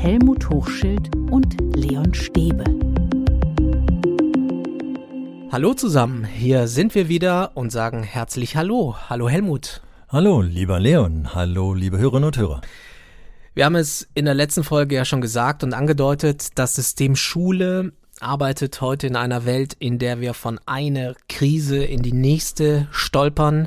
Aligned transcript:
Helmut 0.00 0.48
Hochschild 0.48 1.10
und 1.28 1.56
Leon 1.74 2.14
Stäbe. 2.14 2.62
Hallo 5.50 5.74
zusammen, 5.74 6.24
hier 6.24 6.68
sind 6.68 6.94
wir 6.94 7.08
wieder 7.08 7.56
und 7.56 7.72
sagen 7.72 8.04
herzlich 8.04 8.54
Hallo. 8.54 8.94
Hallo 9.08 9.28
Helmut. 9.28 9.82
Hallo, 10.08 10.40
lieber 10.40 10.78
Leon. 10.78 11.34
Hallo, 11.34 11.74
liebe 11.74 11.98
Hörerinnen 11.98 12.28
und 12.28 12.38
Hörer. 12.38 12.60
Wir 13.54 13.64
haben 13.64 13.74
es 13.74 14.06
in 14.14 14.26
der 14.26 14.34
letzten 14.34 14.62
Folge 14.62 14.94
ja 14.94 15.04
schon 15.04 15.20
gesagt 15.20 15.64
und 15.64 15.74
angedeutet, 15.74 16.50
das 16.54 16.76
System 16.76 17.16
Schule 17.16 17.92
arbeitet 18.20 18.80
heute 18.80 19.08
in 19.08 19.16
einer 19.16 19.46
Welt, 19.46 19.74
in 19.80 19.98
der 19.98 20.20
wir 20.20 20.32
von 20.32 20.60
einer 20.64 21.14
Krise 21.28 21.84
in 21.84 22.02
die 22.02 22.12
nächste 22.12 22.86
stolpern 22.92 23.66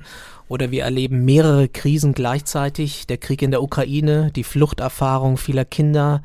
oder 0.52 0.70
wir 0.70 0.84
erleben 0.84 1.24
mehrere 1.24 1.70
Krisen 1.70 2.14
gleichzeitig. 2.14 3.08
Der 3.08 3.18
Krieg 3.18 3.42
in 3.42 3.52
der 3.52 3.64
Ukraine, 3.64 4.32
die 4.36 4.44
Fluchterfahrung 4.44 5.38
vieler 5.38 5.64
Kinder, 5.64 6.24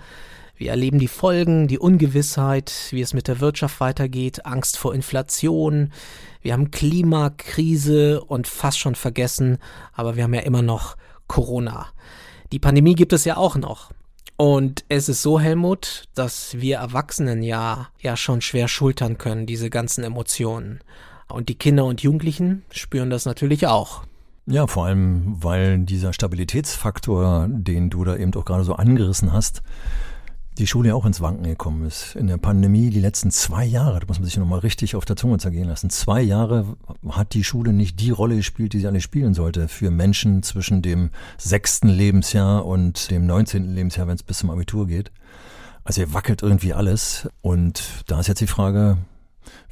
wir 0.56 0.70
erleben 0.70 0.98
die 0.98 1.06
Folgen, 1.06 1.68
die 1.68 1.78
Ungewissheit, 1.78 2.72
wie 2.90 3.02
es 3.02 3.14
mit 3.14 3.28
der 3.28 3.38
Wirtschaft 3.38 3.78
weitergeht, 3.78 4.44
Angst 4.44 4.78
vor 4.78 4.94
Inflation. 4.94 5.92
Wir 6.40 6.54
haben 6.54 6.72
Klimakrise 6.72 8.20
und 8.20 8.48
fast 8.48 8.80
schon 8.80 8.96
vergessen, 8.96 9.58
aber 9.92 10.16
wir 10.16 10.24
haben 10.24 10.34
ja 10.34 10.40
immer 10.40 10.62
noch 10.62 10.96
Corona. 11.28 11.86
Die 12.50 12.58
Pandemie 12.58 12.94
gibt 12.94 13.12
es 13.12 13.24
ja 13.26 13.36
auch 13.36 13.54
noch. 13.54 13.92
Und 14.36 14.84
es 14.88 15.08
ist 15.08 15.22
so, 15.22 15.38
Helmut, 15.38 16.08
dass 16.14 16.58
wir 16.58 16.78
Erwachsenen 16.78 17.44
ja, 17.44 17.90
ja 18.00 18.16
schon 18.16 18.40
schwer 18.40 18.66
schultern 18.66 19.18
können, 19.18 19.46
diese 19.46 19.70
ganzen 19.70 20.02
Emotionen. 20.02 20.80
Und 21.28 21.48
die 21.48 21.54
Kinder 21.54 21.84
und 21.84 22.02
Jugendlichen 22.02 22.64
spüren 22.72 23.10
das 23.10 23.24
natürlich 23.24 23.68
auch. 23.68 24.02
Ja, 24.48 24.68
vor 24.68 24.86
allem, 24.86 25.42
weil 25.42 25.80
dieser 25.80 26.12
Stabilitätsfaktor, 26.12 27.48
den 27.50 27.90
du 27.90 28.04
da 28.04 28.16
eben 28.16 28.32
auch 28.34 28.44
gerade 28.44 28.62
so 28.62 28.74
angerissen 28.76 29.32
hast, 29.32 29.62
die 30.58 30.68
Schule 30.68 30.90
ja 30.90 30.94
auch 30.94 31.04
ins 31.04 31.20
Wanken 31.20 31.44
gekommen 31.44 31.84
ist. 31.84 32.14
In 32.14 32.28
der 32.28 32.38
Pandemie 32.38 32.90
die 32.90 33.00
letzten 33.00 33.30
zwei 33.32 33.64
Jahre, 33.64 33.98
da 33.98 34.06
muss 34.06 34.18
man 34.18 34.24
sich 34.24 34.36
nochmal 34.36 34.60
richtig 34.60 34.94
auf 34.94 35.04
der 35.04 35.16
Zunge 35.16 35.38
zergehen 35.38 35.68
lassen. 35.68 35.90
Zwei 35.90 36.22
Jahre 36.22 36.76
hat 37.10 37.34
die 37.34 37.44
Schule 37.44 37.72
nicht 37.72 38.00
die 38.00 38.10
Rolle 38.10 38.36
gespielt, 38.36 38.72
die 38.72 38.78
sie 38.78 38.86
alle 38.86 39.00
spielen 39.00 39.34
sollte 39.34 39.68
für 39.68 39.90
Menschen 39.90 40.42
zwischen 40.44 40.80
dem 40.80 41.10
sechsten 41.36 41.88
Lebensjahr 41.88 42.64
und 42.64 43.10
dem 43.10 43.26
neunzehnten 43.26 43.74
Lebensjahr, 43.74 44.06
wenn 44.06 44.14
es 44.14 44.22
bis 44.22 44.38
zum 44.38 44.50
Abitur 44.50 44.86
geht. 44.86 45.10
Also 45.84 46.02
hier 46.02 46.14
wackelt 46.14 46.42
irgendwie 46.42 46.72
alles. 46.72 47.28
Und 47.42 47.82
da 48.06 48.20
ist 48.20 48.28
jetzt 48.28 48.40
die 48.40 48.46
Frage, 48.46 48.96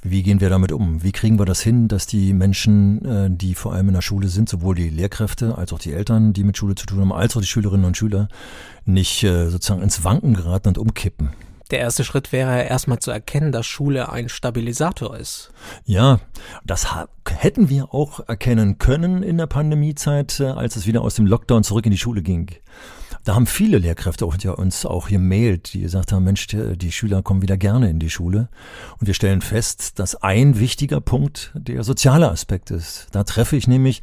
wie 0.02 0.22
gehen 0.22 0.40
wir 0.40 0.50
damit 0.50 0.72
um? 0.72 1.02
Wie 1.02 1.12
kriegen 1.12 1.38
wir 1.38 1.46
das 1.46 1.60
hin, 1.60 1.88
dass 1.88 2.06
die 2.06 2.32
Menschen, 2.32 3.04
äh, 3.04 3.28
die 3.30 3.54
vor 3.54 3.72
allem 3.72 3.88
in 3.88 3.94
der 3.94 4.02
Schule 4.02 4.28
sind, 4.28 4.48
sowohl 4.48 4.74
die 4.74 4.90
Lehrkräfte 4.90 5.56
als 5.56 5.72
auch 5.72 5.78
die 5.78 5.92
Eltern, 5.92 6.32
die 6.32 6.44
mit 6.44 6.58
Schule 6.58 6.74
zu 6.74 6.86
tun 6.86 7.00
haben, 7.00 7.12
als 7.12 7.36
auch 7.36 7.40
die 7.40 7.46
Schülerinnen 7.46 7.86
und 7.86 7.96
Schüler, 7.96 8.28
nicht 8.84 9.24
äh, 9.24 9.48
sozusagen 9.48 9.82
ins 9.82 10.04
Wanken 10.04 10.34
geraten 10.34 10.68
und 10.68 10.78
umkippen? 10.78 11.30
Der 11.70 11.78
erste 11.78 12.04
Schritt 12.04 12.30
wäre 12.30 12.64
erstmal 12.64 12.98
zu 12.98 13.10
erkennen, 13.10 13.50
dass 13.50 13.64
Schule 13.64 14.12
ein 14.12 14.28
Stabilisator 14.28 15.16
ist. 15.16 15.50
Ja, 15.86 16.20
das 16.64 16.86
hätten 17.26 17.70
wir 17.70 17.94
auch 17.94 18.20
erkennen 18.28 18.76
können 18.76 19.22
in 19.22 19.38
der 19.38 19.46
Pandemiezeit, 19.46 20.38
äh, 20.40 20.44
als 20.44 20.76
es 20.76 20.86
wieder 20.86 21.00
aus 21.00 21.14
dem 21.14 21.26
Lockdown 21.26 21.64
zurück 21.64 21.86
in 21.86 21.92
die 21.92 21.98
Schule 21.98 22.22
ging. 22.22 22.50
Da 23.24 23.34
haben 23.34 23.46
viele 23.46 23.78
Lehrkräfte 23.78 24.26
uns 24.26 24.84
auch 24.84 25.08
gemailt, 25.08 25.72
die 25.72 25.80
gesagt 25.80 26.12
haben, 26.12 26.24
Mensch, 26.24 26.46
die 26.46 26.92
Schüler 26.92 27.22
kommen 27.22 27.40
wieder 27.40 27.56
gerne 27.56 27.88
in 27.88 27.98
die 27.98 28.10
Schule. 28.10 28.48
Und 29.00 29.06
wir 29.06 29.14
stellen 29.14 29.40
fest, 29.40 29.98
dass 29.98 30.14
ein 30.16 30.60
wichtiger 30.60 31.00
Punkt 31.00 31.50
der 31.54 31.84
soziale 31.84 32.30
Aspekt 32.30 32.70
ist. 32.70 33.08
Da 33.12 33.24
treffe 33.24 33.56
ich 33.56 33.66
nämlich, 33.66 34.02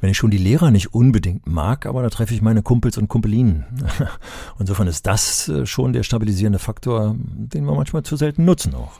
wenn 0.00 0.10
ich 0.10 0.16
schon 0.16 0.30
die 0.30 0.38
Lehrer 0.38 0.70
nicht 0.70 0.94
unbedingt 0.94 1.48
mag, 1.48 1.84
aber 1.84 2.02
da 2.02 2.10
treffe 2.10 2.32
ich 2.32 2.42
meine 2.42 2.62
Kumpels 2.62 2.96
und 2.96 3.08
Kumpelinen. 3.08 3.64
Insofern 4.60 4.86
ist 4.86 5.04
das 5.04 5.48
äh, 5.48 5.66
schon 5.66 5.92
der 5.92 6.04
stabilisierende 6.04 6.60
Faktor, 6.60 7.16
den 7.18 7.64
wir 7.64 7.74
manchmal 7.74 8.04
zu 8.04 8.14
selten 8.14 8.44
nutzen 8.44 8.74
auch. 8.74 8.92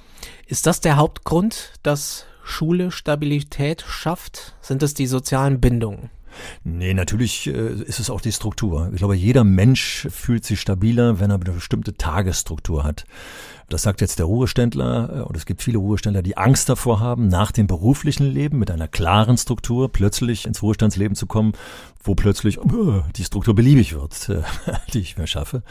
Ist 0.47 0.67
das 0.67 0.81
der 0.81 0.97
Hauptgrund, 0.97 1.75
dass 1.85 2.27
Schule 2.43 2.91
Stabilität 2.91 3.85
schafft? 3.87 4.57
Sind 4.61 4.83
es 4.83 4.95
die 4.95 5.07
sozialen 5.07 5.61
Bindungen? 5.61 6.11
Nee, 6.65 6.95
natürlich 6.95 7.47
äh, 7.47 7.73
ist 7.83 8.01
es 8.01 8.11
auch 8.11 8.21
die 8.21 8.33
Struktur. 8.33 8.91
Ich 8.93 8.99
glaube, 8.99 9.17
jeder 9.17 9.45
Mensch 9.45 10.07
fühlt 10.11 10.45
sich 10.45 10.61
stabiler, 10.61 11.21
wenn 11.21 11.31
er 11.31 11.37
eine 11.37 11.53
bestimmte 11.53 11.95
Tagesstruktur 11.95 12.85
hat. 12.85 13.05
Das 13.71 13.83
sagt 13.83 14.01
jetzt 14.01 14.19
der 14.19 14.27
Ruheständler, 14.27 15.21
äh, 15.21 15.23
und 15.23 15.37
es 15.37 15.47
gibt 15.47 15.63
viele 15.63 15.79
Ruheständler, 15.79 16.23
die 16.23 16.37
Angst 16.37 16.69
davor 16.69 16.99
haben, 16.99 17.29
nach 17.29 17.53
dem 17.53 17.69
beruflichen 17.69 18.27
Leben 18.27 18.59
mit 18.59 18.69
einer 18.69 18.89
klaren 18.89 19.39
Struktur 19.39 19.91
plötzlich 19.91 20.45
ins 20.45 20.61
Ruhestandsleben 20.61 21.15
zu 21.15 21.27
kommen, 21.27 21.53
wo 22.03 22.17
plötzlich 22.17 22.59
uh, 22.61 23.03
die 23.15 23.23
Struktur 23.23 23.55
beliebig 23.55 23.95
wird, 23.95 24.29
äh, 24.29 24.43
die 24.93 24.99
ich 24.99 25.17
mir 25.17 25.29
schaffe. 25.29 25.63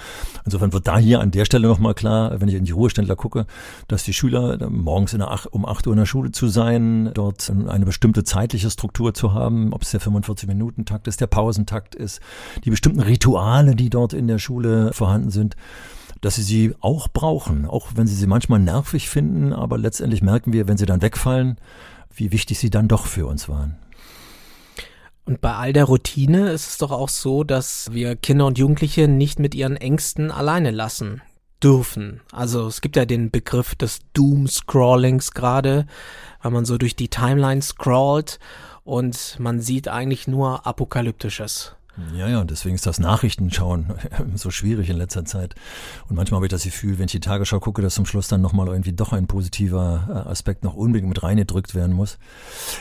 Insofern 0.45 0.71
wird 0.71 0.87
da 0.87 0.97
hier 0.97 1.19
an 1.19 1.31
der 1.31 1.43
Stelle 1.43 1.67
nochmal 1.67 1.93
klar, 1.93 2.39
wenn 2.39 2.47
ich 2.47 2.55
in 2.55 2.63
die 2.63 2.71
Ruheständler 2.71 3.17
gucke, 3.17 3.45
dass 3.89 4.05
die 4.05 4.13
Schüler 4.13 4.69
morgens 4.69 5.11
in 5.11 5.19
der 5.19 5.31
Ach 5.31 5.45
um 5.51 5.65
acht 5.65 5.85
Uhr 5.85 5.91
in 5.93 5.99
der 5.99 6.05
Schule 6.05 6.31
zu 6.31 6.47
sein, 6.47 7.11
dort 7.13 7.51
eine 7.67 7.85
bestimmte 7.85 8.23
zeitliche 8.23 8.69
Struktur 8.69 9.13
zu 9.13 9.33
haben, 9.33 9.73
ob 9.73 9.81
es 9.81 9.91
der 9.91 9.99
45-Minuten-Takt 9.99 11.09
ist, 11.09 11.19
der 11.19 11.27
Pausentakt 11.27 11.95
ist, 11.95 12.21
die 12.63 12.69
bestimmten 12.69 13.01
Rituale, 13.01 13.75
die 13.75 13.89
dort 13.89 14.13
in 14.13 14.27
der 14.27 14.39
Schule 14.39 14.93
vorhanden 14.93 15.31
sind 15.31 15.57
dass 16.21 16.35
sie 16.35 16.43
sie 16.43 16.75
auch 16.81 17.07
brauchen, 17.07 17.65
auch 17.65 17.87
wenn 17.95 18.07
sie 18.07 18.15
sie 18.15 18.27
manchmal 18.27 18.59
nervig 18.59 19.09
finden, 19.09 19.53
aber 19.53 19.77
letztendlich 19.77 20.21
merken 20.21 20.53
wir, 20.53 20.67
wenn 20.67 20.77
sie 20.77 20.85
dann 20.85 21.01
wegfallen, 21.01 21.57
wie 22.13 22.31
wichtig 22.31 22.59
sie 22.59 22.69
dann 22.69 22.87
doch 22.87 23.05
für 23.05 23.25
uns 23.25 23.47
waren. 23.47 23.77
Und 25.25 25.41
bei 25.41 25.53
all 25.53 25.73
der 25.73 25.85
Routine 25.85 26.49
ist 26.49 26.67
es 26.67 26.77
doch 26.79 26.91
auch 26.91 27.09
so, 27.09 27.43
dass 27.43 27.89
wir 27.91 28.15
Kinder 28.15 28.47
und 28.47 28.57
Jugendliche 28.57 29.07
nicht 29.07 29.37
mit 29.37 29.53
ihren 29.53 29.77
Ängsten 29.77 30.31
alleine 30.31 30.71
lassen 30.71 31.21
dürfen. 31.61 32.21
Also 32.31 32.67
es 32.67 32.81
gibt 32.81 32.95
ja 32.95 33.05
den 33.05 33.29
Begriff 33.29 33.75
des 33.75 33.99
Doom-Scrollings 34.13 35.31
gerade, 35.31 35.85
weil 36.41 36.51
man 36.51 36.65
so 36.65 36.77
durch 36.77 36.95
die 36.95 37.09
Timeline 37.09 37.61
scrollt 37.61 38.39
und 38.83 39.37
man 39.39 39.59
sieht 39.59 39.87
eigentlich 39.87 40.27
nur 40.27 40.65
Apokalyptisches. 40.65 41.75
Ja, 42.15 42.27
ja, 42.27 42.41
und 42.41 42.51
deswegen 42.51 42.75
ist 42.75 42.85
das 42.85 42.99
Nachrichtenschauen 42.99 43.87
so 44.35 44.51
schwierig 44.51 44.89
in 44.89 44.97
letzter 44.97 45.25
Zeit. 45.25 45.55
Und 46.07 46.15
manchmal 46.15 46.37
habe 46.37 46.45
ich 46.45 46.51
das 46.51 46.63
Gefühl, 46.63 46.97
wenn 46.97 47.05
ich 47.05 47.11
die 47.11 47.19
Tagesschau 47.19 47.59
gucke, 47.59 47.81
dass 47.81 47.95
zum 47.95 48.05
Schluss 48.05 48.27
dann 48.27 48.41
nochmal 48.41 48.67
irgendwie 48.67 48.93
doch 48.93 49.13
ein 49.13 49.27
positiver 49.27 50.07
äh, 50.09 50.29
Aspekt 50.29 50.63
noch 50.63 50.75
unbedingt 50.75 51.09
mit 51.09 51.23
reingedrückt 51.23 51.75
werden 51.75 51.95
muss. 51.95 52.17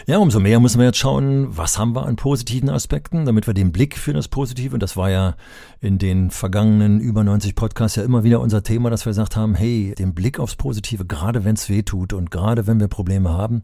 Ja, 0.06 0.18
umso 0.18 0.40
mehr 0.40 0.60
müssen 0.60 0.78
wir 0.78 0.86
jetzt 0.86 0.98
schauen, 0.98 1.56
was 1.56 1.78
haben 1.78 1.94
wir 1.94 2.06
an 2.06 2.16
positiven 2.16 2.70
Aspekten, 2.70 3.26
damit 3.26 3.46
wir 3.46 3.54
den 3.54 3.72
Blick 3.72 3.98
für 3.98 4.12
das 4.12 4.28
Positive, 4.28 4.74
und 4.74 4.82
das 4.82 4.96
war 4.96 5.10
ja 5.10 5.36
in 5.80 5.98
den 5.98 6.30
vergangenen 6.30 7.00
über 7.00 7.22
90 7.22 7.54
Podcasts 7.54 7.96
ja 7.96 8.02
immer 8.02 8.24
wieder 8.24 8.40
unser 8.40 8.62
Thema, 8.62 8.90
dass 8.90 9.06
wir 9.06 9.10
gesagt 9.10 9.36
haben, 9.36 9.54
hey, 9.54 9.94
den 9.96 10.14
Blick 10.14 10.40
aufs 10.40 10.56
Positive, 10.56 11.04
gerade 11.04 11.44
wenn 11.44 11.54
es 11.54 11.68
weh 11.68 11.82
tut 11.82 12.12
und 12.12 12.30
gerade 12.30 12.66
wenn 12.66 12.80
wir 12.80 12.88
Probleme 12.88 13.30
haben, 13.30 13.62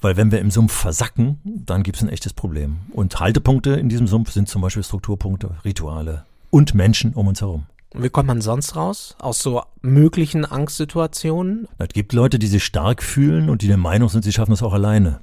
weil 0.00 0.16
wenn 0.16 0.30
wir 0.30 0.40
im 0.40 0.50
Sumpf 0.50 0.72
versacken, 0.72 1.40
dann 1.44 1.82
gibt 1.82 1.96
es 1.96 2.02
ein 2.02 2.10
echtes 2.10 2.34
Problem. 2.34 2.78
Und 2.92 3.18
Haltepunkte 3.18 3.70
in 3.70 3.88
diesem 3.88 4.06
Sumpf 4.06 4.32
sind 4.32 4.48
zum 4.48 4.60
Beispiel 4.60 4.82
Strukturpunkte, 4.86 5.56
Rituale 5.64 6.24
und 6.50 6.74
Menschen 6.74 7.12
um 7.14 7.28
uns 7.28 7.40
herum. 7.40 7.66
Wie 7.94 8.10
kommt 8.10 8.26
man 8.26 8.40
sonst 8.40 8.76
raus 8.76 9.16
aus 9.18 9.40
so 9.40 9.62
möglichen 9.80 10.44
Angstsituationen? 10.44 11.68
Es 11.78 11.88
gibt 11.88 12.12
Leute, 12.12 12.38
die 12.38 12.46
sich 12.46 12.64
stark 12.64 13.02
fühlen 13.02 13.48
und 13.48 13.62
die 13.62 13.68
der 13.68 13.76
Meinung 13.76 14.08
sind, 14.08 14.22
sie 14.24 14.32
schaffen 14.32 14.50
das 14.50 14.62
auch 14.62 14.74
alleine. 14.74 15.20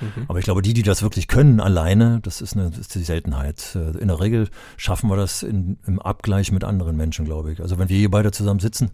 Mhm. 0.00 0.24
Aber 0.28 0.38
ich 0.38 0.44
glaube, 0.44 0.62
die, 0.62 0.74
die 0.74 0.82
das 0.82 1.02
wirklich 1.02 1.28
können 1.28 1.60
alleine, 1.60 2.20
das 2.22 2.40
ist, 2.40 2.56
eine, 2.56 2.70
das 2.70 2.78
ist 2.78 2.94
die 2.94 3.04
Seltenheit. 3.04 3.76
Äh, 3.76 3.98
in 3.98 4.08
der 4.08 4.20
Regel 4.20 4.48
schaffen 4.76 5.10
wir 5.10 5.16
das 5.16 5.42
in, 5.42 5.78
im 5.86 6.00
Abgleich 6.00 6.50
mit 6.52 6.64
anderen 6.64 6.96
Menschen, 6.96 7.24
glaube 7.24 7.52
ich. 7.52 7.60
Also 7.60 7.78
wenn 7.78 7.88
wir 7.88 7.96
hier 7.96 8.10
beide 8.10 8.32
zusammen 8.32 8.60
sitzen, 8.60 8.90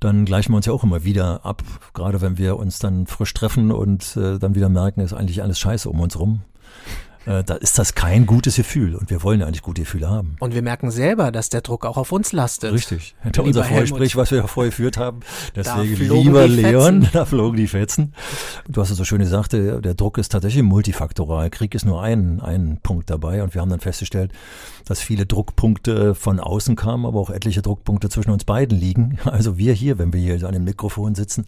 dann 0.00 0.24
gleichen 0.24 0.52
wir 0.52 0.56
uns 0.56 0.66
ja 0.66 0.72
auch 0.72 0.84
immer 0.84 1.04
wieder 1.04 1.44
ab. 1.44 1.62
Gerade 1.94 2.20
wenn 2.20 2.38
wir 2.38 2.56
uns 2.56 2.78
dann 2.78 3.06
frisch 3.06 3.32
treffen 3.34 3.70
und 3.72 4.16
äh, 4.16 4.38
dann 4.38 4.54
wieder 4.54 4.68
merken, 4.68 5.00
ist 5.00 5.12
eigentlich 5.12 5.42
alles 5.42 5.58
scheiße 5.58 5.88
um 5.88 6.00
uns 6.00 6.18
rum 6.18 6.42
äh, 7.26 7.44
da 7.44 7.54
ist 7.54 7.78
das 7.78 7.94
kein 7.94 8.26
gutes 8.26 8.56
Gefühl. 8.56 8.96
Und 8.96 9.10
wir 9.10 9.22
wollen 9.22 9.40
ja 9.40 9.46
eigentlich 9.46 9.62
gute 9.62 9.82
Gefühle 9.82 10.08
haben. 10.08 10.36
Und 10.40 10.54
wir 10.54 10.62
merken 10.62 10.90
selber, 10.90 11.30
dass 11.30 11.48
der 11.48 11.60
Druck 11.60 11.84
auch 11.84 11.96
auf 11.96 12.12
uns 12.12 12.32
lastet. 12.32 12.72
Richtig. 12.72 13.14
Hinter 13.22 13.44
unser 13.44 13.64
Vorgespräch, 13.64 14.16
was 14.16 14.30
wir 14.30 14.38
ja 14.38 14.46
vorher 14.46 14.70
geführt 14.70 14.96
haben. 14.96 15.20
Deswegen, 15.54 15.94
lieber 15.96 16.48
Leon, 16.48 17.08
da 17.12 17.24
flogen 17.24 17.56
die 17.56 17.68
Fetzen. 17.68 18.14
Du 18.68 18.80
hast 18.80 18.90
es 18.90 18.96
so 18.96 19.04
schön 19.04 19.20
gesagt, 19.20 19.52
der, 19.52 19.80
der 19.80 19.94
Druck 19.94 20.18
ist 20.18 20.32
tatsächlich 20.32 20.62
multifaktoral. 20.62 21.50
Krieg 21.50 21.74
ist 21.74 21.84
nur 21.84 22.02
ein, 22.02 22.40
ein 22.40 22.78
Punkt 22.82 23.10
dabei. 23.10 23.42
Und 23.42 23.54
wir 23.54 23.60
haben 23.60 23.70
dann 23.70 23.80
festgestellt, 23.80 24.32
dass 24.84 25.00
viele 25.00 25.26
Druckpunkte 25.26 26.14
von 26.14 26.40
außen 26.40 26.76
kamen, 26.76 27.06
aber 27.06 27.20
auch 27.20 27.30
etliche 27.30 27.62
Druckpunkte 27.62 28.08
zwischen 28.08 28.30
uns 28.30 28.44
beiden 28.44 28.78
liegen. 28.78 29.18
Also 29.32 29.56
wir 29.56 29.72
hier, 29.72 29.98
wenn 29.98 30.12
wir 30.12 30.20
hier 30.20 30.46
an 30.46 30.52
dem 30.52 30.64
Mikrofon 30.64 31.14
sitzen, 31.14 31.46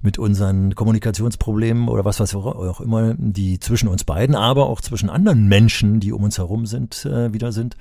mit 0.00 0.18
unseren 0.18 0.74
Kommunikationsproblemen 0.74 1.88
oder 1.88 2.04
was, 2.06 2.18
was 2.18 2.34
auch 2.34 2.80
immer, 2.80 3.14
die 3.18 3.60
zwischen 3.60 3.88
uns 3.88 4.04
beiden, 4.04 4.34
aber 4.34 4.66
auch 4.66 4.80
zwischen 4.80 5.10
anderen 5.16 5.48
Menschen, 5.48 5.98
die 5.98 6.12
um 6.12 6.22
uns 6.22 6.38
herum 6.38 6.66
sind, 6.66 7.04
äh, 7.06 7.32
wieder 7.32 7.50
sind, 7.50 7.76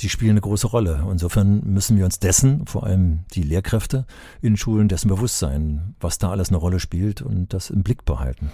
die 0.00 0.08
spielen 0.08 0.32
eine 0.32 0.40
große 0.40 0.66
Rolle. 0.66 1.06
Insofern 1.10 1.62
müssen 1.64 1.96
wir 1.96 2.04
uns 2.04 2.18
dessen, 2.18 2.66
vor 2.66 2.84
allem 2.84 3.20
die 3.32 3.42
Lehrkräfte 3.42 4.04
in 4.42 4.56
Schulen, 4.56 4.88
dessen 4.88 5.08
bewusst 5.08 5.38
sein, 5.38 5.94
was 6.00 6.18
da 6.18 6.30
alles 6.30 6.48
eine 6.48 6.58
Rolle 6.58 6.80
spielt 6.80 7.22
und 7.22 7.54
das 7.54 7.70
im 7.70 7.82
Blick 7.82 8.04
behalten. 8.04 8.50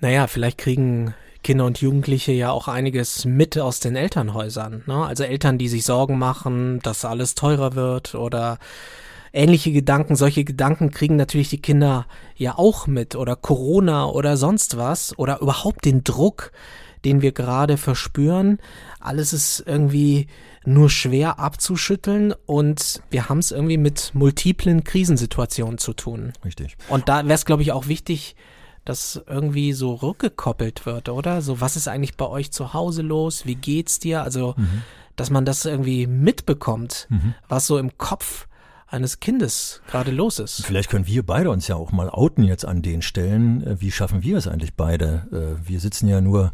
Naja, 0.00 0.26
vielleicht 0.26 0.58
kriegen 0.58 1.14
Kinder 1.42 1.66
und 1.66 1.80
Jugendliche 1.80 2.32
ja 2.32 2.50
auch 2.50 2.66
einiges 2.66 3.24
mit 3.24 3.58
aus 3.58 3.78
den 3.78 3.94
Elternhäusern. 3.94 4.82
Ne? 4.86 5.06
Also 5.06 5.22
Eltern, 5.24 5.58
die 5.58 5.68
sich 5.68 5.84
Sorgen 5.84 6.18
machen, 6.18 6.80
dass 6.82 7.04
alles 7.04 7.34
teurer 7.34 7.74
wird 7.74 8.14
oder 8.14 8.58
ähnliche 9.36 9.70
Gedanken, 9.70 10.16
solche 10.16 10.44
Gedanken 10.44 10.90
kriegen 10.90 11.16
natürlich 11.16 11.50
die 11.50 11.60
Kinder 11.60 12.06
ja 12.36 12.58
auch 12.58 12.86
mit 12.86 13.14
oder 13.14 13.36
Corona 13.36 14.06
oder 14.06 14.36
sonst 14.36 14.76
was 14.76 15.16
oder 15.18 15.40
überhaupt 15.40 15.84
den 15.84 16.02
Druck, 16.02 16.52
den 17.04 17.22
wir 17.22 17.32
gerade 17.32 17.76
verspüren. 17.76 18.58
Alles 19.00 19.32
ist 19.32 19.62
irgendwie 19.66 20.26
nur 20.64 20.90
schwer 20.90 21.38
abzuschütteln 21.38 22.34
und 22.44 23.02
wir 23.10 23.28
haben 23.28 23.38
es 23.38 23.52
irgendwie 23.52 23.78
mit 23.78 24.10
multiplen 24.14 24.84
Krisensituationen 24.84 25.78
zu 25.78 25.92
tun. 25.92 26.32
Richtig. 26.44 26.76
Und 26.88 27.08
da 27.08 27.24
wäre 27.24 27.34
es, 27.34 27.44
glaube 27.44 27.62
ich, 27.62 27.72
auch 27.72 27.86
wichtig, 27.86 28.34
dass 28.84 29.20
irgendwie 29.26 29.72
so 29.72 29.94
rückgekoppelt 29.94 30.86
wird, 30.86 31.08
oder? 31.08 31.42
So, 31.42 31.60
was 31.60 31.76
ist 31.76 31.88
eigentlich 31.88 32.16
bei 32.16 32.26
euch 32.26 32.52
zu 32.52 32.72
Hause 32.72 33.02
los? 33.02 33.44
Wie 33.44 33.56
geht's 33.56 33.98
dir? 33.98 34.22
Also, 34.22 34.54
mhm. 34.56 34.82
dass 35.16 35.30
man 35.30 35.44
das 35.44 35.64
irgendwie 35.64 36.06
mitbekommt, 36.06 37.06
mhm. 37.10 37.34
was 37.48 37.66
so 37.66 37.78
im 37.78 37.98
Kopf 37.98 38.45
eines 38.88 39.20
Kindes 39.20 39.80
gerade 39.88 40.10
los 40.10 40.38
ist. 40.38 40.64
Vielleicht 40.64 40.90
können 40.90 41.06
wir 41.06 41.24
beide 41.24 41.50
uns 41.50 41.66
ja 41.66 41.74
auch 41.76 41.90
mal 41.92 42.08
outen 42.08 42.44
jetzt 42.44 42.64
an 42.64 42.82
den 42.82 43.02
Stellen. 43.02 43.66
Äh, 43.66 43.80
wie 43.80 43.90
schaffen 43.90 44.22
wir 44.22 44.36
es 44.36 44.46
eigentlich 44.46 44.74
beide? 44.74 45.26
Äh, 45.32 45.68
wir 45.68 45.80
sitzen 45.80 46.08
ja 46.08 46.20
nur 46.20 46.52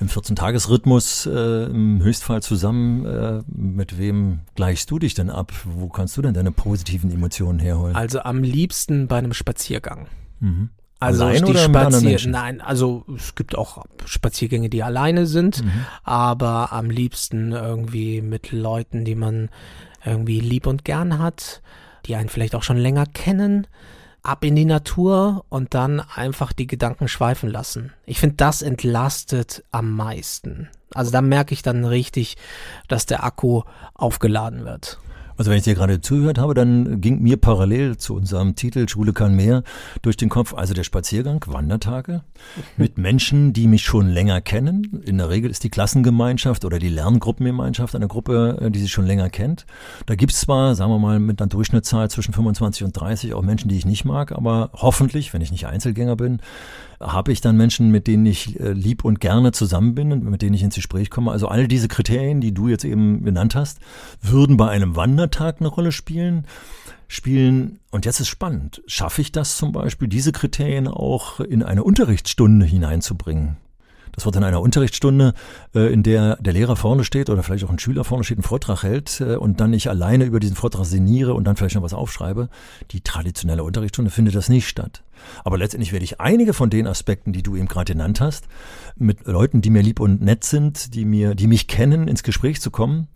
im 0.00 0.08
14-Tages-Rhythmus 0.08 1.26
äh, 1.26 1.64
im 1.64 2.02
Höchstfall 2.02 2.42
zusammen. 2.42 3.42
Mit 3.46 3.98
wem 3.98 4.40
gleichst 4.54 4.90
du 4.90 4.98
dich 4.98 5.14
denn 5.14 5.30
ab? 5.30 5.52
Wo 5.64 5.88
kannst 5.88 6.16
du 6.16 6.22
denn 6.22 6.34
deine 6.34 6.52
positiven 6.52 7.10
Emotionen 7.10 7.58
herholen? 7.58 7.96
Also 7.96 8.20
am 8.20 8.42
liebsten 8.42 9.08
bei 9.08 9.18
einem 9.18 9.32
Spaziergang. 9.32 10.08
Mhm. 10.40 10.70
Also 11.02 11.24
allein 11.24 11.44
die 11.44 11.58
Spazier 11.58 12.20
nein, 12.28 12.60
also 12.60 13.04
es 13.16 13.34
gibt 13.34 13.58
auch 13.58 13.84
Spaziergänge, 14.04 14.70
die 14.70 14.84
alleine 14.84 15.26
sind, 15.26 15.64
mhm. 15.64 15.84
aber 16.04 16.72
am 16.72 16.90
liebsten 16.90 17.50
irgendwie 17.50 18.22
mit 18.22 18.52
Leuten, 18.52 19.04
die 19.04 19.16
man 19.16 19.50
irgendwie 20.04 20.40
lieb 20.40 20.66
und 20.66 20.84
gern 20.84 21.18
hat, 21.18 21.62
die 22.06 22.16
einen 22.16 22.28
vielleicht 22.28 22.54
auch 22.54 22.62
schon 22.62 22.76
länger 22.76 23.06
kennen, 23.06 23.66
ab 24.22 24.44
in 24.44 24.54
die 24.54 24.64
Natur 24.64 25.44
und 25.48 25.74
dann 25.74 26.00
einfach 26.00 26.52
die 26.52 26.66
Gedanken 26.66 27.08
schweifen 27.08 27.50
lassen. 27.50 27.92
Ich 28.06 28.20
finde, 28.20 28.36
das 28.36 28.62
entlastet 28.62 29.64
am 29.72 29.94
meisten. 29.94 30.68
Also 30.94 31.10
da 31.10 31.22
merke 31.22 31.54
ich 31.54 31.62
dann 31.62 31.84
richtig, 31.84 32.36
dass 32.88 33.06
der 33.06 33.24
Akku 33.24 33.62
aufgeladen 33.94 34.64
wird. 34.64 34.98
Also 35.42 35.50
wenn 35.50 35.58
ich 35.58 35.64
dir 35.64 35.74
gerade 35.74 36.00
zugehört 36.00 36.38
habe, 36.38 36.54
dann 36.54 37.00
ging 37.00 37.20
mir 37.20 37.36
parallel 37.36 37.96
zu 37.96 38.14
unserem 38.14 38.54
Titel 38.54 38.88
Schule 38.88 39.12
kann 39.12 39.34
mehr 39.34 39.64
durch 40.00 40.16
den 40.16 40.28
Kopf, 40.28 40.54
also 40.54 40.72
der 40.72 40.84
Spaziergang, 40.84 41.44
Wandertage 41.48 42.22
mit 42.76 42.96
Menschen, 42.96 43.52
die 43.52 43.66
mich 43.66 43.82
schon 43.82 44.08
länger 44.08 44.40
kennen. 44.40 45.02
In 45.04 45.18
der 45.18 45.30
Regel 45.30 45.50
ist 45.50 45.64
die 45.64 45.68
Klassengemeinschaft 45.68 46.64
oder 46.64 46.78
die 46.78 46.90
Lerngruppengemeinschaft 46.90 47.96
eine 47.96 48.06
Gruppe, 48.06 48.58
äh, 48.60 48.70
die 48.70 48.78
sich 48.78 48.92
schon 48.92 49.04
länger 49.04 49.30
kennt. 49.30 49.66
Da 50.06 50.14
gibt's 50.14 50.38
zwar, 50.38 50.76
sagen 50.76 50.92
wir 50.92 51.00
mal, 51.00 51.18
mit 51.18 51.42
einer 51.42 51.48
Durchschnittszahl 51.48 52.08
zwischen 52.08 52.32
25 52.32 52.84
und 52.84 52.92
30 52.92 53.34
auch 53.34 53.42
Menschen, 53.42 53.68
die 53.68 53.76
ich 53.76 53.84
nicht 53.84 54.04
mag, 54.04 54.30
aber 54.30 54.70
hoffentlich, 54.74 55.34
wenn 55.34 55.40
ich 55.40 55.50
nicht 55.50 55.66
Einzelgänger 55.66 56.14
bin, 56.14 56.38
habe 57.02 57.32
ich 57.32 57.40
dann 57.40 57.56
Menschen, 57.56 57.90
mit 57.90 58.06
denen 58.06 58.26
ich 58.26 58.58
äh, 58.60 58.72
lieb 58.72 59.04
und 59.04 59.20
gerne 59.20 59.52
zusammen 59.52 59.94
bin 59.94 60.12
und 60.12 60.24
mit 60.24 60.42
denen 60.42 60.54
ich 60.54 60.62
ins 60.62 60.76
Gespräch 60.76 61.10
komme. 61.10 61.30
Also 61.30 61.48
all 61.48 61.68
diese 61.68 61.88
Kriterien, 61.88 62.40
die 62.40 62.54
du 62.54 62.68
jetzt 62.68 62.84
eben 62.84 63.24
genannt 63.24 63.54
hast, 63.54 63.80
würden 64.20 64.56
bei 64.56 64.68
einem 64.68 64.96
Wandertag 64.96 65.56
eine 65.60 65.68
Rolle 65.68 65.92
spielen. 65.92 66.46
Spielen, 67.08 67.80
und 67.90 68.06
jetzt 68.06 68.20
ist 68.20 68.28
spannend, 68.28 68.82
schaffe 68.86 69.20
ich 69.20 69.32
das 69.32 69.58
zum 69.58 69.72
Beispiel, 69.72 70.08
diese 70.08 70.32
Kriterien 70.32 70.88
auch 70.88 71.40
in 71.40 71.62
eine 71.62 71.84
Unterrichtsstunde 71.84 72.64
hineinzubringen? 72.64 73.58
Das 74.12 74.24
wird 74.24 74.36
in 74.36 74.44
einer 74.44 74.60
Unterrichtsstunde, 74.60 75.34
äh, 75.74 75.92
in 75.92 76.02
der 76.02 76.36
der 76.36 76.52
Lehrer 76.52 76.76
vorne 76.76 77.04
steht 77.04 77.30
oder 77.30 77.42
vielleicht 77.42 77.64
auch 77.64 77.70
ein 77.70 77.78
Schüler 77.78 78.04
vorne 78.04 78.24
steht, 78.24 78.38
einen 78.38 78.44
Vortrag 78.44 78.82
hält 78.82 79.20
äh, 79.20 79.36
und 79.36 79.60
dann 79.60 79.72
ich 79.72 79.88
alleine 79.88 80.24
über 80.24 80.40
diesen 80.40 80.56
Vortrag 80.56 80.84
sinniere 80.84 81.34
und 81.34 81.44
dann 81.44 81.56
vielleicht 81.56 81.74
noch 81.74 81.82
was 81.82 81.94
aufschreibe. 81.94 82.48
Die 82.90 83.00
traditionelle 83.00 83.64
Unterrichtsstunde 83.64 84.10
findet 84.10 84.34
das 84.34 84.48
nicht 84.48 84.68
statt. 84.68 85.02
Aber 85.44 85.56
letztendlich 85.56 85.92
werde 85.92 86.04
ich 86.04 86.20
einige 86.20 86.52
von 86.52 86.68
den 86.68 86.86
Aspekten, 86.86 87.32
die 87.32 87.42
du 87.42 87.56
eben 87.56 87.68
gerade 87.68 87.92
genannt 87.92 88.20
hast, 88.20 88.46
mit 88.96 89.26
Leuten, 89.26 89.62
die 89.62 89.70
mir 89.70 89.82
lieb 89.82 90.00
und 90.00 90.20
nett 90.20 90.44
sind, 90.44 90.94
die 90.94 91.04
mir, 91.04 91.34
die 91.34 91.46
mich 91.46 91.68
kennen, 91.68 92.08
ins 92.08 92.22
Gespräch 92.22 92.60
zu 92.60 92.70
kommen 92.70 93.08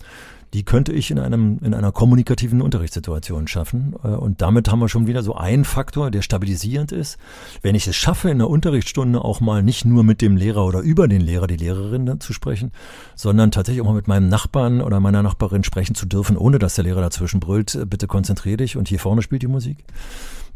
die 0.57 0.65
könnte 0.65 0.95
ich 0.95 1.11
in 1.11 1.19
einem 1.19 1.59
in 1.63 1.75
einer 1.75 1.93
kommunikativen 1.93 2.63
Unterrichtssituation 2.63 3.47
schaffen 3.47 3.95
äh, 4.03 4.09
und 4.09 4.41
damit 4.41 4.71
haben 4.71 4.79
wir 4.79 4.89
schon 4.89 5.07
wieder 5.07 5.23
so 5.23 5.35
einen 5.35 5.67
Faktor, 5.67 6.11
der 6.11 6.23
stabilisierend 6.23 6.93
ist. 6.93 7.19
Wenn 7.61 7.75
ich 7.75 7.87
es 7.87 7.95
schaffe, 7.95 8.31
in 8.31 8.39
der 8.39 8.49
Unterrichtsstunde 8.49 9.23
auch 9.23 9.41
mal 9.41 9.63
nicht 9.63 9.85
nur 9.85 10.03
mit 10.03 10.23
dem 10.23 10.35
Lehrer 10.35 10.65
oder 10.65 10.81
über 10.81 11.09
den 11.09 11.21
Lehrer, 11.21 11.47
die 11.47 11.59
Lehrerin 11.59 12.21
zu 12.21 12.33
sprechen, 12.33 12.73
sondern 13.15 13.51
tatsächlich 13.51 13.83
auch 13.83 13.87
mal 13.87 13.93
mit 13.93 14.09
meinem 14.09 14.31
Nachbarn 14.31 14.81
oder 14.81 14.99
meiner 14.99 15.23
Nachbarin 15.23 15.63
sprechen 15.63 15.95
zu 15.95 16.07
dürfen, 16.07 16.39
ohne 16.39 16.59
dass 16.59 16.75
der 16.75 16.85
Lehrer 16.85 17.03
dazwischen 17.03 17.39
brüllt, 17.39 17.75
äh, 17.75 17.85
bitte 17.85 18.07
konzentrier 18.07 18.57
dich 18.57 18.79
und 18.79 18.89
hier 18.89 18.99
vorne 18.99 19.21
spielt 19.21 19.43
die 19.43 19.49
Musik. 19.49 19.85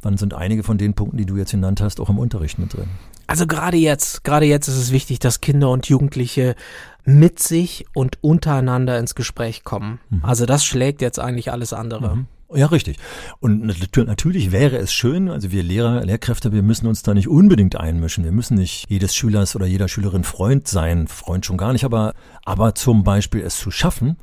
Dann 0.02 0.16
sind 0.16 0.34
einige 0.34 0.62
von 0.62 0.78
den 0.78 0.94
Punkten, 0.94 1.16
die 1.16 1.26
du 1.26 1.36
jetzt 1.36 1.50
genannt 1.50 1.80
hast, 1.80 2.00
auch 2.00 2.08
im 2.08 2.18
Unterricht 2.18 2.58
mit 2.58 2.72
drin. 2.74 2.88
Also 3.26 3.46
gerade 3.46 3.76
jetzt, 3.76 4.24
gerade 4.24 4.46
jetzt 4.46 4.68
ist 4.68 4.76
es 4.76 4.92
wichtig, 4.92 5.18
dass 5.20 5.40
Kinder 5.40 5.70
und 5.70 5.88
Jugendliche 5.88 6.56
mit 7.04 7.38
sich 7.38 7.86
und 7.94 8.18
untereinander 8.22 8.98
ins 8.98 9.14
Gespräch 9.14 9.62
kommen. 9.62 10.00
Mhm. 10.10 10.24
Also 10.24 10.46
das 10.46 10.64
schlägt 10.64 11.00
jetzt 11.00 11.18
eigentlich 11.18 11.52
alles 11.52 11.72
andere. 11.72 12.16
Mhm. 12.16 12.26
Ja, 12.52 12.66
richtig. 12.66 12.98
Und 13.38 13.64
natürlich 13.96 14.50
wäre 14.50 14.76
es 14.78 14.92
schön, 14.92 15.28
also 15.28 15.52
wir 15.52 15.62
Lehrer, 15.62 16.04
Lehrkräfte, 16.04 16.52
wir 16.52 16.62
müssen 16.62 16.88
uns 16.88 17.02
da 17.02 17.14
nicht 17.14 17.28
unbedingt 17.28 17.76
einmischen. 17.76 18.24
Wir 18.24 18.32
müssen 18.32 18.56
nicht 18.56 18.86
jedes 18.88 19.14
Schülers 19.14 19.54
oder 19.54 19.66
jeder 19.66 19.86
Schülerin 19.86 20.24
Freund 20.24 20.66
sein, 20.66 21.06
Freund 21.06 21.46
schon 21.46 21.56
gar 21.56 21.72
nicht, 21.72 21.84
aber, 21.84 22.14
aber 22.44 22.74
zum 22.74 23.04
Beispiel 23.04 23.42
es 23.42 23.56
zu 23.56 23.70
schaffen, 23.70 24.16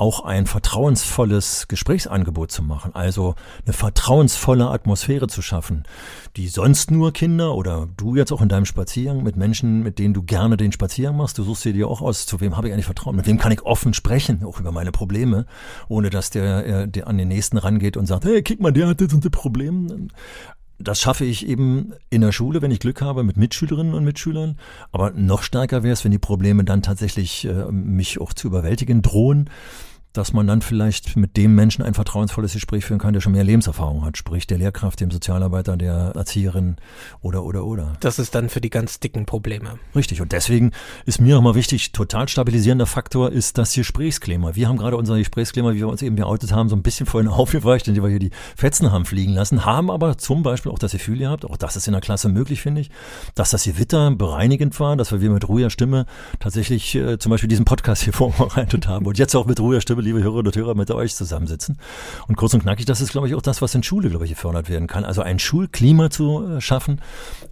auch 0.00 0.24
ein 0.24 0.46
vertrauensvolles 0.46 1.68
Gesprächsangebot 1.68 2.50
zu 2.50 2.62
machen, 2.62 2.94
also 2.94 3.34
eine 3.66 3.74
vertrauensvolle 3.74 4.70
Atmosphäre 4.70 5.28
zu 5.28 5.42
schaffen, 5.42 5.84
die 6.36 6.48
sonst 6.48 6.90
nur 6.90 7.12
Kinder 7.12 7.54
oder 7.54 7.86
du 7.98 8.16
jetzt 8.16 8.32
auch 8.32 8.40
in 8.40 8.48
deinem 8.48 8.64
Spaziergang 8.64 9.22
mit 9.22 9.36
Menschen, 9.36 9.82
mit 9.82 9.98
denen 9.98 10.14
du 10.14 10.22
gerne 10.22 10.56
den 10.56 10.72
Spaziergang 10.72 11.18
machst, 11.18 11.36
du 11.36 11.42
suchst 11.42 11.66
dir 11.66 11.86
auch 11.86 12.00
aus, 12.00 12.24
zu 12.24 12.40
wem 12.40 12.56
habe 12.56 12.68
ich 12.68 12.72
eigentlich 12.72 12.86
Vertrauen, 12.86 13.14
mit 13.14 13.26
wem 13.26 13.36
kann 13.36 13.52
ich 13.52 13.62
offen 13.62 13.92
sprechen, 13.92 14.42
auch 14.42 14.58
über 14.58 14.72
meine 14.72 14.90
Probleme, 14.90 15.44
ohne 15.88 16.08
dass 16.08 16.30
der, 16.30 16.66
äh, 16.66 16.88
der 16.88 17.06
an 17.06 17.18
den 17.18 17.28
nächsten 17.28 17.58
rangeht 17.58 17.98
und 17.98 18.06
sagt, 18.06 18.24
hey, 18.24 18.42
kick 18.42 18.58
mal, 18.58 18.72
der 18.72 18.88
hat 18.88 19.02
das 19.02 19.12
und 19.12 19.22
das 19.22 19.30
Problem. 19.30 20.08
Das 20.78 20.98
schaffe 20.98 21.26
ich 21.26 21.46
eben 21.46 21.92
in 22.08 22.22
der 22.22 22.32
Schule, 22.32 22.62
wenn 22.62 22.70
ich 22.70 22.80
Glück 22.80 23.02
habe, 23.02 23.22
mit 23.22 23.36
Mitschülerinnen 23.36 23.92
und 23.92 24.02
Mitschülern. 24.02 24.56
Aber 24.92 25.10
noch 25.10 25.42
stärker 25.42 25.82
wäre 25.82 25.92
es, 25.92 26.04
wenn 26.04 26.10
die 26.10 26.18
Probleme 26.18 26.64
dann 26.64 26.80
tatsächlich 26.80 27.44
äh, 27.44 27.70
mich 27.70 28.18
auch 28.18 28.32
zu 28.32 28.46
überwältigen 28.46 29.02
drohen 29.02 29.50
dass 30.12 30.32
man 30.32 30.46
dann 30.46 30.60
vielleicht 30.62 31.16
mit 31.16 31.36
dem 31.36 31.54
Menschen 31.54 31.82
ein 31.82 31.94
vertrauensvolles 31.94 32.52
Gespräch 32.52 32.84
führen 32.84 32.98
kann, 32.98 33.12
der 33.12 33.20
schon 33.20 33.32
mehr 33.32 33.44
Lebenserfahrung 33.44 34.04
hat, 34.04 34.16
sprich 34.16 34.46
der 34.46 34.58
Lehrkraft, 34.58 35.00
dem 35.00 35.10
Sozialarbeiter, 35.10 35.76
der 35.76 36.12
Erzieherin 36.16 36.76
oder 37.20 37.44
oder 37.44 37.64
oder. 37.64 37.96
Das 38.00 38.18
ist 38.18 38.34
dann 38.34 38.48
für 38.48 38.60
die 38.60 38.70
ganz 38.70 38.98
dicken 38.98 39.26
Probleme. 39.26 39.78
Richtig 39.94 40.20
und 40.20 40.32
deswegen 40.32 40.72
ist 41.06 41.20
mir 41.20 41.36
nochmal 41.36 41.54
wichtig, 41.54 41.92
total 41.92 42.28
stabilisierender 42.28 42.86
Faktor 42.86 43.30
ist 43.30 43.58
das 43.58 43.72
Gesprächsklima. 43.74 44.56
Wir 44.56 44.68
haben 44.68 44.78
gerade 44.78 44.96
unser 44.96 45.16
Gesprächsklima, 45.16 45.72
wie 45.72 45.78
wir 45.78 45.88
uns 45.88 46.02
eben 46.02 46.16
geoutet 46.16 46.52
haben, 46.52 46.68
so 46.68 46.76
ein 46.76 46.82
bisschen 46.82 47.06
vorhin 47.06 47.28
aufgeweicht, 47.30 47.86
indem 47.86 48.02
wir 48.02 48.10
hier 48.10 48.18
die 48.18 48.30
Fetzen 48.56 48.90
haben 48.90 49.04
fliegen 49.04 49.32
lassen, 49.32 49.64
haben 49.64 49.90
aber 49.90 50.18
zum 50.18 50.42
Beispiel 50.42 50.72
auch 50.72 50.78
das 50.78 50.92
Gefühl 50.92 51.18
gehabt, 51.18 51.44
auch 51.44 51.56
das 51.56 51.76
ist 51.76 51.86
in 51.86 51.92
der 51.92 52.00
Klasse 52.00 52.28
möglich, 52.28 52.60
finde 52.62 52.80
ich, 52.80 52.90
dass 53.36 53.50
das 53.50 53.64
Gewitter 53.64 54.10
bereinigend 54.10 54.78
war, 54.80 54.96
dass 54.96 55.12
wir 55.12 55.30
mit 55.30 55.48
ruhiger 55.48 55.70
Stimme 55.70 56.06
tatsächlich 56.40 56.94
äh, 56.96 57.18
zum 57.18 57.30
Beispiel 57.30 57.48
diesen 57.48 57.64
Podcast 57.64 58.02
hier 58.02 58.12
vorbereitet 58.12 58.88
haben 58.88 59.06
und 59.06 59.18
jetzt 59.18 59.36
auch 59.36 59.46
mit 59.46 59.60
ruhiger 59.60 59.80
Stimme 59.80 59.99
liebe 60.00 60.22
Hörerinnen 60.22 60.46
und 60.46 60.56
Hörer, 60.56 60.74
mit 60.74 60.90
euch 60.90 61.14
zusammensitzen. 61.14 61.78
Und 62.28 62.36
kurz 62.36 62.54
und 62.54 62.62
knackig, 62.62 62.86
das 62.86 63.00
ist, 63.00 63.12
glaube 63.12 63.28
ich, 63.28 63.34
auch 63.34 63.42
das, 63.42 63.62
was 63.62 63.74
in 63.74 63.82
Schule, 63.82 64.10
glaube 64.10 64.24
ich, 64.24 64.30
gefördert 64.30 64.68
werden 64.68 64.86
kann. 64.86 65.04
Also 65.04 65.22
ein 65.22 65.38
Schulklima 65.38 66.10
zu 66.10 66.46
äh, 66.46 66.60
schaffen, 66.60 67.00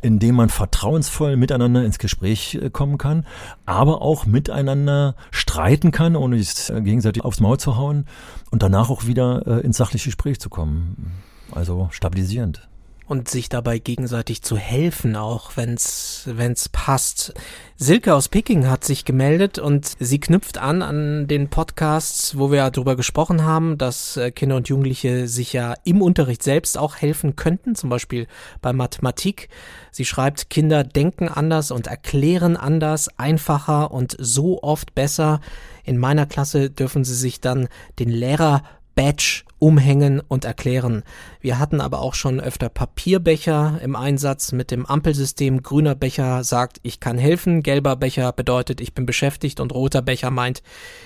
in 0.00 0.18
dem 0.18 0.34
man 0.34 0.48
vertrauensvoll 0.48 1.36
miteinander 1.36 1.84
ins 1.84 1.98
Gespräch 1.98 2.54
äh, 2.54 2.70
kommen 2.70 2.98
kann, 2.98 3.26
aber 3.66 4.02
auch 4.02 4.26
miteinander 4.26 5.14
streiten 5.30 5.90
kann, 5.90 6.16
ohne 6.16 6.42
sich 6.42 6.70
äh, 6.70 6.80
gegenseitig 6.80 7.24
aufs 7.24 7.40
Maul 7.40 7.58
zu 7.58 7.76
hauen 7.76 8.06
und 8.50 8.62
danach 8.62 8.90
auch 8.90 9.06
wieder 9.06 9.62
ins 9.62 9.76
sachliche 9.76 10.06
Gespräch 10.06 10.40
zu 10.40 10.48
kommen. 10.48 11.12
Also 11.52 11.88
stabilisierend 11.90 12.67
und 13.08 13.28
sich 13.28 13.48
dabei 13.48 13.78
gegenseitig 13.78 14.42
zu 14.42 14.56
helfen, 14.58 15.16
auch 15.16 15.56
wenn's 15.56 16.24
wenn's 16.26 16.68
passt. 16.68 17.32
Silke 17.76 18.14
aus 18.14 18.28
Peking 18.28 18.68
hat 18.68 18.84
sich 18.84 19.04
gemeldet 19.04 19.58
und 19.58 19.96
sie 19.98 20.20
knüpft 20.20 20.58
an 20.58 20.82
an 20.82 21.26
den 21.26 21.48
Podcasts, 21.48 22.36
wo 22.36 22.52
wir 22.52 22.70
darüber 22.70 22.96
gesprochen 22.96 23.44
haben, 23.44 23.78
dass 23.78 24.16
äh, 24.18 24.30
Kinder 24.30 24.56
und 24.56 24.68
Jugendliche 24.68 25.26
sich 25.26 25.54
ja 25.54 25.74
im 25.84 26.02
Unterricht 26.02 26.42
selbst 26.42 26.76
auch 26.76 26.96
helfen 26.96 27.34
könnten, 27.34 27.74
zum 27.74 27.88
Beispiel 27.88 28.26
bei 28.60 28.74
Mathematik. 28.74 29.48
Sie 29.90 30.04
schreibt, 30.04 30.50
Kinder 30.50 30.84
denken 30.84 31.28
anders 31.28 31.70
und 31.70 31.86
erklären 31.86 32.56
anders, 32.56 33.08
einfacher 33.18 33.90
und 33.90 34.16
so 34.18 34.62
oft 34.62 34.94
besser. 34.94 35.40
In 35.84 35.96
meiner 35.96 36.26
Klasse 36.26 36.68
dürfen 36.68 37.04
sie 37.04 37.14
sich 37.14 37.40
dann 37.40 37.68
den 37.98 38.10
Lehrer 38.10 38.62
Badge 38.98 39.44
umhängen 39.60 40.20
und 40.26 40.44
erklären. 40.44 41.04
Wir 41.40 41.60
hatten 41.60 41.80
aber 41.80 42.00
auch 42.00 42.14
schon 42.14 42.40
öfter 42.40 42.68
Papierbecher 42.68 43.78
im 43.80 43.94
Einsatz 43.94 44.50
mit 44.50 44.72
dem 44.72 44.86
Ampelsystem. 44.86 45.62
Grüner 45.62 45.94
Becher 45.94 46.42
sagt, 46.42 46.80
ich 46.82 46.98
kann 46.98 47.16
helfen, 47.16 47.62
gelber 47.62 47.94
Becher 47.94 48.32
bedeutet, 48.32 48.80
ich 48.80 48.94
bin 48.94 49.06
beschäftigt 49.06 49.60
und 49.60 49.72
roter 49.72 50.02
Becher 50.02 50.32
meint, 50.32 50.64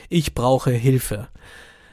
ich 0.08 0.32
brauche 0.32 0.70
Hilfe. 0.70 1.28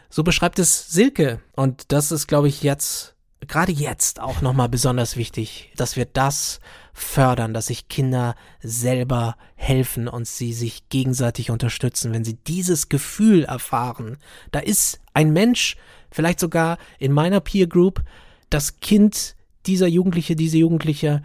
So 0.10 0.24
beschreibt 0.24 0.58
es 0.58 0.88
Silke 0.88 1.41
und 1.58 1.91
das 1.91 2.13
ist, 2.13 2.27
glaube 2.27 2.48
ich, 2.48 2.63
jetzt 2.63 3.15
gerade 3.48 3.72
jetzt 3.72 4.19
auch 4.19 4.41
nochmal 4.41 4.69
besonders 4.69 5.15
wichtig, 5.15 5.72
dass 5.75 5.96
wir 5.96 6.05
das 6.05 6.60
fördern, 6.93 7.53
dass 7.53 7.67
sich 7.67 7.88
Kinder 7.88 8.36
selber 8.62 9.38
helfen 9.55 10.08
und 10.08 10.27
sie 10.27 10.53
sich 10.53 10.89
gegenseitig 10.89 11.50
unterstützen. 11.50 12.13
Wenn 12.13 12.25
sie 12.25 12.36
dieses 12.36 12.89
Gefühl 12.89 13.43
erfahren, 13.46 14.17
da 14.51 14.60
ist 14.60 15.00
ein 15.13 15.31
Mensch, 15.31 15.77
vielleicht 16.12 16.39
sogar 16.39 16.77
in 16.98 17.12
meiner 17.12 17.39
Peer 17.39 17.67
Group, 17.67 18.03
das 18.50 18.79
Kind 18.79 19.36
dieser 19.65 19.88
Jugendliche, 19.88 20.36
diese 20.36 20.58
Jugendliche, 20.58 21.22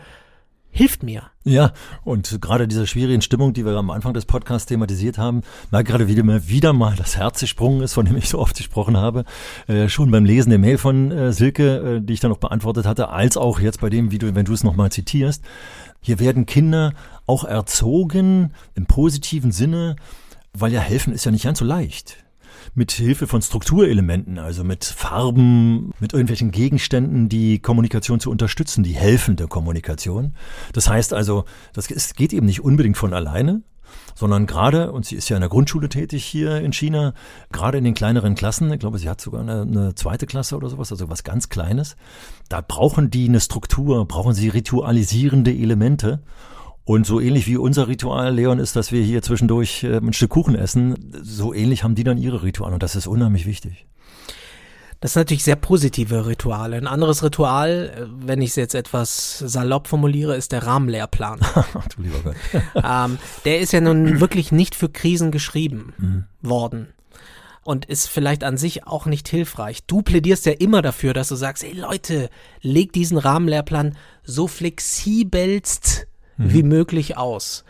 hilft 0.75 1.05
mir. 1.05 1.23
Ja, 1.45 1.73
und 2.03 2.41
gerade 2.41 2.67
diese 2.67 2.87
schwierigen 2.87 3.23
Stimmung, 3.23 3.53
die 3.53 3.65
wir 3.65 3.77
am 3.77 3.91
Anfang 3.91 4.13
des 4.13 4.27
Podcasts 4.27 4.67
thematisiert 4.67 5.19
haben, 5.19 5.43
merke 5.71 5.93
gerade 5.93 6.09
wieder 6.09 6.25
mal, 6.25 6.49
wieder 6.49 6.73
mal 6.73 6.97
das 6.97 7.17
Herz 7.17 7.41
gesprungen 7.41 7.81
ist, 7.83 7.95
von 7.95 8.07
dem 8.07 8.17
ich 8.17 8.29
so 8.29 8.41
oft 8.41 8.57
gesprochen 8.57 8.97
habe. 8.97 9.25
Äh, 9.69 9.89
schon 9.89 10.11
beim 10.11 10.25
Lesen 10.25 10.51
der 10.51 10.59
Mail 10.59 10.77
von 10.77 11.13
äh, 11.13 11.33
Silke, 11.33 11.97
äh, 11.97 12.01
die 12.01 12.13
ich 12.13 12.21
dann 12.21 12.31
noch 12.31 12.39
beantwortet 12.39 12.87
hatte, 12.87 13.11
als 13.11 13.37
auch 13.37 13.61
jetzt 13.61 13.81
bei 13.81 13.89
dem, 13.89 14.11
du, 14.11 14.35
wenn 14.35 14.45
du 14.45 14.53
es 14.53 14.65
nochmal 14.65 14.91
zitierst. 14.91 15.45
Hier 16.01 16.19
werden 16.19 16.45
Kinder 16.45 16.93
auch 17.27 17.45
erzogen 17.45 18.53
im 18.75 18.87
positiven 18.87 19.53
Sinne, 19.53 19.95
weil 20.53 20.73
ja 20.73 20.81
helfen 20.81 21.13
ist 21.13 21.25
ja 21.25 21.31
nicht 21.31 21.45
ganz 21.45 21.61
so 21.61 21.65
leicht 21.65 22.24
mit 22.75 22.93
Hilfe 22.93 23.27
von 23.27 23.43
Strukturelementen, 23.43 24.39
also 24.39 24.65
mit 24.65 24.85
Farben, 24.85 25.93
mit 26.01 26.13
irgendwelchen 26.13 26.51
Gegenständen, 26.51 27.29
die 27.29 27.59
Kommunikation 27.59 28.21
zu 28.21 28.31
unterstützen, 28.31 28.85
die 28.85 28.95
helfende 28.95 29.49
Kommunikation. 29.49 30.35
Das 30.73 30.89
heißt 30.89 31.13
also, 31.13 31.45
das 31.73 31.89
geht 32.15 32.33
eben 32.33 32.47
nicht 32.47 32.63
unbedingt 32.63 32.97
von 32.97 33.13
alleine, 33.13 33.63
sondern 34.15 34.47
gerade, 34.47 34.93
und 34.93 35.05
sie 35.07 35.17
ist 35.17 35.29
ja 35.29 35.37
in 35.37 35.41
der 35.41 35.49
Grundschule 35.49 35.89
tätig 35.89 36.25
hier 36.25 36.61
in 36.61 36.73
China, 36.73 37.15
gerade 37.53 37.79
in 37.79 37.85
den 37.85 37.95
kleineren 37.95 38.35
Klassen, 38.35 38.73
ich 38.73 38.79
glaube, 38.79 38.99
sie 38.99 39.09
hat 39.09 39.21
sogar 39.21 39.41
eine, 39.41 39.63
eine, 39.63 39.95
zweite 39.95 40.27
Klasse 40.27 40.57
oder 40.57 40.69
sowas, 40.69 40.93
also 40.93 41.09
was 41.09 41.25
ganz 41.25 41.49
Kleines, 41.49 41.97
da 42.49 42.61
brauchen 42.61 43.11
die 43.11 43.29
eine 43.29 43.41
Struktur, 43.41 44.07
brauchen 44.07 44.35
sie 44.35 44.49
ritualisierende 44.49 45.53
Elemente. 45.53 46.23
Und 46.85 47.07
so 47.07 47.19
ähnlich 47.19 47.47
wie 47.47 47.57
unser 47.57 47.89
Ritual, 47.89 48.35
Leon, 48.35 48.59
ist, 48.59 48.77
dass 48.77 48.93
wir 48.93 49.03
hier 49.03 49.23
zwischendurch 49.23 49.85
äh, 49.85 49.97
ein 49.97 50.13
Stück 50.13 50.31
Kuchen 50.31 50.55
essen, 50.55 51.13
so 51.23 51.55
ähnlich 51.55 51.83
haben 51.83 51.95
die 51.95 52.05
dann 52.05 52.19
ihre 52.19 52.43
Rituale 52.43 52.75
und 52.75 52.83
das 52.83 52.95
ist 52.95 53.07
unheimlich 53.07 53.47
wichtig. 53.47 53.87
Das 55.01 55.13
sind 55.13 55.21
natürlich 55.21 55.45
sehr 55.45 55.57
positive 55.57 56.27
Rituale. 56.27 56.77
Ein 56.77 56.87
anderes 56.87 57.23
Ritual, 57.23 57.93
äh, 57.95 58.27
wenn 58.27 58.43
ich 58.43 58.51
es 58.51 58.57
jetzt 58.57 58.75
etwas 58.75 59.39
salopp 59.39 59.89
formuliere, 59.89 60.37
ist 60.37 60.53
der 60.53 60.67
Rahmenlehrplan. 60.67 61.41
du 61.97 62.03
lieber 62.03 62.21
Gott. 62.21 62.37
ähm, 62.75 63.19
der 63.47 63.61
ist 63.61 63.73
ja 63.73 63.81
nun 63.81 64.21
wirklich 64.21 64.53
nicht 64.53 64.75
für 64.75 64.91
Krisen 64.91 65.31
geschrieben 65.31 65.95
mhm. 65.97 66.25
worden 66.43 66.89
und 67.65 67.87
ist 67.87 68.09
vielleicht 68.09 68.45
an 68.45 68.59
sich 68.59 68.87
auch 68.87 69.07
nicht 69.07 69.29
hilfreich. 69.29 69.85
Du 69.87 70.03
plädierst 70.03 70.45
ja 70.45 70.53
immer 70.53 70.83
dafür, 70.83 71.15
dass 71.15 71.29
du 71.29 71.35
sagst, 71.35 71.65
hey 71.65 71.73
Leute, 71.73 72.29
leg 72.61 72.93
diesen 72.93 73.17
Rahmenlehrplan 73.17 73.97
so 74.23 74.49
flexibelst 74.49 76.07
mhm. 76.37 76.53
wie 76.53 76.63
möglich 76.63 77.17
aus. 77.17 77.65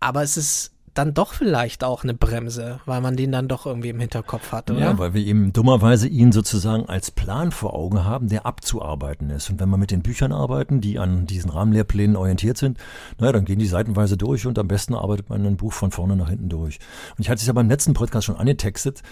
Aber 0.00 0.22
es 0.22 0.36
ist 0.36 0.72
dann 0.98 1.14
doch 1.14 1.32
vielleicht 1.32 1.84
auch 1.84 2.02
eine 2.02 2.12
Bremse, 2.12 2.80
weil 2.84 3.00
man 3.00 3.16
den 3.16 3.30
dann 3.30 3.46
doch 3.46 3.66
irgendwie 3.66 3.90
im 3.90 4.00
Hinterkopf 4.00 4.50
hat, 4.50 4.70
oder? 4.70 4.80
Ja, 4.80 4.98
weil 4.98 5.14
wir 5.14 5.24
eben 5.24 5.52
dummerweise 5.52 6.08
ihn 6.08 6.32
sozusagen 6.32 6.88
als 6.88 7.12
Plan 7.12 7.52
vor 7.52 7.74
Augen 7.74 8.04
haben, 8.04 8.28
der 8.28 8.46
abzuarbeiten 8.46 9.30
ist. 9.30 9.48
Und 9.48 9.60
wenn 9.60 9.68
wir 9.68 9.76
mit 9.76 9.92
den 9.92 10.02
Büchern 10.02 10.32
arbeiten, 10.32 10.80
die 10.80 10.98
an 10.98 11.26
diesen 11.26 11.50
Rahmenlehrplänen 11.50 12.16
orientiert 12.16 12.58
sind, 12.58 12.78
naja, 13.18 13.32
dann 13.32 13.44
gehen 13.44 13.60
die 13.60 13.68
seitenweise 13.68 14.16
durch 14.16 14.44
und 14.44 14.58
am 14.58 14.66
besten 14.66 14.94
arbeitet 14.94 15.30
man 15.30 15.46
ein 15.46 15.56
Buch 15.56 15.72
von 15.72 15.92
vorne 15.92 16.16
nach 16.16 16.30
hinten 16.30 16.48
durch. 16.48 16.80
Und 17.16 17.20
ich 17.20 17.30
hatte 17.30 17.40
es 17.40 17.46
ja 17.46 17.52
beim 17.52 17.68
letzten 17.68 17.94
Podcast 17.94 18.26
schon 18.26 18.36
angetextet, 18.36 19.02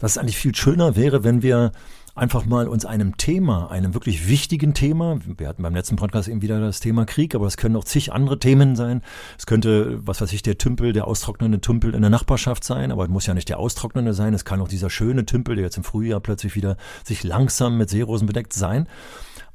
dass 0.00 0.12
es 0.12 0.18
eigentlich 0.18 0.38
viel 0.38 0.56
schöner 0.56 0.96
wäre, 0.96 1.22
wenn 1.22 1.42
wir 1.42 1.70
einfach 2.18 2.44
mal 2.44 2.68
uns 2.68 2.84
einem 2.84 3.16
Thema, 3.16 3.70
einem 3.70 3.94
wirklich 3.94 4.28
wichtigen 4.28 4.74
Thema, 4.74 5.18
wir 5.36 5.48
hatten 5.48 5.62
beim 5.62 5.74
letzten 5.74 5.96
Podcast 5.96 6.28
eben 6.28 6.42
wieder 6.42 6.60
das 6.60 6.80
Thema 6.80 7.04
Krieg, 7.04 7.34
aber 7.34 7.46
es 7.46 7.56
können 7.56 7.76
auch 7.76 7.84
zig 7.84 8.12
andere 8.12 8.38
Themen 8.38 8.76
sein. 8.76 9.02
Es 9.38 9.46
könnte, 9.46 10.06
was 10.06 10.20
weiß 10.20 10.32
ich, 10.32 10.42
der 10.42 10.58
Tümpel, 10.58 10.92
der 10.92 11.06
austrocknende 11.06 11.60
Tümpel 11.60 11.94
in 11.94 12.00
der 12.00 12.10
Nachbarschaft 12.10 12.64
sein, 12.64 12.92
aber 12.92 13.04
es 13.04 13.08
muss 13.08 13.26
ja 13.26 13.34
nicht 13.34 13.48
der 13.48 13.58
austrocknende 13.58 14.14
sein. 14.14 14.34
Es 14.34 14.44
kann 14.44 14.60
auch 14.60 14.68
dieser 14.68 14.90
schöne 14.90 15.24
Tümpel, 15.24 15.54
der 15.56 15.64
jetzt 15.64 15.76
im 15.76 15.84
Frühjahr 15.84 16.20
plötzlich 16.20 16.54
wieder 16.56 16.76
sich 17.04 17.22
langsam 17.24 17.78
mit 17.78 17.88
Seerosen 17.88 18.26
bedeckt 18.26 18.52
sein. 18.52 18.88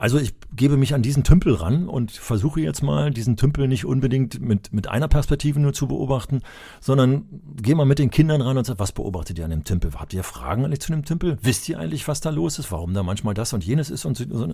Also 0.03 0.17
ich 0.17 0.33
gebe 0.53 0.75
mich 0.75 0.93
an 0.93 1.01
diesen 1.01 1.23
Tümpel 1.23 1.53
ran 1.53 1.87
und 1.87 2.11
versuche 2.11 2.59
jetzt 2.59 2.83
mal, 2.83 3.09
diesen 3.09 3.37
Tümpel 3.37 3.69
nicht 3.69 3.85
unbedingt 3.85 4.41
mit, 4.41 4.73
mit 4.73 4.89
einer 4.89 5.07
Perspektive 5.07 5.61
nur 5.61 5.71
zu 5.71 5.87
beobachten, 5.87 6.41
sondern 6.81 7.23
gehe 7.55 7.73
mal 7.73 7.85
mit 7.85 7.99
den 7.99 8.09
Kindern 8.09 8.41
ran 8.41 8.57
und 8.57 8.65
sage, 8.65 8.79
was 8.79 8.91
beobachtet 8.91 9.39
ihr 9.39 9.45
an 9.45 9.51
dem 9.51 9.63
Tümpel? 9.63 9.93
Habt 9.95 10.13
ihr 10.13 10.25
Fragen 10.25 10.65
eigentlich 10.65 10.81
zu 10.81 10.91
dem 10.91 11.05
Tümpel? 11.05 11.37
Wisst 11.41 11.69
ihr 11.69 11.79
eigentlich, 11.79 12.05
was 12.09 12.19
da 12.19 12.31
los 12.31 12.59
ist? 12.59 12.69
Warum 12.69 12.93
da 12.93 13.01
manchmal 13.01 13.33
das 13.33 13.53
und 13.53 13.63
jenes 13.63 13.89
ist? 13.89 14.03
Und 14.03 14.17
so. 14.17 14.53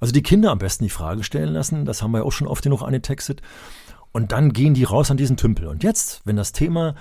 Also 0.00 0.12
die 0.14 0.22
Kinder 0.22 0.50
am 0.50 0.58
besten 0.58 0.84
die 0.84 0.90
Frage 0.90 1.22
stellen 1.22 1.52
lassen, 1.52 1.84
das 1.84 2.00
haben 2.00 2.12
wir 2.12 2.24
auch 2.24 2.32
schon 2.32 2.48
oft 2.48 2.64
genug 2.64 2.80
angetextet. 2.80 3.42
Und 4.12 4.32
dann 4.32 4.54
gehen 4.54 4.72
die 4.72 4.84
raus 4.84 5.10
an 5.10 5.18
diesen 5.18 5.36
Tümpel. 5.36 5.66
Und 5.66 5.84
jetzt, 5.84 6.22
wenn 6.24 6.36
das 6.36 6.52
Thema 6.52 6.94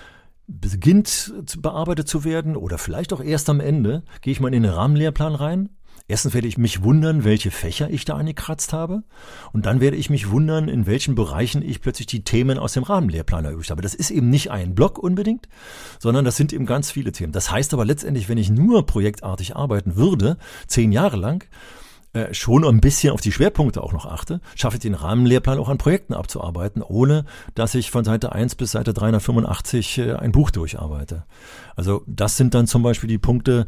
beginnt 0.46 1.34
bearbeitet 1.60 2.10
zu 2.10 2.25
werden 2.25 2.58
oder 2.58 2.79
vielleicht 2.79 3.13
auch 3.13 3.24
erst 3.24 3.50
am 3.50 3.62
Ende, 3.62 4.03
gehe 4.20 4.34
ich 4.34 4.41
mal 4.41 4.53
in 4.53 4.63
den 4.63 4.74
Rahmenlehrplan 4.74 5.36
rein 5.36 5.70
Erstens 6.09 6.33
werde 6.33 6.47
ich 6.47 6.57
mich 6.57 6.83
wundern, 6.83 7.25
welche 7.25 7.51
Fächer 7.51 7.89
ich 7.89 8.05
da 8.05 8.15
angekratzt 8.15 8.71
habe. 8.71 9.03
Und 9.51 9.65
dann 9.65 9.81
werde 9.81 9.97
ich 9.97 10.09
mich 10.09 10.29
wundern, 10.29 10.69
in 10.69 10.85
welchen 10.85 11.15
Bereichen 11.15 11.61
ich 11.61 11.81
plötzlich 11.81 12.07
die 12.07 12.23
Themen 12.23 12.57
aus 12.57 12.73
dem 12.73 12.83
Rahmenlehrplan 12.83 13.43
erübt 13.43 13.69
habe. 13.69 13.81
Das 13.81 13.93
ist 13.93 14.11
eben 14.11 14.29
nicht 14.29 14.49
ein 14.49 14.73
Block 14.73 14.97
unbedingt, 14.97 15.49
sondern 15.99 16.23
das 16.23 16.37
sind 16.37 16.53
eben 16.53 16.65
ganz 16.65 16.91
viele 16.91 17.11
Themen. 17.11 17.33
Das 17.33 17.51
heißt 17.51 17.73
aber 17.73 17.83
letztendlich, 17.83 18.29
wenn 18.29 18.37
ich 18.37 18.49
nur 18.49 18.85
projektartig 18.85 19.55
arbeiten 19.55 19.97
würde, 19.97 20.37
zehn 20.67 20.93
Jahre 20.93 21.17
lang, 21.17 21.45
äh, 22.17 22.33
schon 22.33 22.65
ein 22.65 22.81
bisschen 22.81 23.13
auf 23.13 23.21
die 23.21 23.31
Schwerpunkte 23.31 23.83
auch 23.83 23.93
noch 23.93 24.05
achte, 24.05 24.41
schaffe 24.55 24.77
ich 24.77 24.81
den 24.81 24.95
Rahmenlehrplan 24.95 25.59
auch 25.59 25.69
an 25.69 25.77
Projekten 25.77 26.13
abzuarbeiten, 26.13 26.81
ohne 26.81 27.25
dass 27.55 27.75
ich 27.75 27.91
von 27.91 28.03
Seite 28.03 28.31
1 28.31 28.55
bis 28.55 28.71
Seite 28.71 28.93
385 28.93 29.97
äh, 30.00 30.13
ein 30.13 30.31
Buch 30.31 30.50
durcharbeite. 30.50 31.25
Also 31.75 32.03
das 32.07 32.38
sind 32.38 32.53
dann 32.53 32.65
zum 32.65 32.81
Beispiel 32.81 33.07
die 33.07 33.19
Punkte, 33.19 33.67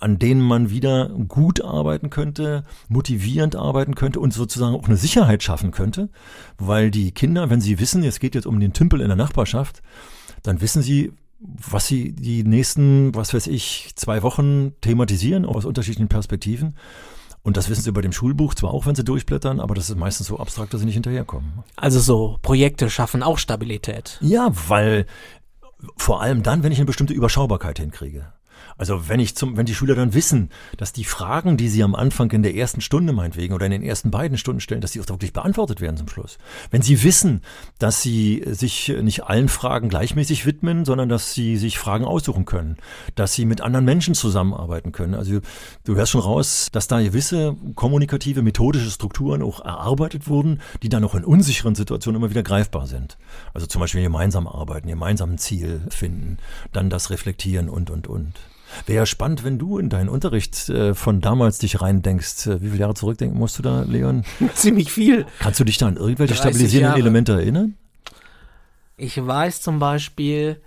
an 0.00 0.18
denen 0.18 0.40
man 0.40 0.70
wieder 0.70 1.08
gut 1.08 1.64
arbeiten 1.64 2.10
könnte, 2.10 2.64
motivierend 2.88 3.54
arbeiten 3.54 3.94
könnte 3.94 4.18
und 4.18 4.32
sozusagen 4.32 4.74
auch 4.74 4.88
eine 4.88 4.96
Sicherheit 4.96 5.42
schaffen 5.42 5.70
könnte, 5.70 6.08
weil 6.58 6.90
die 6.90 7.12
Kinder, 7.12 7.48
wenn 7.50 7.60
sie 7.60 7.78
wissen, 7.78 8.02
es 8.02 8.18
geht 8.18 8.34
jetzt 8.34 8.46
um 8.46 8.58
den 8.58 8.72
Tümpel 8.72 9.00
in 9.00 9.08
der 9.08 9.16
Nachbarschaft, 9.16 9.82
dann 10.42 10.60
wissen 10.60 10.82
sie, 10.82 11.12
was 11.40 11.86
sie 11.86 12.12
die 12.12 12.42
nächsten, 12.42 13.14
was 13.14 13.32
weiß 13.32 13.46
ich, 13.46 13.92
zwei 13.94 14.22
Wochen 14.22 14.72
thematisieren 14.80 15.44
aus 15.44 15.64
unterschiedlichen 15.64 16.08
Perspektiven. 16.08 16.74
Und 17.42 17.56
das 17.56 17.68
wissen 17.68 17.82
sie 17.82 17.92
bei 17.92 18.00
dem 18.00 18.12
Schulbuch 18.12 18.54
zwar 18.54 18.72
auch, 18.72 18.86
wenn 18.86 18.94
sie 18.94 19.04
durchblättern, 19.04 19.60
aber 19.60 19.74
das 19.74 19.88
ist 19.88 19.96
meistens 19.96 20.26
so 20.26 20.38
abstrakt, 20.38 20.74
dass 20.74 20.80
sie 20.80 20.86
nicht 20.86 20.94
hinterherkommen. 20.94 21.64
Also 21.76 22.00
so 22.00 22.38
Projekte 22.42 22.90
schaffen 22.90 23.22
auch 23.22 23.38
Stabilität. 23.38 24.18
Ja, 24.20 24.50
weil 24.68 25.06
vor 25.96 26.20
allem 26.20 26.42
dann, 26.42 26.62
wenn 26.62 26.72
ich 26.72 26.78
eine 26.78 26.86
bestimmte 26.86 27.14
Überschaubarkeit 27.14 27.78
hinkriege. 27.78 28.32
Also 28.78 29.08
wenn 29.08 29.18
ich 29.18 29.34
zum, 29.34 29.56
wenn 29.56 29.66
die 29.66 29.74
Schüler 29.74 29.96
dann 29.96 30.14
wissen, 30.14 30.50
dass 30.76 30.92
die 30.92 31.04
Fragen, 31.04 31.56
die 31.56 31.68
sie 31.68 31.82
am 31.82 31.96
Anfang 31.96 32.30
in 32.30 32.44
der 32.44 32.54
ersten 32.54 32.80
Stunde 32.80 33.12
meinetwegen 33.12 33.52
oder 33.52 33.66
in 33.66 33.72
den 33.72 33.82
ersten 33.82 34.10
beiden 34.10 34.38
Stunden 34.38 34.60
stellen, 34.60 34.80
dass 34.80 34.92
die 34.92 35.00
auch 35.00 35.08
wirklich 35.08 35.32
beantwortet 35.32 35.80
werden 35.80 35.96
zum 35.96 36.08
Schluss. 36.08 36.38
Wenn 36.70 36.82
sie 36.82 37.02
wissen, 37.02 37.42
dass 37.78 38.00
sie 38.00 38.44
sich 38.46 38.88
nicht 39.02 39.24
allen 39.24 39.48
Fragen 39.48 39.88
gleichmäßig 39.88 40.46
widmen, 40.46 40.84
sondern 40.84 41.08
dass 41.08 41.34
sie 41.34 41.56
sich 41.56 41.78
Fragen 41.78 42.04
aussuchen 42.04 42.44
können, 42.44 42.76
dass 43.16 43.34
sie 43.34 43.44
mit 43.44 43.60
anderen 43.60 43.84
Menschen 43.84 44.14
zusammenarbeiten 44.14 44.92
können. 44.92 45.14
Also 45.14 45.40
du 45.84 45.96
hörst 45.96 46.12
schon 46.12 46.20
raus, 46.20 46.68
dass 46.70 46.86
da 46.86 47.00
gewisse 47.00 47.56
kommunikative, 47.74 48.42
methodische 48.42 48.90
Strukturen 48.90 49.42
auch 49.42 49.64
erarbeitet 49.64 50.28
wurden, 50.28 50.60
die 50.82 50.88
dann 50.88 51.04
auch 51.04 51.16
in 51.16 51.24
unsicheren 51.24 51.74
Situationen 51.74 52.20
immer 52.20 52.30
wieder 52.30 52.44
greifbar 52.44 52.86
sind. 52.86 53.18
Also 53.54 53.66
zum 53.66 53.80
Beispiel 53.80 54.02
gemeinsam 54.02 54.46
arbeiten, 54.46 54.88
gemeinsam 54.88 55.32
ein 55.32 55.38
Ziel 55.38 55.80
finden, 55.90 56.38
dann 56.72 56.90
das 56.90 57.10
reflektieren 57.10 57.68
und, 57.68 57.90
und, 57.90 58.06
und. 58.06 58.34
Wäre 58.86 59.06
spannend, 59.06 59.44
wenn 59.44 59.58
du 59.58 59.78
in 59.78 59.88
deinen 59.88 60.08
Unterricht 60.08 60.68
äh, 60.68 60.94
von 60.94 61.20
damals 61.20 61.58
dich 61.58 61.80
reindenkst. 61.80 62.46
Äh, 62.46 62.62
wie 62.62 62.68
viele 62.68 62.80
Jahre 62.80 62.94
zurückdenken 62.94 63.38
musst 63.38 63.58
du 63.58 63.62
da, 63.62 63.82
Leon? 63.82 64.24
Ziemlich 64.54 64.92
viel. 64.92 65.26
Kannst 65.38 65.60
du 65.60 65.64
dich 65.64 65.78
da 65.78 65.88
an 65.88 65.96
irgendwelche 65.96 66.34
stabilisierenden 66.34 66.90
Jahre. 66.90 67.00
Elemente 67.00 67.32
erinnern? 67.32 67.74
Ich 68.96 69.24
weiß 69.24 69.60
zum 69.62 69.78
Beispiel, 69.78 70.60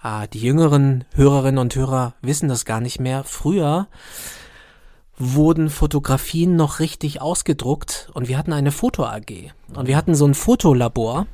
ah, 0.00 0.26
die 0.26 0.40
jüngeren 0.40 1.04
Hörerinnen 1.14 1.58
und 1.58 1.74
Hörer 1.74 2.14
wissen 2.22 2.48
das 2.48 2.64
gar 2.64 2.80
nicht 2.80 3.00
mehr. 3.00 3.24
Früher 3.24 3.88
wurden 5.18 5.70
Fotografien 5.70 6.56
noch 6.56 6.78
richtig 6.78 7.20
ausgedruckt 7.20 8.10
und 8.12 8.28
wir 8.28 8.38
hatten 8.38 8.52
eine 8.52 8.70
Foto 8.70 9.04
AG 9.04 9.50
und 9.74 9.86
wir 9.86 9.96
hatten 9.96 10.14
so 10.14 10.26
ein 10.26 10.34
Fotolabor 10.34 11.26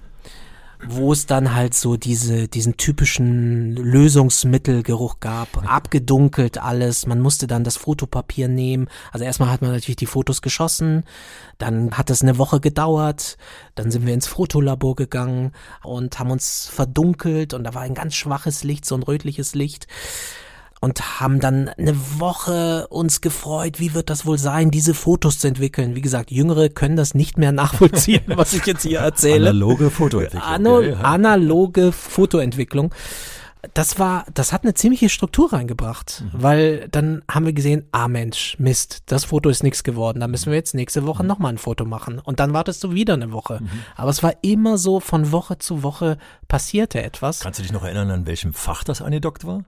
wo 0.87 1.13
es 1.13 1.27
dann 1.27 1.55
halt 1.55 1.75
so 1.75 1.97
diese, 1.97 2.49
diesen 2.49 2.77
typischen 2.77 3.77
Lösungsmittelgeruch 3.77 5.21
gab, 5.21 5.49
abgedunkelt 5.71 6.59
alles. 6.59 7.07
Man 7.07 7.21
musste 7.21 7.47
dann 7.47 7.65
das 7.65 7.77
Fotopapier 7.77 8.49
nehmen. 8.49 8.89
Also 9.13 9.25
erstmal 9.25 9.51
hat 9.51 9.63
man 9.63 9.73
natürlich 9.73 9.97
die 9.97 10.07
Fotos 10.07 10.43
geschossen, 10.43 11.05
dann 11.59 11.97
hat 11.97 12.11
es 12.11 12.23
eine 12.23 12.39
Woche 12.39 12.61
gedauert, 12.61 13.37
dann 13.75 13.91
sind 13.91 14.07
wir 14.07 14.15
ins 14.15 14.27
Fotolabor 14.27 14.97
gegangen 14.97 15.53
und 15.83 16.19
haben 16.19 16.31
uns 16.31 16.67
verdunkelt. 16.67 17.55
Und 17.55 17.65
da 17.65 17.75
war 17.75 17.83
ein 17.83 17.95
ganz 17.95 18.15
schwaches 18.15 18.65
Licht, 18.65 18.85
so 18.85 18.97
ein 18.97 19.03
rötliches 19.03 19.55
Licht 19.55 19.87
und 20.83 21.21
haben 21.21 21.39
dann 21.39 21.69
eine 21.69 21.95
Woche 22.19 22.89
uns 22.89 23.21
gefreut, 23.21 23.79
wie 23.79 23.95
wird 23.95 24.11
das 24.11 24.27
wohl 24.27 24.37
sein, 24.37 24.73
diese 24.73 24.95
Fotos 24.95 25.39
zu 25.39 25.47
entwickeln. 25.47 25.95
Wie 25.95 26.01
gesagt, 26.01 26.33
Jüngere 26.33 26.71
können 26.71 26.97
das 26.97 27.15
nicht 27.15 27.39
mehr 27.39 27.53
nachvollziehen, 27.63 28.25
was 28.27 28.53
ich 28.53 28.67
jetzt 28.67 28.83
hier 28.83 28.99
erzähle. 28.99 29.51
Analoge 29.51 29.91
Fotoentwicklung. 29.91 30.43
Ano 30.43 30.83
analoge 31.03 31.93
Fotoentwicklung. 31.93 32.93
Das 33.75 34.01
war, 34.01 34.27
das 34.35 34.53
hat 34.53 34.65
eine 34.65 34.75
ziemliche 34.75 35.09
Struktur 35.09 35.53
reingebracht, 35.53 36.25
mhm. 36.25 36.43
weil 36.43 36.89
dann 36.91 37.23
haben 37.31 37.47
wir 37.47 37.53
gesehen, 37.53 37.87
ah 37.93 38.09
Mensch, 38.09 38.57
Mist, 38.59 39.05
das 39.07 39.27
Foto 39.27 39.51
ist 39.51 39.63
nichts 39.63 39.85
geworden, 39.85 40.19
da 40.19 40.27
müssen 40.27 40.51
wir 40.51 40.57
jetzt 40.57 40.75
nächste 40.75 41.07
Woche 41.07 41.23
mhm. 41.23 41.29
nochmal 41.29 41.53
ein 41.53 41.59
Foto 41.59 41.85
machen. 41.85 42.19
Und 42.19 42.41
dann 42.41 42.55
wartest 42.55 42.83
du 42.83 42.93
wieder 42.93 43.15
eine 43.15 43.31
Woche. 43.31 43.61
Mhm. 43.63 43.69
Aber 43.95 44.11
es 44.11 44.25
war 44.25 44.33
immer 44.43 44.79
so, 44.79 44.99
von 44.99 45.31
Woche 45.31 45.59
zu 45.59 45.85
Woche 45.85 46.19
passierte 46.49 47.05
etwas. 47.05 47.39
Kannst 47.39 47.61
du 47.61 47.63
dich 47.63 47.71
noch 47.71 47.85
erinnern, 47.85 48.11
an 48.11 48.27
welchem 48.27 48.53
Fach 48.53 48.83
das 48.83 49.01
angedockt 49.01 49.47
war? 49.47 49.63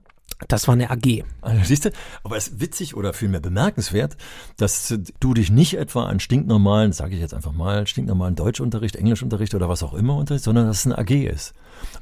Das 0.49 0.67
war 0.67 0.73
eine 0.73 0.89
AG. 0.89 1.23
Also, 1.41 1.63
siehst 1.63 1.85
du, 1.85 1.91
aber 2.23 2.35
es 2.35 2.49
ist 2.49 2.59
witzig 2.59 2.95
oder 2.95 3.13
vielmehr 3.13 3.39
bemerkenswert, 3.39 4.17
dass 4.57 4.93
du 5.19 5.33
dich 5.33 5.49
nicht 5.49 5.77
etwa 5.77 6.05
an 6.05 6.19
stinknormalen, 6.19 6.91
sage 6.91 7.15
ich 7.15 7.21
jetzt 7.21 7.33
einfach 7.33 7.53
mal, 7.53 7.87
stinknormalen 7.87 8.35
Deutschunterricht, 8.35 8.97
Englischunterricht 8.97 9.55
oder 9.55 9.69
was 9.69 9.81
auch 9.81 9.93
immer 9.93 10.17
unterricht, 10.17 10.43
sondern 10.43 10.67
dass 10.67 10.79
es 10.79 10.85
eine 10.85 10.97
AG 10.97 11.11
ist. 11.11 11.53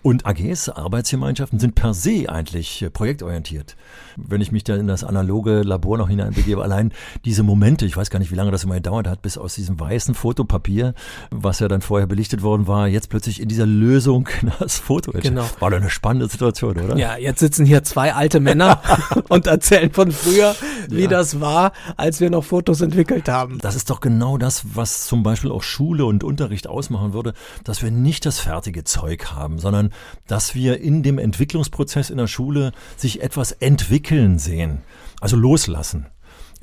Und 0.02 0.26
AGs, 0.26 0.70
Arbeitsgemeinschaften, 0.70 1.60
sind 1.60 1.76
per 1.76 1.94
se 1.94 2.26
eigentlich 2.28 2.86
projektorientiert. 2.92 3.78
Wenn 4.18 4.42
ich 4.42 4.52
mich 4.52 4.64
da 4.64 4.76
in 4.76 4.88
das 4.88 5.04
analoge 5.04 5.62
Labor 5.62 5.98
noch 5.98 6.10
hineinbegebe, 6.10 6.62
allein 6.62 6.92
diese 7.26 7.42
Momente, 7.42 7.86
ich 7.86 7.96
weiß 7.96 8.10
gar 8.10 8.20
nicht, 8.20 8.32
wie 8.32 8.36
lange 8.36 8.52
das 8.52 8.66
immer 8.66 8.76
gedauert 8.76 9.08
hat, 9.08 9.22
bis 9.22 9.38
aus 9.38 9.56
diesem 9.56 9.80
weißen 9.80 10.14
Fotopapier, 10.14 10.94
was 11.32 11.60
ja 11.60 11.68
dann 11.68 11.82
vorher 11.82 12.06
belichtet 12.06 12.42
worden 12.42 12.68
war, 12.68 12.88
jetzt 12.88 13.10
plötzlich 13.10 13.42
in 13.42 13.48
dieser 13.48 13.66
Lösung 13.66 14.28
das 14.60 14.78
Foto. 14.78 15.14
Genau. 15.14 15.46
War 15.60 15.72
doch 15.72 15.78
eine 15.78 15.90
spannende 15.90 16.28
Situation, 16.28 16.78
oder? 16.78 16.98
Ja, 16.98 17.18
jetzt 17.18 17.40
sitzen 17.40 17.66
hier 17.66 17.84
zwei 17.84 18.14
alte 18.14 18.40
Männer 18.40 18.82
und 19.30 19.48
erzählen 19.48 19.92
von 19.92 20.12
früher, 20.12 20.56
wie 20.90 21.04
ja. 21.04 21.08
das 21.08 21.40
war, 21.40 21.72
als 21.96 22.20
wir 22.20 22.30
noch 22.30 22.44
Fotos 22.44 22.82
entwickelt 22.82 23.30
haben. 23.30 23.60
Das 23.60 23.76
ist 23.76 23.90
doch 23.90 24.02
genau 24.02 24.38
das, 24.38 24.64
was 24.76 25.06
zum 25.06 25.24
Beispiel 25.24 25.52
auch 25.52 25.64
Schule 25.64 26.06
und 26.06 26.24
Unterricht 26.24 26.68
ausmachen 26.68 27.14
würde, 27.14 27.34
dass 27.64 27.82
wir 27.82 27.92
nicht 27.92 28.26
das 28.26 28.40
fertige 28.40 28.84
Zeug 28.84 29.32
haben, 29.32 29.60
sondern 29.64 29.92
dass 30.28 30.54
wir 30.54 30.80
in 30.80 31.02
dem 31.02 31.18
Entwicklungsprozess 31.18 32.12
in 32.12 32.18
der 32.18 32.28
Schule 32.28 32.72
sich 32.96 33.24
etwas 33.24 33.52
entwickeln 33.52 34.38
sehen, 34.38 34.82
also 35.20 35.36
loslassen. 35.36 36.06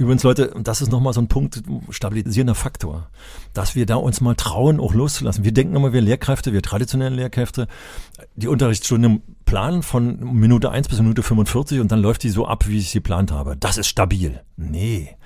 Übrigens, 0.00 0.22
Leute, 0.22 0.54
das 0.62 0.80
ist 0.80 0.90
nochmal 0.90 1.12
so 1.12 1.20
ein 1.20 1.28
Punkt, 1.28 1.62
stabilisierender 1.90 2.54
Faktor, 2.54 3.10
dass 3.52 3.74
wir 3.74 3.84
da 3.84 3.96
uns 3.96 4.22
mal 4.22 4.34
trauen, 4.34 4.80
auch 4.80 4.94
loszulassen. 4.94 5.44
Wir 5.44 5.52
denken 5.52 5.76
immer, 5.76 5.92
wir 5.92 6.00
Lehrkräfte, 6.00 6.54
wir 6.54 6.62
traditionellen 6.62 7.12
Lehrkräfte, 7.12 7.68
die 8.34 8.48
Unterrichtsstunde 8.48 9.20
planen 9.44 9.82
von 9.82 10.18
Minute 10.32 10.70
1 10.70 10.88
bis 10.88 11.00
Minute 11.00 11.22
45 11.22 11.80
und 11.80 11.92
dann 11.92 12.00
läuft 12.00 12.22
die 12.22 12.30
so 12.30 12.46
ab, 12.46 12.66
wie 12.66 12.78
ich 12.78 12.88
sie 12.88 13.00
geplant 13.00 13.30
habe. 13.30 13.58
Das 13.58 13.76
ist 13.76 13.88
stabil. 13.88 14.40
Nee. 14.56 15.16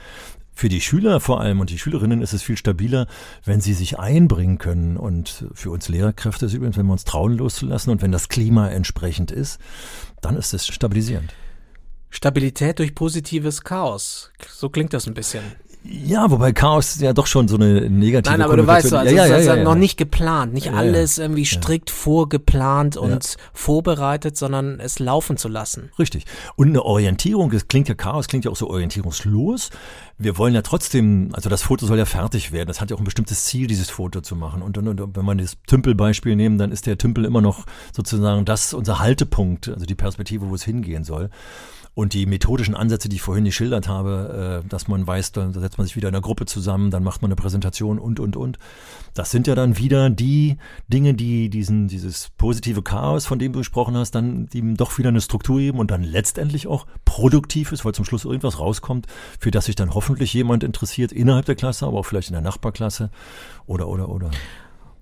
Für 0.55 0.69
die 0.69 0.81
Schüler 0.81 1.19
vor 1.19 1.41
allem 1.41 1.61
und 1.61 1.71
die 1.71 1.79
Schülerinnen 1.79 2.23
ist 2.23 2.33
es 2.33 2.43
viel 2.43 2.57
stabiler, 2.57 3.09
wenn 3.45 3.61
sie 3.61 3.75
sich 3.75 3.99
einbringen 3.99 4.59
können. 4.59 4.97
Und 4.97 5.47
für 5.53 5.71
uns 5.71 5.89
Lehrkräfte 5.89 6.47
ist 6.47 6.55
übrigens, 6.55 6.77
wenn 6.77 6.87
wir 6.87 6.93
uns 6.93 7.05
trauen 7.05 7.37
loszulassen 7.37 7.91
und 7.91 8.03
wenn 8.03 8.13
das 8.13 8.29
Klima 8.29 8.69
entsprechend 8.69 9.33
ist, 9.33 9.61
dann 10.21 10.37
ist 10.37 10.55
es 10.55 10.67
stabilisierend. 10.67 11.35
Stabilität 12.09 12.79
durch 12.79 12.95
positives 12.95 13.65
Chaos. 13.65 14.31
So 14.49 14.71
klingt 14.71 14.93
das 14.93 15.09
ein 15.09 15.15
bisschen. 15.15 15.43
Ja, 15.87 16.31
wobei 16.31 16.53
Chaos 16.53 16.99
ja 16.99 17.13
doch 17.13 17.27
schon 17.27 17.47
so 17.47 17.57
eine 17.57 17.91
negative 17.91 18.33
Nein, 18.33 18.41
aber 18.41 18.57
du 18.57 18.67
weißt 18.67 18.89
so, 18.89 18.97
also 18.97 19.15
ja, 19.15 19.27
ja, 19.27 19.39
ja, 19.39 19.57
ja, 19.57 19.63
noch 19.63 19.75
nicht 19.75 19.99
geplant, 19.99 20.55
nicht 20.55 20.73
alles 20.73 21.19
irgendwie 21.19 21.45
strikt 21.45 21.91
vorgeplant 21.91 22.97
und 22.97 23.37
vorbereitet, 23.53 24.35
sondern 24.39 24.81
es 24.81 24.99
laufen 24.99 25.37
zu 25.37 25.49
lassen. 25.49 25.91
Richtig. 25.99 26.25
Und 26.57 26.69
eine 26.69 26.83
Orientierung, 26.83 27.51
das 27.51 27.69
klingt 27.69 27.91
ja 27.91 27.95
Chaos, 27.95 28.29
klingt 28.29 28.47
ja 28.47 28.51
auch 28.51 28.57
so 28.57 28.71
orientierungslos. 28.71 29.69
Wir 30.17 30.39
wollen 30.39 30.55
ja 30.55 30.63
trotzdem, 30.63 31.29
also 31.33 31.51
das 31.51 31.63
Foto 31.63 31.85
soll 31.85 31.99
ja 31.99 32.07
fertig 32.07 32.51
werden. 32.51 32.69
Das 32.69 32.81
hat 32.81 32.89
ja 32.89 32.97
auch 32.97 33.01
ein 33.01 33.05
bestimmtes 33.05 33.45
Ziel, 33.45 33.67
dieses 33.67 33.91
Foto 33.91 34.23
zu 34.23 34.37
machen. 34.37 34.63
Und, 34.63 34.79
und, 34.79 34.89
und 34.89 35.17
wenn 35.17 35.25
man 35.25 35.37
das 35.37 35.59
Tümpelbeispiel 35.67 36.35
nehmen, 36.35 36.57
dann 36.57 36.73
ist 36.73 36.87
der 36.87 36.97
Tümpel 36.97 37.27
immer 37.27 37.43
noch 37.43 37.67
sozusagen 37.93 38.47
das 38.47 38.73
unser 38.73 39.01
Haltepunkt, 39.01 39.69
also 39.69 39.85
die 39.85 39.95
Perspektive, 39.95 40.49
wo 40.49 40.55
es 40.55 40.65
hingehen 40.65 41.05
soll. 41.05 41.29
Und 41.95 42.13
die 42.13 42.27
methodischen 42.27 42.75
Ansätze, 42.75 43.09
die 43.09 43.17
ich 43.17 43.23
vorhin 43.23 43.45
geschildert 43.45 43.87
habe, 43.87 44.63
äh, 44.65 44.69
dass 44.69 44.89
man 44.89 45.07
weiß, 45.07 45.31
da 45.33 45.53
setzt 45.53 45.79
man 45.79 45.87
sich 45.87 45.95
wieder 45.95 46.09
in 46.09 46.15
einer 46.15 46.23
Gruppe 46.23 46.45
zusammen, 46.45 46.91
dann 46.91 47.05
macht 47.05 47.23
man 47.23 47.29
eine 47.29 47.37
Präsentation 47.37 48.01
und, 48.01 48.19
und, 48.19 48.37
und. 48.37 48.59
Das 49.15 49.31
sind 49.31 49.47
ja 49.47 49.55
dann 49.55 49.79
wieder 49.79 50.11
die 50.11 50.57
Dinge, 50.89 51.15
die 51.15 51.51
diesen, 51.51 51.87
dieses 51.87 52.31
positive 52.37 52.83
Chaos, 52.83 53.27
von 53.27 53.39
dem 53.39 53.53
du 53.53 53.61
gesprochen 53.61 53.97
hast, 53.97 54.13
dann 54.17 54.49
ihm 54.53 54.77
doch 54.77 54.99
wieder 54.99 55.11
eine 55.11 55.21
Struktur 55.21 55.59
geben 55.59 55.79
und 55.79 55.93
dann 55.93 56.03
letztendlich 56.03 56.67
auch 56.67 56.87
produktiv 57.05 57.71
ist, 57.71 57.85
weil 57.85 57.95
zum 57.95 58.05
Schluss 58.05 58.25
irgendwas 58.25 58.59
rauskommt, 58.59 59.07
für 59.39 59.53
das 59.53 59.67
sich 59.67 59.77
dann 59.77 59.95
hoffentlich 59.95 60.35
jemand 60.35 60.65
interessiert 60.65 61.13
innerhalb 61.13 61.47
der 61.47 61.55
Klasse, 61.55 61.87
aber 61.87 62.01
auch 62.01 62.07
vielleicht 62.07 62.29
in 62.29 62.35
der 62.35 62.43
Nachbarklasse 62.43 63.11
oder, 63.67 63.87
oder, 63.87 64.09
oder. 64.09 64.31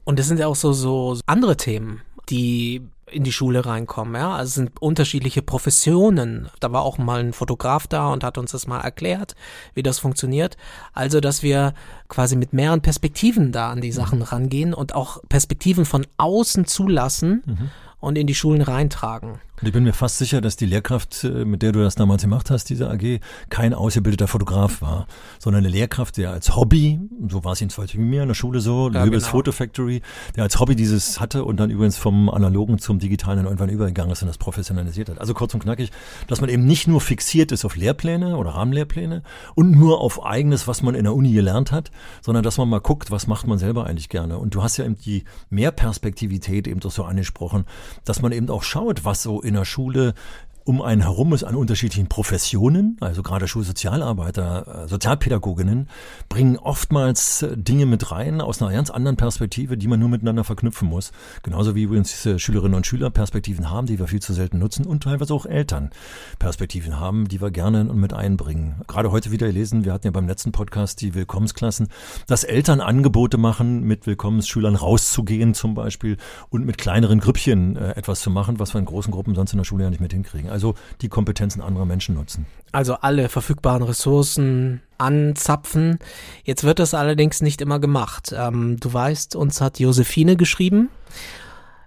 Und 0.05 0.18
das 0.18 0.28
sind 0.28 0.38
ja 0.38 0.46
auch 0.46 0.57
so, 0.57 0.72
so 0.72 1.18
andere 1.26 1.57
Themen, 1.57 2.02
die 2.28 2.83
in 3.12 3.25
die 3.25 3.33
Schule 3.33 3.64
reinkommen. 3.66 4.14
Ja, 4.14 4.33
also 4.33 4.48
es 4.48 4.55
sind 4.55 4.81
unterschiedliche 4.81 5.42
Professionen. 5.42 6.48
Da 6.61 6.72
war 6.72 6.83
auch 6.83 6.98
mal 6.98 7.20
ein 7.20 7.33
Fotograf 7.33 7.87
da 7.87 8.09
und 8.09 8.25
hat 8.25 8.38
uns 8.38 8.53
das 8.53 8.66
mal 8.66 8.81
erklärt, 8.81 9.35
wie 9.75 9.83
das 9.83 9.98
funktioniert. 9.98 10.57
Also, 10.92 11.20
dass 11.20 11.42
wir 11.42 11.75
quasi 12.09 12.37
mit 12.37 12.53
mehreren 12.53 12.81
Perspektiven 12.81 13.53
da 13.53 13.70
an 13.70 13.81
die 13.81 13.92
Sachen 13.92 14.22
rangehen 14.22 14.75
und 14.75 14.94
auch 14.94 15.20
Perspektiven 15.29 15.85
von 15.85 16.07
außen 16.16 16.66
zulassen. 16.66 17.42
Mhm 17.46 17.70
und 18.03 18.18
in 18.18 18.27
die 18.27 18.35
Schulen 18.35 18.61
reintragen. 18.61 19.38
Und 19.62 19.68
ich 19.68 19.75
bin 19.75 19.85
mir 19.85 19.92
fast 19.92 20.18
sicher, 20.18 20.40
dass 20.40 20.57
die 20.57 20.66
Lehrkraft, 20.66 21.22
äh, 21.22 21.44
mit 21.44 21.62
der 21.62 21.70
du 21.70 21.81
das 21.85 21.94
damals 21.94 22.22
gemacht 22.22 22.51
hast, 22.51 22.68
diese 22.68 22.90
AG, 22.90 23.20
kein 23.48 23.75
ausgebildeter 23.75 24.27
Fotograf 24.27 24.83
war, 24.83 25.07
sondern 25.38 25.64
eine 25.64 25.68
Lehrkraft, 25.72 26.16
der 26.16 26.33
als 26.33 26.57
Hobby, 26.57 26.98
so 27.29 27.44
war 27.44 27.53
es 27.53 27.61
jedenfalls 27.61 27.94
wie 27.94 27.98
mir 27.98 28.22
in 28.22 28.29
der 28.29 28.35
Schule 28.35 28.59
so, 28.59 28.90
ja, 28.90 29.05
Löbels 29.05 29.22
genau. 29.22 29.31
Photo 29.31 29.53
Factory, 29.53 30.03
der 30.35 30.42
als 30.42 30.59
Hobby 30.59 30.75
dieses 30.75 31.20
hatte 31.20 31.44
und 31.44 31.61
dann 31.61 31.70
übrigens 31.70 31.96
vom 31.96 32.29
Analogen 32.29 32.81
zum 32.81 32.98
Digitalen 32.98 33.44
irgendwann 33.44 33.68
übergegangen 33.68 34.11
ist 34.11 34.22
und 34.22 34.27
das 34.27 34.37
professionalisiert 34.37 35.11
hat. 35.11 35.20
Also 35.20 35.33
kurz 35.33 35.55
und 35.55 35.62
knackig, 35.62 35.92
dass 36.27 36.40
man 36.40 36.51
eben 36.51 36.66
nicht 36.66 36.88
nur 36.88 37.01
fixiert 37.01 37.53
ist 37.53 37.64
auf 37.64 37.77
Lehrpläne 37.77 38.38
oder 38.38 38.51
Rahmenlehrpläne 38.51 39.22
und 39.55 39.70
nur 39.70 40.01
auf 40.01 40.27
eigenes, 40.27 40.66
was 40.66 40.83
man 40.83 40.96
in 40.96 41.05
der 41.05 41.14
Uni 41.14 41.31
gelernt 41.31 41.70
hat, 41.70 41.92
sondern 42.20 42.42
dass 42.42 42.59
man 42.59 42.68
mal 42.68 42.81
guckt, 42.81 43.12
was 43.12 43.29
macht 43.29 43.46
man 43.46 43.59
selber 43.59 43.87
eigentlich 43.87 44.09
gerne. 44.09 44.38
Und 44.38 44.57
du 44.57 44.64
hast 44.64 44.77
ja 44.77 44.85
eben 44.85 44.98
die 44.98 45.22
Mehrperspektivität 45.51 46.66
eben 46.66 46.81
doch 46.81 46.90
so 46.90 47.05
angesprochen, 47.05 47.64
dass 48.05 48.22
man 48.22 48.33
eben 48.33 48.51
auch 48.51 48.64
schaut, 48.64 49.05
was 49.05 49.22
so 49.22 49.40
in 49.40 49.52
der 49.55 49.65
Schule 49.65 50.15
um 50.64 50.81
einen 50.81 51.03
herum 51.03 51.33
ist 51.33 51.44
an 51.44 51.57
unterschiedlichen 51.57 52.09
Professionen, 52.09 52.96
also 53.01 53.22
gerade 53.22 53.48
Schulsozialarbeiter, 53.48 54.85
äh, 54.85 54.88
Sozialpädagoginnen, 54.88 55.88
bringen 56.29 56.57
oftmals 56.57 57.42
äh, 57.42 57.57
Dinge 57.57 57.87
mit 57.87 58.11
rein 58.12 58.40
aus 58.40 58.62
einer 58.62 58.72
ganz 58.72 58.90
anderen 58.90 59.16
Perspektive, 59.16 59.77
die 59.77 59.88
man 59.88 59.98
nur 59.98 60.09
miteinander 60.09 60.44
verknüpfen 60.44 60.88
muss. 60.88 61.12
Genauso 61.42 61.75
wie 61.75 61.83
übrigens 61.83 62.11
diese 62.11 62.38
Schülerinnen 62.38 62.77
und 62.77 62.87
Schüler 62.87 63.11
Perspektiven 63.11 63.70
haben, 63.70 63.87
die 63.87 63.98
wir 63.98 64.07
viel 64.07 64.22
zu 64.22 64.33
selten 64.33 64.59
nutzen 64.59 64.87
und 64.87 65.03
teilweise 65.03 65.35
auch 65.35 65.46
Eltern 65.46 65.90
Perspektiven 66.38 67.01
haben, 67.01 67.29
die 67.29 67.40
wir 67.40 67.51
gerne 67.51 67.85
mit 67.85 68.12
einbringen. 68.12 68.83
Gerade 68.87 69.11
heute 69.11 69.33
wieder 69.33 69.48
gelesen, 69.48 69.85
wir 69.85 69.92
hatten 69.92 70.07
ja 70.07 70.12
beim 70.12 70.29
letzten 70.29 70.53
Podcast 70.53 71.01
die 71.01 71.14
Willkommensklassen, 71.14 71.88
dass 72.27 72.44
Eltern 72.44 72.81
Angebote 72.81 73.37
machen, 73.37 73.83
mit 73.83 74.07
Willkommensschülern 74.07 74.77
rauszugehen 74.77 75.55
zum 75.55 75.75
Beispiel 75.75 76.18
und 76.51 76.64
mit 76.64 76.79
kleineren 76.79 77.18
Grüppchen 77.18 77.77
äh, 77.77 77.90
etwas 77.92 78.20
zu 78.20 78.31
machen, 78.31 78.61
was 78.61 78.75
wir 78.75 78.79
in 78.79 78.85
großen 78.85 79.12
Gruppen 79.12 79.35
sonst 79.35 79.53
in 79.53 79.59
der 79.59 79.64
Schule 79.64 79.85
ja 79.85 79.90
nicht 79.90 80.01
mit 80.01 80.12
hinkriegen 80.12 80.52
also 80.53 80.75
die 81.01 81.09
Kompetenzen 81.09 81.61
anderer 81.61 81.87
Menschen 81.87 82.15
nutzen. 82.15 82.47
Also 82.71 82.95
alle 82.95 83.29
verfügbaren 83.29 83.83
Ressourcen 83.83 84.81
anzapfen. 84.99 85.99
Jetzt 86.45 86.65
wird 86.65 86.79
das 86.79 86.95
allerdings 86.95 87.43
nicht 87.43 87.61
immer 87.61 87.81
gemacht. 87.81 88.33
Ähm, 88.37 88.79
du 88.79 88.93
weißt, 88.93 89.35
uns 89.35 89.61
hat 89.61 89.81
Josephine 89.81 90.37
geschrieben. 90.37 90.88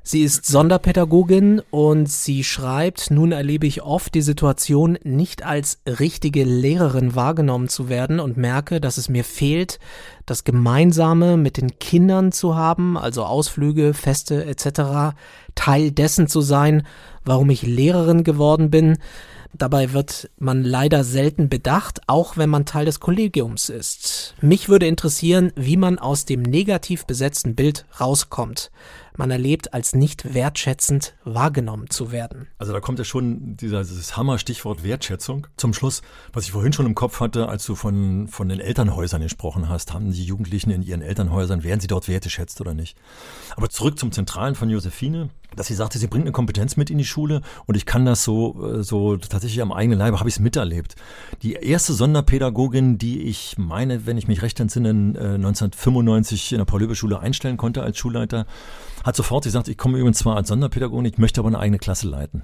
Sie 0.08 0.22
ist 0.22 0.46
Sonderpädagogin 0.46 1.64
und 1.72 2.08
sie 2.08 2.44
schreibt, 2.44 3.10
nun 3.10 3.32
erlebe 3.32 3.66
ich 3.66 3.82
oft 3.82 4.14
die 4.14 4.22
Situation, 4.22 5.00
nicht 5.04 5.44
als 5.44 5.80
richtige 5.88 6.44
Lehrerin 6.44 7.16
wahrgenommen 7.16 7.70
zu 7.70 7.90
werden 7.90 8.20
und 8.20 8.38
merke, 8.38 8.80
dass 8.80 9.00
es 9.00 9.10
mir 9.10 9.24
fehlt, 9.24 9.80
das 10.28 10.44
Gemeinsame 10.44 11.38
mit 11.38 11.58
den 11.58 11.80
Kindern 11.80 12.32
zu 12.32 12.56
haben, 12.56 13.00
also 13.00 13.26
Ausflüge, 13.26 13.96
Feste 13.96 14.46
etc., 14.46 15.16
Teil 15.56 15.90
dessen 15.90 16.28
zu 16.28 16.42
sein, 16.42 16.86
warum 17.24 17.50
ich 17.50 17.64
Lehrerin 17.64 18.24
geworden 18.24 18.70
bin. 18.70 19.00
Dabei 19.58 19.94
wird 19.94 20.30
man 20.38 20.64
leider 20.64 21.04
selten 21.04 21.48
bedacht, 21.50 22.02
auch 22.08 22.36
wenn 22.38 22.50
man 22.50 22.66
Teil 22.66 22.86
des 22.86 23.00
Kollegiums 23.00 23.70
ist. 23.70 24.36
Mich 24.42 24.70
würde 24.70 24.86
interessieren, 24.86 25.52
wie 25.56 25.78
man 25.78 25.98
aus 25.98 26.26
dem 26.26 26.42
negativ 26.44 27.06
besetzten 27.06 27.56
Bild 27.56 27.86
rauskommt 28.00 28.70
man 29.18 29.32
erlebt, 29.32 29.74
als 29.74 29.94
nicht 29.94 30.34
wertschätzend 30.34 31.16
wahrgenommen 31.24 31.90
zu 31.90 32.12
werden. 32.12 32.48
Also 32.58 32.74
da 32.74 32.80
kommt 32.80 33.00
ja 33.00 33.06
schon 33.06 33.58
dieser, 33.58 33.84
dieses 33.84 34.18
Hammer-Stichwort 34.18 34.84
Wertschätzung 34.84 35.48
zum 35.58 35.74
Schluss, 35.74 36.02
was 36.34 36.46
ich 36.46 36.52
vorhin 36.52 36.74
schon 36.74 36.86
im 36.86 36.96
Kopf 36.96 37.20
hatte, 37.20 37.48
als 37.50 37.66
du 37.66 37.76
von, 37.76 38.28
von 38.28 38.50
den 38.50 38.60
Elternhäusern 38.60 39.22
gesprochen 39.22 39.70
hast. 39.70 39.94
Haben 39.94 40.12
die 40.12 40.24
Jugendlichen 40.24 40.72
in 40.72 40.82
ihren 40.82 41.02
Elternhäusern, 41.02 41.64
werden 41.64 41.80
sie 41.80 41.88
dort 41.88 42.08
wertgeschätzt 42.08 42.62
oder 42.62 42.74
nicht? 42.74 42.98
Aber 43.56 43.70
zurück 43.70 44.00
zum 44.00 44.12
Zentralen 44.12 44.56
von 44.56 44.70
Josephine, 44.70 45.30
dass 45.56 45.68
sie 45.68 45.74
sagte, 45.74 45.98
sie 45.98 46.08
bringt 46.08 46.26
eine 46.26 46.32
Kompetenz 46.32 46.78
mit 46.78 46.90
in 46.90 46.98
die 46.98 47.06
Schule 47.06 47.42
und 47.66 47.76
ich 47.76 47.86
kann 47.86 48.06
das 48.06 48.24
so, 48.24 48.64
äh, 48.66 48.84
so 48.84 49.18
tatsächlich 49.18 49.62
am 49.62 49.72
eigenen 49.72 50.00
Leibe, 50.00 50.20
habe 50.20 50.30
ich 50.30 50.36
es 50.36 50.40
miterlebt. 50.40 50.96
Die 51.42 51.54
erste 51.54 51.94
Sonderpädagogin, 51.94 52.98
die 52.98 53.24
ich 53.24 53.58
meine, 53.58 54.06
wenn 54.06 54.18
ich 54.18 54.28
mich 54.28 54.42
recht 54.42 54.60
entsinne, 54.60 54.90
1995 54.90 56.54
in 56.54 56.58
der 56.60 56.66
Paul-Löbe-Schule 56.66 57.20
einstellen 57.20 57.58
konnte 57.58 57.84
als 57.84 57.98
Schulleiter, 57.98 58.46
hat 59.06 59.16
sofort 59.16 59.44
gesagt, 59.44 59.68
ich 59.68 59.78
komme 59.78 60.00
übrigens 60.00 60.18
zwar 60.18 60.36
als 60.36 60.48
Sonderpädagogin, 60.48 61.06
ich 61.06 61.20
möchte 61.20 61.40
aber 61.40 61.50
eine 61.50 61.60
eigene 61.60 61.78
Klasse 61.78 62.08
leiten. 62.08 62.42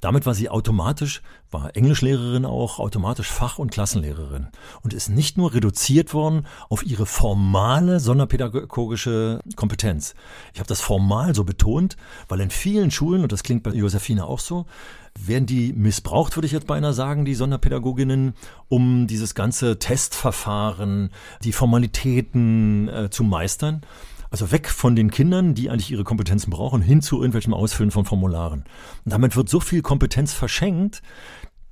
Damit 0.00 0.26
war 0.26 0.34
sie 0.34 0.48
automatisch, 0.48 1.22
war 1.50 1.76
Englischlehrerin 1.76 2.44
auch, 2.44 2.78
automatisch 2.78 3.28
Fach- 3.28 3.58
und 3.58 3.70
Klassenlehrerin 3.70 4.48
und 4.82 4.92
ist 4.92 5.08
nicht 5.08 5.36
nur 5.38 5.54
reduziert 5.54 6.12
worden 6.12 6.46
auf 6.68 6.84
ihre 6.84 7.06
formale 7.06 8.00
sonderpädagogische 8.00 9.40
Kompetenz. 9.56 10.14
Ich 10.52 10.60
habe 10.60 10.68
das 10.68 10.80
formal 10.80 11.34
so 11.34 11.44
betont, 11.44 11.96
weil 12.28 12.40
in 12.40 12.50
vielen 12.50 12.90
Schulen, 12.90 13.22
und 13.22 13.32
das 13.32 13.42
klingt 13.42 13.62
bei 13.62 13.70
Josephine 13.70 14.26
auch 14.26 14.40
so, 14.40 14.66
werden 15.18 15.46
die 15.46 15.72
missbraucht, 15.72 16.36
würde 16.36 16.46
ich 16.46 16.52
jetzt 16.52 16.66
beinahe 16.66 16.94
sagen, 16.94 17.24
die 17.24 17.34
Sonderpädagoginnen, 17.34 18.34
um 18.68 19.06
dieses 19.06 19.34
ganze 19.34 19.78
Testverfahren, 19.78 21.10
die 21.44 21.52
Formalitäten 21.52 22.88
äh, 22.88 23.10
zu 23.10 23.24
meistern. 23.24 23.82
Also 24.32 24.50
weg 24.50 24.70
von 24.70 24.96
den 24.96 25.10
Kindern, 25.10 25.52
die 25.52 25.68
eigentlich 25.68 25.90
ihre 25.90 26.04
Kompetenzen 26.04 26.48
brauchen, 26.48 26.80
hin 26.80 27.02
zu 27.02 27.16
irgendwelchem 27.16 27.52
Ausfüllen 27.52 27.90
von 27.90 28.06
Formularen. 28.06 28.64
Und 29.04 29.12
damit 29.12 29.36
wird 29.36 29.50
so 29.50 29.60
viel 29.60 29.82
Kompetenz 29.82 30.32
verschenkt, 30.32 31.02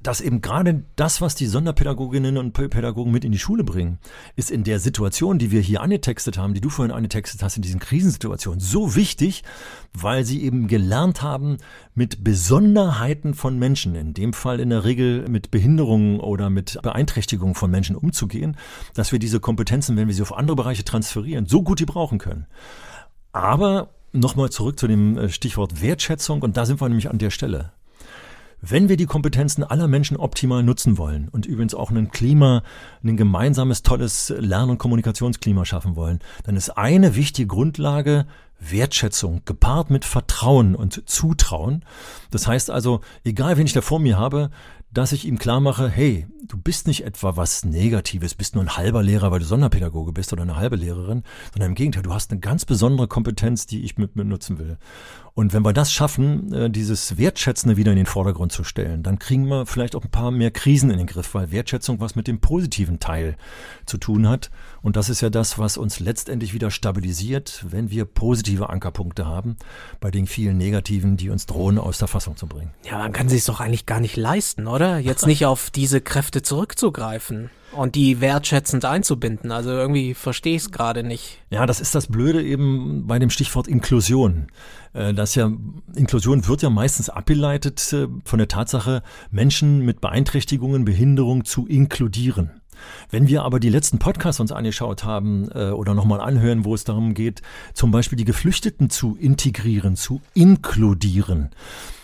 dass 0.02 0.20
eben 0.20 0.40
gerade 0.40 0.84
das, 0.96 1.20
was 1.20 1.34
die 1.34 1.46
Sonderpädagoginnen 1.46 2.38
und 2.38 2.52
Pädagogen 2.52 3.12
mit 3.12 3.24
in 3.24 3.32
die 3.32 3.38
Schule 3.38 3.64
bringen, 3.64 3.98
ist 4.36 4.50
in 4.50 4.64
der 4.64 4.80
Situation, 4.80 5.38
die 5.38 5.50
wir 5.50 5.60
hier 5.60 5.82
angetextet 5.82 6.38
haben, 6.38 6.54
die 6.54 6.60
du 6.60 6.70
vorhin 6.70 6.94
angetextet 6.94 7.42
hast, 7.42 7.56
in 7.56 7.62
diesen 7.62 7.80
Krisensituationen, 7.80 8.60
so 8.60 8.96
wichtig, 8.96 9.44
weil 9.92 10.24
sie 10.24 10.42
eben 10.42 10.68
gelernt 10.68 11.22
haben, 11.22 11.58
mit 11.94 12.24
Besonderheiten 12.24 13.34
von 13.34 13.58
Menschen, 13.58 13.94
in 13.94 14.14
dem 14.14 14.32
Fall 14.32 14.60
in 14.60 14.70
der 14.70 14.84
Regel 14.84 15.28
mit 15.28 15.50
Behinderungen 15.50 16.20
oder 16.20 16.48
mit 16.48 16.78
Beeinträchtigungen 16.82 17.54
von 17.54 17.70
Menschen 17.70 17.96
umzugehen, 17.96 18.56
dass 18.94 19.12
wir 19.12 19.18
diese 19.18 19.40
Kompetenzen, 19.40 19.96
wenn 19.96 20.06
wir 20.06 20.14
sie 20.14 20.22
auf 20.22 20.36
andere 20.36 20.56
Bereiche 20.56 20.84
transferieren, 20.84 21.46
so 21.46 21.62
gut 21.62 21.80
die 21.80 21.86
brauchen 21.86 22.18
können. 22.18 22.46
Aber 23.32 23.90
nochmal 24.12 24.50
zurück 24.50 24.78
zu 24.78 24.88
dem 24.88 25.18
äh, 25.18 25.28
Stichwort 25.28 25.82
Wertschätzung, 25.82 26.42
und 26.42 26.56
da 26.56 26.66
sind 26.66 26.80
wir 26.80 26.88
nämlich 26.88 27.10
an 27.10 27.18
der 27.18 27.30
Stelle. 27.30 27.72
Wenn 28.62 28.90
wir 28.90 28.98
die 28.98 29.06
Kompetenzen 29.06 29.64
aller 29.64 29.88
Menschen 29.88 30.18
optimal 30.18 30.62
nutzen 30.62 30.98
wollen 30.98 31.28
und 31.28 31.46
übrigens 31.46 31.74
auch 31.74 31.90
ein 31.90 32.10
Klima, 32.10 32.62
ein 33.02 33.16
gemeinsames, 33.16 33.82
tolles 33.82 34.34
Lern- 34.36 34.68
und 34.68 34.76
Kommunikationsklima 34.76 35.64
schaffen 35.64 35.96
wollen, 35.96 36.18
dann 36.44 36.56
ist 36.56 36.70
eine 36.70 37.16
wichtige 37.16 37.46
Grundlage 37.46 38.26
Wertschätzung 38.58 39.40
gepaart 39.46 39.88
mit 39.88 40.04
Vertrauen 40.04 40.74
und 40.74 41.08
Zutrauen. 41.08 41.84
Das 42.30 42.46
heißt 42.46 42.70
also, 42.70 43.00
egal 43.24 43.56
wen 43.56 43.64
ich 43.64 43.72
da 43.72 43.80
vor 43.80 43.98
mir 43.98 44.18
habe, 44.18 44.50
dass 44.92 45.12
ich 45.12 45.26
ihm 45.26 45.38
klar 45.38 45.60
mache, 45.60 45.88
hey, 45.88 46.26
du 46.46 46.56
bist 46.56 46.86
nicht 46.86 47.04
etwa 47.04 47.36
was 47.36 47.64
Negatives, 47.64 48.34
bist 48.34 48.54
nur 48.54 48.64
ein 48.64 48.76
halber 48.76 49.02
Lehrer, 49.02 49.30
weil 49.30 49.38
du 49.38 49.44
Sonderpädagoge 49.44 50.12
bist 50.12 50.32
oder 50.32 50.42
eine 50.42 50.56
halbe 50.56 50.76
Lehrerin, 50.76 51.22
sondern 51.52 51.70
im 51.70 51.74
Gegenteil, 51.74 52.02
du 52.02 52.12
hast 52.12 52.30
eine 52.30 52.40
ganz 52.40 52.64
besondere 52.64 53.06
Kompetenz, 53.06 53.66
die 53.66 53.84
ich 53.84 53.98
mit 53.98 54.16
mir 54.16 54.24
nutzen 54.24 54.58
will. 54.58 54.78
Und 55.34 55.52
wenn 55.52 55.64
wir 55.64 55.72
das 55.72 55.92
schaffen, 55.92 56.52
äh, 56.52 56.70
dieses 56.70 57.18
Wertschätzende 57.18 57.76
wieder 57.76 57.92
in 57.92 57.96
den 57.96 58.06
Vordergrund 58.06 58.50
zu 58.50 58.64
stellen, 58.64 59.02
dann 59.04 59.20
kriegen 59.20 59.46
wir 59.46 59.64
vielleicht 59.64 59.94
auch 59.94 60.04
ein 60.04 60.10
paar 60.10 60.32
mehr 60.32 60.50
Krisen 60.50 60.90
in 60.90 60.98
den 60.98 61.06
Griff, 61.06 61.34
weil 61.34 61.52
Wertschätzung 61.52 62.00
was 62.00 62.16
mit 62.16 62.26
dem 62.26 62.40
positiven 62.40 62.98
Teil 62.98 63.36
zu 63.86 63.96
tun 63.96 64.28
hat. 64.28 64.50
Und 64.82 64.96
das 64.96 65.08
ist 65.08 65.20
ja 65.20 65.30
das, 65.30 65.58
was 65.58 65.76
uns 65.76 66.00
letztendlich 66.00 66.54
wieder 66.54 66.70
stabilisiert, 66.70 67.64
wenn 67.68 67.90
wir 67.90 68.04
positive 68.04 68.70
Ankerpunkte 68.70 69.26
haben, 69.26 69.56
bei 70.00 70.10
den 70.10 70.26
vielen 70.26 70.56
negativen, 70.56 71.16
die 71.16 71.30
uns 71.30 71.46
drohen, 71.46 71.78
aus 71.78 71.98
der 71.98 72.08
Fassung 72.08 72.36
zu 72.36 72.46
bringen. 72.46 72.70
Ja, 72.84 72.98
man 72.98 73.12
kann 73.12 73.28
sich 73.28 73.44
doch 73.44 73.60
eigentlich 73.60 73.86
gar 73.86 74.00
nicht 74.00 74.16
leisten, 74.16 74.66
oder? 74.66 74.98
Jetzt 74.98 75.26
nicht 75.26 75.46
auf 75.46 75.70
diese 75.70 76.00
Kräfte 76.00 76.42
zurückzugreifen 76.42 77.50
und 77.72 77.94
die 77.94 78.20
wertschätzend 78.20 78.84
einzubinden. 78.84 79.52
Also 79.52 79.70
irgendwie 79.70 80.14
verstehe 80.14 80.56
ich 80.56 80.62
es 80.62 80.70
gerade 80.70 81.02
nicht. 81.02 81.38
Ja, 81.50 81.66
das 81.66 81.80
ist 81.80 81.94
das 81.94 82.06
Blöde 82.06 82.42
eben 82.42 83.06
bei 83.06 83.18
dem 83.18 83.30
Stichwort 83.30 83.68
Inklusion. 83.68 84.48
Äh, 84.92 85.14
das 85.14 85.34
ja, 85.34 85.50
Inklusion 85.94 86.46
wird 86.48 86.62
ja 86.62 86.70
meistens 86.70 87.08
abgeleitet 87.08 87.92
äh, 87.92 88.08
von 88.24 88.38
der 88.38 88.48
Tatsache, 88.48 89.02
Menschen 89.30 89.80
mit 89.80 90.00
Beeinträchtigungen, 90.00 90.84
Behinderung 90.84 91.44
zu 91.44 91.66
inkludieren. 91.66 92.59
Wenn 93.10 93.28
wir 93.28 93.42
aber 93.42 93.60
die 93.60 93.68
letzten 93.68 93.98
Podcasts 93.98 94.40
uns 94.40 94.52
angeschaut 94.52 95.04
haben 95.04 95.50
äh, 95.52 95.70
oder 95.70 95.94
nochmal 95.94 96.20
anhören, 96.20 96.64
wo 96.64 96.74
es 96.74 96.84
darum 96.84 97.14
geht, 97.14 97.42
zum 97.74 97.90
Beispiel 97.90 98.16
die 98.16 98.24
Geflüchteten 98.24 98.90
zu 98.90 99.16
integrieren, 99.16 99.96
zu 99.96 100.20
inkludieren, 100.34 101.50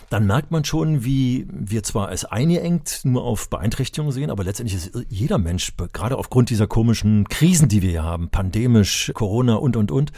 dann 0.09 0.25
merkt 0.25 0.51
man 0.51 0.63
schon, 0.63 1.03
wie 1.03 1.47
wir 1.51 1.83
zwar 1.83 2.07
als 2.07 2.23
eingeengt 2.23 3.01
nur 3.03 3.23
auf 3.23 3.49
Beeinträchtigungen 3.49 4.13
sehen, 4.13 4.29
aber 4.29 4.43
letztendlich 4.43 4.77
ist 4.77 5.05
jeder 5.09 5.37
Mensch, 5.37 5.73
gerade 5.91 6.17
aufgrund 6.17 6.49
dieser 6.49 6.67
komischen 6.67 7.27
Krisen, 7.27 7.67
die 7.67 7.81
wir 7.81 7.89
hier 7.89 8.03
haben, 8.03 8.29
pandemisch, 8.29 9.11
Corona 9.13 9.55
und, 9.55 9.75
und, 9.75 9.91
und, 9.91 10.13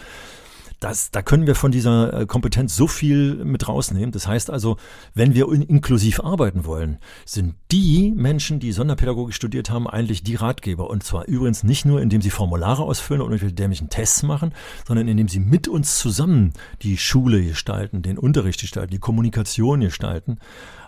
das, 0.80 1.12
da 1.12 1.22
können 1.22 1.46
wir 1.46 1.56
von 1.56 1.72
dieser 1.72 2.22
äh, 2.22 2.26
Kompetenz 2.26 2.76
so 2.76 2.88
viel 2.88 3.44
mit 3.44 3.68
rausnehmen. 3.68 4.12
Das 4.12 4.28
heißt 4.28 4.50
also, 4.50 4.78
wenn 5.14 5.36
wir 5.36 5.52
inklusiv 5.52 6.22
arbeiten 6.22 6.66
wollen, 6.66 7.00
sind 7.26 7.56
die 7.72 8.14
Menschen, 8.16 8.60
die 8.60 8.72
Sonderpädagogik 8.72 9.36
studiert 9.36 9.70
haben, 9.70 9.88
eigentlich 9.88 10.24
die 10.24 10.36
Ratgeber. 10.36 10.90
Und 10.90 11.04
zwar 11.04 11.28
übrigens 11.28 11.64
nicht 11.64 11.86
nur, 11.86 12.02
indem 12.02 12.22
sie 12.22 12.30
Formulare 12.30 12.84
ausfüllen 12.84 13.22
und 13.22 13.32
irgendwelche 13.32 13.56
dämlichen 13.56 13.90
Tests 13.90 14.24
machen, 14.24 14.54
sondern 14.88 15.08
indem 15.08 15.28
sie 15.28 15.40
mit 15.40 15.68
uns 15.68 16.00
zusammen 16.00 16.54
die 16.82 16.98
Schule 16.98 17.44
gestalten, 17.44 18.02
den 18.02 18.18
Unterricht 18.18 18.62
gestalten, 18.62 18.92
die 18.92 19.00
Kommunikation 19.00 19.82
gestalten. 19.82 20.38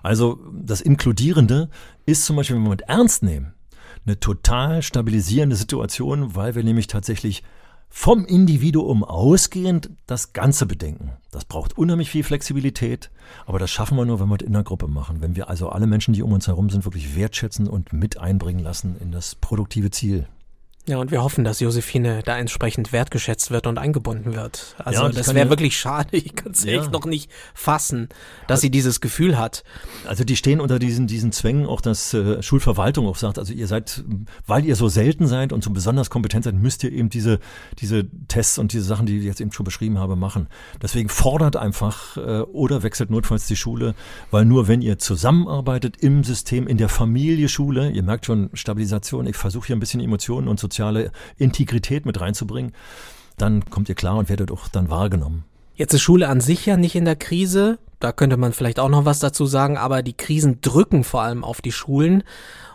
Also 0.03 0.39
das 0.53 0.79
Inkludierende 0.79 1.69
ist 2.05 2.25
zum 2.25 2.37
Beispiel, 2.37 2.55
wenn 2.55 2.63
wir 2.63 2.69
mit 2.69 2.81
ernst 2.81 3.23
nehmen, 3.23 3.53
eine 4.05 4.19
total 4.19 4.81
stabilisierende 4.81 5.55
Situation, 5.55 6.33
weil 6.33 6.55
wir 6.55 6.63
nämlich 6.63 6.87
tatsächlich 6.87 7.43
vom 7.93 8.25
Individuum 8.25 9.03
ausgehend 9.03 9.91
das 10.07 10.31
Ganze 10.31 10.65
bedenken. 10.65 11.11
Das 11.29 11.45
braucht 11.45 11.77
unheimlich 11.77 12.09
viel 12.09 12.23
Flexibilität, 12.23 13.11
aber 13.45 13.59
das 13.59 13.69
schaffen 13.69 13.97
wir 13.97 14.05
nur, 14.05 14.19
wenn 14.19 14.29
wir 14.29 14.37
es 14.37 14.47
in 14.47 14.53
der 14.53 14.63
Gruppe 14.63 14.87
machen. 14.87 15.21
Wenn 15.21 15.35
wir 15.35 15.49
also 15.49 15.69
alle 15.69 15.87
Menschen, 15.87 16.13
die 16.13 16.23
um 16.23 16.31
uns 16.31 16.47
herum 16.47 16.69
sind, 16.69 16.85
wirklich 16.85 17.15
wertschätzen 17.15 17.67
und 17.67 17.91
mit 17.91 18.17
einbringen 18.17 18.63
lassen 18.63 18.95
in 18.99 19.11
das 19.11 19.35
produktive 19.35 19.91
Ziel. 19.91 20.25
Ja, 20.87 20.97
und 20.97 21.11
wir 21.11 21.21
hoffen, 21.21 21.43
dass 21.43 21.59
Josephine 21.59 22.23
da 22.25 22.39
entsprechend 22.39 22.91
wertgeschätzt 22.91 23.51
wird 23.51 23.67
und 23.67 23.77
eingebunden 23.77 24.33
wird. 24.33 24.75
Also 24.79 25.03
ja, 25.03 25.09
das 25.09 25.33
wäre 25.35 25.49
wirklich 25.49 25.77
schade. 25.77 26.09
Ich 26.21 26.35
kann 26.35 26.51
es 26.51 26.63
ja. 26.63 26.79
echt 26.79 26.91
noch 26.91 27.05
nicht 27.05 27.31
fassen, 27.53 28.09
dass 28.47 28.57
also, 28.57 28.61
sie 28.61 28.71
dieses 28.71 29.01
Gefühl 29.01 29.37
hat. 29.37 29.63
Also 30.07 30.23
die 30.23 30.35
stehen 30.35 30.59
unter 30.59 30.79
diesen, 30.79 31.07
diesen 31.07 31.31
Zwängen, 31.31 31.65
auch 31.65 31.81
dass 31.81 32.13
äh, 32.13 32.41
Schulverwaltung 32.41 33.07
auch 33.07 33.15
sagt, 33.15 33.37
also 33.39 33.53
ihr 33.53 33.67
seid, 33.67 34.03
weil 34.45 34.65
ihr 34.65 34.75
so 34.75 34.87
selten 34.87 35.27
seid 35.27 35.53
und 35.53 35.63
so 35.63 35.71
besonders 35.71 36.09
kompetent 36.09 36.45
seid, 36.45 36.55
müsst 36.55 36.83
ihr 36.83 36.91
eben 36.91 37.09
diese, 37.09 37.39
diese 37.79 38.07
Tests 38.27 38.57
und 38.57 38.73
diese 38.73 38.83
Sachen, 38.83 39.05
die 39.05 39.19
ich 39.19 39.25
jetzt 39.25 39.41
eben 39.41 39.51
schon 39.51 39.63
beschrieben 39.63 39.99
habe, 39.99 40.15
machen. 40.15 40.47
Deswegen 40.81 41.09
fordert 41.09 41.55
einfach 41.55 42.17
äh, 42.17 42.41
oder 42.41 42.83
wechselt 42.83 43.09
notfalls 43.09 43.45
die 43.47 43.55
Schule, 43.55 43.93
weil 44.31 44.45
nur 44.45 44.67
wenn 44.67 44.81
ihr 44.81 44.97
zusammenarbeitet 44.97 45.97
im 45.97 46.23
System, 46.23 46.67
in 46.67 46.77
der 46.77 46.89
Familie 46.89 47.49
Schule, 47.49 47.91
ihr 47.91 48.03
merkt 48.03 48.25
schon 48.25 48.49
Stabilisation, 48.53 49.27
ich 49.27 49.35
versuche 49.35 49.67
hier 49.67 49.75
ein 49.75 49.79
bisschen 49.79 50.01
Emotionen 50.01 50.47
und 50.47 50.59
so 50.59 50.70
soziale 50.71 51.11
Integrität 51.37 52.05
mit 52.05 52.19
reinzubringen, 52.21 52.71
dann 53.37 53.69
kommt 53.69 53.89
ihr 53.89 53.95
klar 53.95 54.17
und 54.17 54.29
werdet 54.29 54.51
auch 54.51 54.67
dann 54.69 54.89
wahrgenommen. 54.89 55.43
Jetzt 55.75 55.93
ist 55.93 56.01
Schule 56.01 56.29
an 56.29 56.41
sich 56.41 56.65
ja 56.65 56.77
nicht 56.77 56.95
in 56.95 57.05
der 57.05 57.15
Krise. 57.15 57.79
Da 57.99 58.11
könnte 58.11 58.37
man 58.37 58.53
vielleicht 58.53 58.79
auch 58.79 58.89
noch 58.89 59.05
was 59.05 59.19
dazu 59.19 59.45
sagen, 59.45 59.77
aber 59.77 60.01
die 60.01 60.15
Krisen 60.15 60.59
drücken 60.61 61.03
vor 61.03 61.21
allem 61.21 61.43
auf 61.43 61.61
die 61.61 61.71
Schulen. 61.71 62.23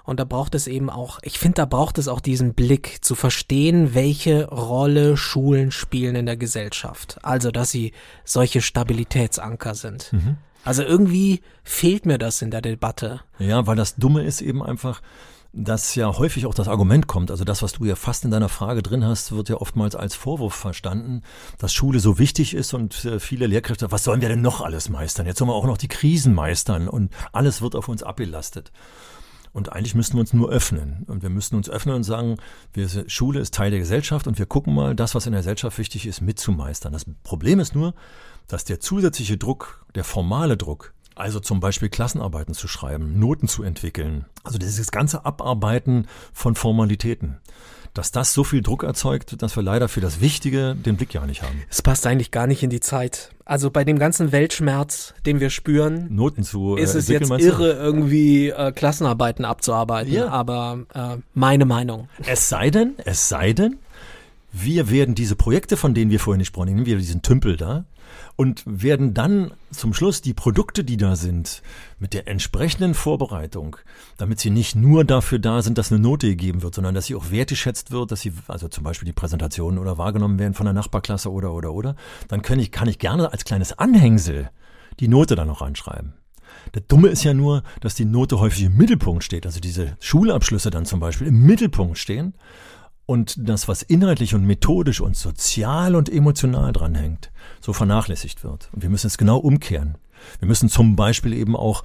Und 0.04 0.20
da 0.20 0.24
braucht 0.24 0.54
es 0.54 0.68
eben 0.68 0.88
auch, 0.88 1.18
ich 1.22 1.38
finde, 1.38 1.56
da 1.56 1.64
braucht 1.64 1.98
es 1.98 2.06
auch 2.06 2.20
diesen 2.20 2.54
Blick 2.54 2.98
zu 3.00 3.16
verstehen, 3.16 3.94
welche 3.94 4.48
Rolle 4.48 5.16
Schulen 5.16 5.72
spielen 5.72 6.14
in 6.14 6.26
der 6.26 6.36
Gesellschaft. 6.36 7.18
Also, 7.22 7.50
dass 7.50 7.70
sie 7.70 7.92
solche 8.24 8.60
Stabilitätsanker 8.60 9.74
sind. 9.74 10.12
Mhm. 10.12 10.36
Also 10.64 10.82
irgendwie 10.82 11.42
fehlt 11.62 12.06
mir 12.06 12.18
das 12.18 12.42
in 12.42 12.50
der 12.50 12.60
Debatte. 12.60 13.20
Ja, 13.38 13.66
weil 13.68 13.76
das 13.76 13.96
Dumme 13.96 14.24
ist 14.24 14.40
eben 14.40 14.62
einfach, 14.62 15.00
dass 15.56 15.94
ja 15.94 16.18
häufig 16.18 16.44
auch 16.44 16.54
das 16.54 16.68
Argument 16.68 17.06
kommt, 17.06 17.30
also 17.30 17.42
das, 17.44 17.62
was 17.62 17.72
du 17.72 17.86
ja 17.86 17.96
fast 17.96 18.24
in 18.24 18.30
deiner 18.30 18.50
Frage 18.50 18.82
drin 18.82 19.04
hast, 19.04 19.32
wird 19.32 19.48
ja 19.48 19.56
oftmals 19.56 19.96
als 19.96 20.14
Vorwurf 20.14 20.54
verstanden, 20.54 21.22
dass 21.58 21.72
Schule 21.72 21.98
so 21.98 22.18
wichtig 22.18 22.54
ist 22.54 22.74
und 22.74 23.04
äh, 23.06 23.18
viele 23.18 23.46
Lehrkräfte, 23.46 23.90
was 23.90 24.04
sollen 24.04 24.20
wir 24.20 24.28
denn 24.28 24.42
noch 24.42 24.60
alles 24.60 24.90
meistern? 24.90 25.26
Jetzt 25.26 25.38
sollen 25.38 25.48
wir 25.48 25.54
auch 25.54 25.66
noch 25.66 25.78
die 25.78 25.88
Krisen 25.88 26.34
meistern 26.34 26.88
und 26.88 27.10
alles 27.32 27.62
wird 27.62 27.74
auf 27.74 27.88
uns 27.88 28.02
abgelastet. 28.02 28.70
Und 29.52 29.72
eigentlich 29.72 29.94
müssten 29.94 30.18
wir 30.18 30.20
uns 30.20 30.34
nur 30.34 30.50
öffnen. 30.50 31.04
Und 31.06 31.22
wir 31.22 31.30
müssten 31.30 31.56
uns 31.56 31.70
öffnen 31.70 31.94
und 31.94 32.02
sagen, 32.02 32.36
wir, 32.74 32.86
Schule 33.08 33.40
ist 33.40 33.54
Teil 33.54 33.70
der 33.70 33.80
Gesellschaft 33.80 34.26
und 34.26 34.38
wir 34.38 34.44
gucken 34.44 34.74
mal, 34.74 34.94
das, 34.94 35.14
was 35.14 35.24
in 35.24 35.32
der 35.32 35.40
Gesellschaft 35.40 35.78
wichtig 35.78 36.06
ist, 36.06 36.20
mitzumeistern. 36.20 36.92
Das 36.92 37.06
Problem 37.22 37.58
ist 37.58 37.74
nur, 37.74 37.94
dass 38.48 38.64
der 38.64 38.80
zusätzliche 38.80 39.38
Druck, 39.38 39.86
der 39.94 40.04
formale 40.04 40.58
Druck, 40.58 40.92
also 41.16 41.40
zum 41.40 41.60
Beispiel 41.60 41.88
Klassenarbeiten 41.88 42.54
zu 42.54 42.68
schreiben, 42.68 43.18
Noten 43.18 43.48
zu 43.48 43.62
entwickeln. 43.62 44.26
Also 44.44 44.58
dieses 44.58 44.90
ganze 44.92 45.24
Abarbeiten 45.24 46.06
von 46.32 46.54
Formalitäten. 46.54 47.38
Dass 47.94 48.12
das 48.12 48.34
so 48.34 48.44
viel 48.44 48.60
Druck 48.60 48.82
erzeugt, 48.82 49.40
dass 49.40 49.56
wir 49.56 49.62
leider 49.62 49.88
für 49.88 50.02
das 50.02 50.20
Wichtige 50.20 50.76
den 50.76 50.96
Blick 50.96 51.14
ja 51.14 51.24
nicht 51.24 51.42
haben. 51.42 51.62
Es 51.70 51.80
passt 51.80 52.06
eigentlich 52.06 52.30
gar 52.30 52.46
nicht 52.46 52.62
in 52.62 52.68
die 52.68 52.80
Zeit. 52.80 53.30
Also 53.46 53.70
bei 53.70 53.84
dem 53.84 53.98
ganzen 53.98 54.32
Weltschmerz, 54.32 55.14
den 55.24 55.40
wir 55.40 55.48
spüren, 55.48 56.14
Noten 56.14 56.44
zu 56.44 56.76
äh, 56.76 56.82
ist 56.82 56.94
es 56.94 57.08
jetzt 57.08 57.30
irre, 57.30 57.72
irgendwie 57.72 58.50
äh, 58.50 58.70
Klassenarbeiten 58.72 59.46
abzuarbeiten. 59.46 60.12
Ja. 60.12 60.28
Aber 60.28 60.80
äh, 60.92 61.16
meine 61.32 61.64
Meinung. 61.64 62.10
Es 62.26 62.50
sei 62.50 62.68
denn, 62.68 62.96
es 63.06 63.30
sei 63.30 63.54
denn, 63.54 63.78
wir 64.52 64.90
werden 64.90 65.14
diese 65.14 65.36
Projekte, 65.36 65.78
von 65.78 65.94
denen 65.94 66.10
wir 66.10 66.20
vorhin 66.20 66.38
nicht 66.38 66.48
sprachen, 66.48 66.66
nehmen 66.66 66.84
wir 66.84 66.98
diesen 66.98 67.22
Tümpel 67.22 67.56
da, 67.56 67.86
und 68.36 68.62
werden 68.66 69.14
dann 69.14 69.52
zum 69.70 69.94
Schluss 69.94 70.20
die 70.20 70.34
Produkte, 70.34 70.84
die 70.84 70.98
da 70.98 71.16
sind, 71.16 71.62
mit 71.98 72.12
der 72.12 72.28
entsprechenden 72.28 72.94
Vorbereitung, 72.94 73.76
damit 74.18 74.40
sie 74.40 74.50
nicht 74.50 74.76
nur 74.76 75.04
dafür 75.04 75.38
da 75.38 75.62
sind, 75.62 75.78
dass 75.78 75.90
eine 75.90 76.00
Note 76.00 76.28
gegeben 76.28 76.62
wird, 76.62 76.74
sondern 76.74 76.94
dass 76.94 77.06
sie 77.06 77.14
auch 77.14 77.30
wertgeschätzt 77.30 77.90
wird, 77.90 78.12
dass 78.12 78.20
sie, 78.20 78.32
also 78.46 78.68
zum 78.68 78.84
Beispiel 78.84 79.06
die 79.06 79.14
Präsentationen 79.14 79.78
oder 79.78 79.96
wahrgenommen 79.96 80.38
werden 80.38 80.54
von 80.54 80.66
der 80.66 80.74
Nachbarklasse 80.74 81.32
oder, 81.32 81.52
oder, 81.54 81.72
oder, 81.72 81.96
dann 82.28 82.42
kann 82.42 82.58
ich, 82.58 82.70
kann 82.70 82.88
ich 82.88 82.98
gerne 82.98 83.32
als 83.32 83.44
kleines 83.44 83.78
Anhängsel 83.78 84.50
die 85.00 85.08
Note 85.08 85.34
dann 85.34 85.48
noch 85.48 85.62
anschreiben. 85.62 86.14
Das 86.72 86.82
Dumme 86.88 87.08
ist 87.08 87.24
ja 87.24 87.32
nur, 87.32 87.62
dass 87.80 87.94
die 87.94 88.04
Note 88.04 88.38
häufig 88.38 88.64
im 88.64 88.76
Mittelpunkt 88.76 89.24
steht, 89.24 89.46
also 89.46 89.60
diese 89.60 89.96
Schulabschlüsse 90.00 90.70
dann 90.70 90.84
zum 90.84 91.00
Beispiel 91.00 91.26
im 91.26 91.42
Mittelpunkt 91.42 91.98
stehen 91.98 92.34
und 93.06 93.36
das, 93.48 93.68
was 93.68 93.82
inhaltlich 93.82 94.34
und 94.34 94.44
methodisch 94.44 95.00
und 95.00 95.16
sozial 95.16 95.94
und 95.94 96.08
emotional 96.08 96.72
dranhängt, 96.72 97.30
so 97.60 97.72
vernachlässigt 97.72 98.44
wird. 98.44 98.68
Und 98.72 98.82
wir 98.82 98.90
müssen 98.90 99.06
es 99.06 99.16
genau 99.16 99.38
umkehren. 99.38 99.96
Wir 100.40 100.48
müssen 100.48 100.68
zum 100.68 100.96
Beispiel 100.96 101.32
eben 101.32 101.56
auch 101.56 101.84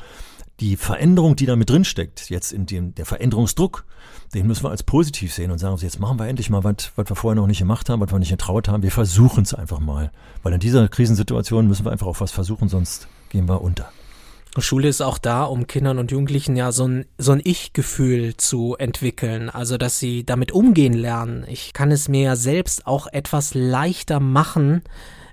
die 0.59 0.75
Veränderung, 0.75 1.35
die 1.35 1.45
da 1.45 1.55
mit 1.55 1.69
drin 1.69 1.85
steckt, 1.85 2.29
jetzt 2.29 2.51
in 2.51 2.65
dem, 2.65 2.93
der 2.93 3.05
Veränderungsdruck, 3.05 3.85
den 4.33 4.47
müssen 4.47 4.63
wir 4.63 4.69
als 4.69 4.83
positiv 4.83 5.33
sehen 5.33 5.51
und 5.51 5.57
sagen, 5.57 5.75
jetzt 5.77 5.99
machen 5.99 6.19
wir 6.19 6.27
endlich 6.27 6.49
mal 6.49 6.63
was, 6.63 6.91
was 6.95 7.09
wir 7.09 7.15
vorher 7.15 7.39
noch 7.39 7.47
nicht 7.47 7.59
gemacht 7.59 7.89
haben, 7.89 7.99
was 7.99 8.11
wir 8.11 8.19
nicht 8.19 8.29
getraut 8.29 8.67
haben. 8.67 8.83
Wir 8.83 8.91
versuchen 8.91 9.43
es 9.43 9.53
einfach 9.53 9.79
mal. 9.79 10.11
Weil 10.43 10.53
in 10.53 10.59
dieser 10.59 10.87
Krisensituation 10.87 11.67
müssen 11.67 11.85
wir 11.85 11.91
einfach 11.91 12.07
auch 12.07 12.19
was 12.19 12.31
versuchen, 12.31 12.69
sonst 12.69 13.07
gehen 13.29 13.49
wir 13.49 13.61
unter. 13.61 13.91
Schule 14.57 14.89
ist 14.89 15.01
auch 15.01 15.17
da, 15.17 15.43
um 15.43 15.65
Kindern 15.65 15.97
und 15.97 16.11
Jugendlichen 16.11 16.57
ja 16.57 16.71
so 16.71 16.87
ein, 16.87 17.05
so 17.17 17.31
ein 17.31 17.41
Ich-Gefühl 17.43 18.35
zu 18.35 18.75
entwickeln, 18.77 19.49
also 19.49 19.77
dass 19.77 19.97
sie 19.99 20.25
damit 20.25 20.51
umgehen 20.51 20.93
lernen. 20.93 21.45
Ich 21.47 21.71
kann 21.71 21.91
es 21.91 22.09
mir 22.09 22.21
ja 22.21 22.35
selbst 22.35 22.85
auch 22.85 23.07
etwas 23.07 23.53
leichter 23.53 24.19
machen, 24.19 24.81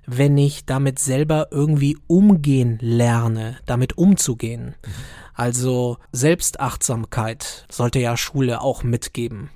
wenn 0.07 0.39
ich 0.39 0.65
damit 0.67 1.01
selber 1.01 1.49
irgendwie 1.51 1.99
umgehen 2.07 2.79
lerne, 2.81 3.59
damit 3.67 3.99
umzugehen. 3.99 4.77
Mhm. 4.87 4.91
Also 5.35 5.99
Selbstachtsamkeit 6.13 7.67
sollte 7.71 7.99
ja 7.99 8.17
Schule 8.17 8.61
auch 8.61 8.85
mitgeben. 8.85 9.51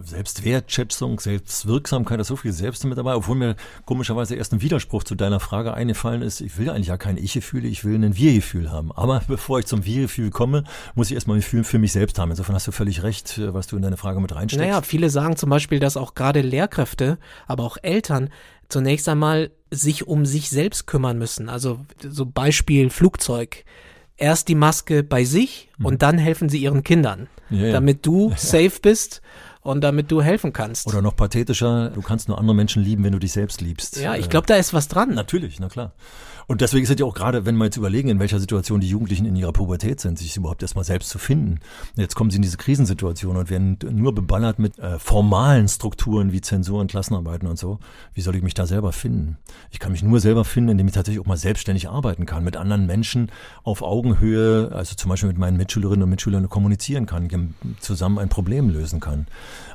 Selbstwertschätzung, 0.00 1.20
Selbstwirksamkeit, 1.20 2.18
da 2.18 2.22
ist 2.22 2.28
so 2.28 2.36
viel 2.36 2.52
Selbst 2.52 2.84
mit 2.84 2.96
dabei, 2.96 3.14
obwohl 3.14 3.36
mir 3.36 3.56
komischerweise 3.84 4.34
erst 4.34 4.52
ein 4.52 4.62
Widerspruch 4.62 5.04
zu 5.04 5.14
deiner 5.14 5.40
Frage 5.40 5.74
eingefallen 5.74 6.22
ist. 6.22 6.40
Ich 6.40 6.58
will 6.58 6.70
eigentlich 6.70 6.88
ja 6.88 6.96
kein 6.96 7.16
Ich-Gefühl, 7.16 7.64
ich 7.64 7.84
will 7.84 7.94
ein 7.96 8.16
Wir-Gefühl 8.16 8.70
haben. 8.70 8.92
Aber 8.92 9.22
bevor 9.28 9.58
ich 9.58 9.66
zum 9.66 9.84
Wir-Gefühl 9.84 10.30
komme, 10.30 10.64
muss 10.94 11.08
ich 11.08 11.14
erstmal 11.14 11.36
ein 11.36 11.40
Gefühl 11.40 11.64
für 11.64 11.78
mich 11.78 11.92
selbst 11.92 12.18
haben. 12.18 12.30
Insofern 12.30 12.54
hast 12.54 12.66
du 12.66 12.72
völlig 12.72 13.02
recht, 13.02 13.40
was 13.52 13.66
du 13.66 13.76
in 13.76 13.82
deine 13.82 13.96
Frage 13.96 14.20
mit 14.20 14.34
reinsteckst. 14.34 14.64
Naja, 14.64 14.82
viele 14.82 15.10
sagen 15.10 15.36
zum 15.36 15.50
Beispiel, 15.50 15.78
dass 15.78 15.96
auch 15.96 16.14
gerade 16.14 16.40
Lehrkräfte, 16.40 17.18
aber 17.46 17.64
auch 17.64 17.76
Eltern 17.82 18.30
zunächst 18.68 19.08
einmal 19.08 19.50
sich 19.70 20.06
um 20.06 20.26
sich 20.26 20.48
selbst 20.50 20.86
kümmern 20.86 21.18
müssen. 21.18 21.48
Also 21.48 21.80
so 22.00 22.26
Beispiel 22.26 22.90
Flugzeug 22.90 23.64
erst 24.16 24.48
die 24.48 24.54
Maske 24.54 25.02
bei 25.02 25.24
sich 25.24 25.68
hm. 25.76 25.86
und 25.86 26.02
dann 26.02 26.18
helfen 26.18 26.48
sie 26.48 26.58
ihren 26.58 26.82
Kindern, 26.82 27.28
ja, 27.50 27.66
ja. 27.66 27.72
damit 27.72 28.06
du 28.06 28.32
safe 28.36 28.80
bist 28.80 29.22
und 29.62 29.80
damit 29.82 30.10
du 30.10 30.22
helfen 30.22 30.52
kannst. 30.52 30.86
Oder 30.86 31.02
noch 31.02 31.16
pathetischer, 31.16 31.90
du 31.90 32.02
kannst 32.02 32.28
nur 32.28 32.38
andere 32.38 32.54
Menschen 32.54 32.82
lieben, 32.82 33.04
wenn 33.04 33.12
du 33.12 33.18
dich 33.18 33.32
selbst 33.32 33.60
liebst. 33.60 33.96
Ja, 33.96 34.16
ich 34.16 34.28
glaube, 34.28 34.46
da 34.46 34.56
ist 34.56 34.74
was 34.74 34.88
dran. 34.88 35.14
Natürlich, 35.14 35.60
na 35.60 35.68
klar. 35.68 35.92
Und 36.46 36.60
deswegen 36.60 36.84
ist 36.84 36.90
es 36.90 36.98
ja 36.98 37.06
auch 37.06 37.14
gerade, 37.14 37.46
wenn 37.46 37.56
wir 37.56 37.66
jetzt 37.66 37.76
überlegen, 37.76 38.08
in 38.08 38.18
welcher 38.18 38.40
Situation 38.40 38.80
die 38.80 38.88
Jugendlichen 38.88 39.26
in 39.26 39.36
ihrer 39.36 39.52
Pubertät 39.52 40.00
sind, 40.00 40.18
sich 40.18 40.36
überhaupt 40.36 40.62
erstmal 40.62 40.84
selbst 40.84 41.10
zu 41.10 41.18
finden. 41.18 41.60
Jetzt 41.96 42.14
kommen 42.14 42.30
sie 42.30 42.36
in 42.36 42.42
diese 42.42 42.56
Krisensituation 42.56 43.36
und 43.36 43.50
werden 43.50 43.78
nur 43.90 44.14
beballert 44.14 44.58
mit 44.58 44.78
äh, 44.78 44.98
formalen 44.98 45.68
Strukturen 45.68 46.32
wie 46.32 46.40
Zensuren, 46.40 46.88
Klassenarbeiten 46.88 47.48
und 47.48 47.58
so. 47.58 47.78
Wie 48.14 48.20
soll 48.20 48.36
ich 48.36 48.42
mich 48.42 48.54
da 48.54 48.66
selber 48.66 48.92
finden? 48.92 49.38
Ich 49.70 49.78
kann 49.78 49.92
mich 49.92 50.02
nur 50.02 50.20
selber 50.20 50.44
finden, 50.44 50.70
indem 50.70 50.88
ich 50.88 50.94
tatsächlich 50.94 51.20
auch 51.20 51.26
mal 51.26 51.36
selbstständig 51.36 51.88
arbeiten 51.88 52.26
kann, 52.26 52.44
mit 52.44 52.56
anderen 52.56 52.86
Menschen 52.86 53.30
auf 53.62 53.82
Augenhöhe, 53.82 54.70
also 54.72 54.94
zum 54.94 55.08
Beispiel 55.08 55.28
mit 55.28 55.38
meinen 55.38 55.56
Mitschülerinnen 55.56 56.02
und 56.02 56.10
Mitschülern 56.10 56.48
kommunizieren 56.48 57.06
kann, 57.06 57.54
zusammen 57.80 58.18
ein 58.18 58.28
Problem 58.28 58.68
lösen 58.68 59.00
kann. 59.00 59.26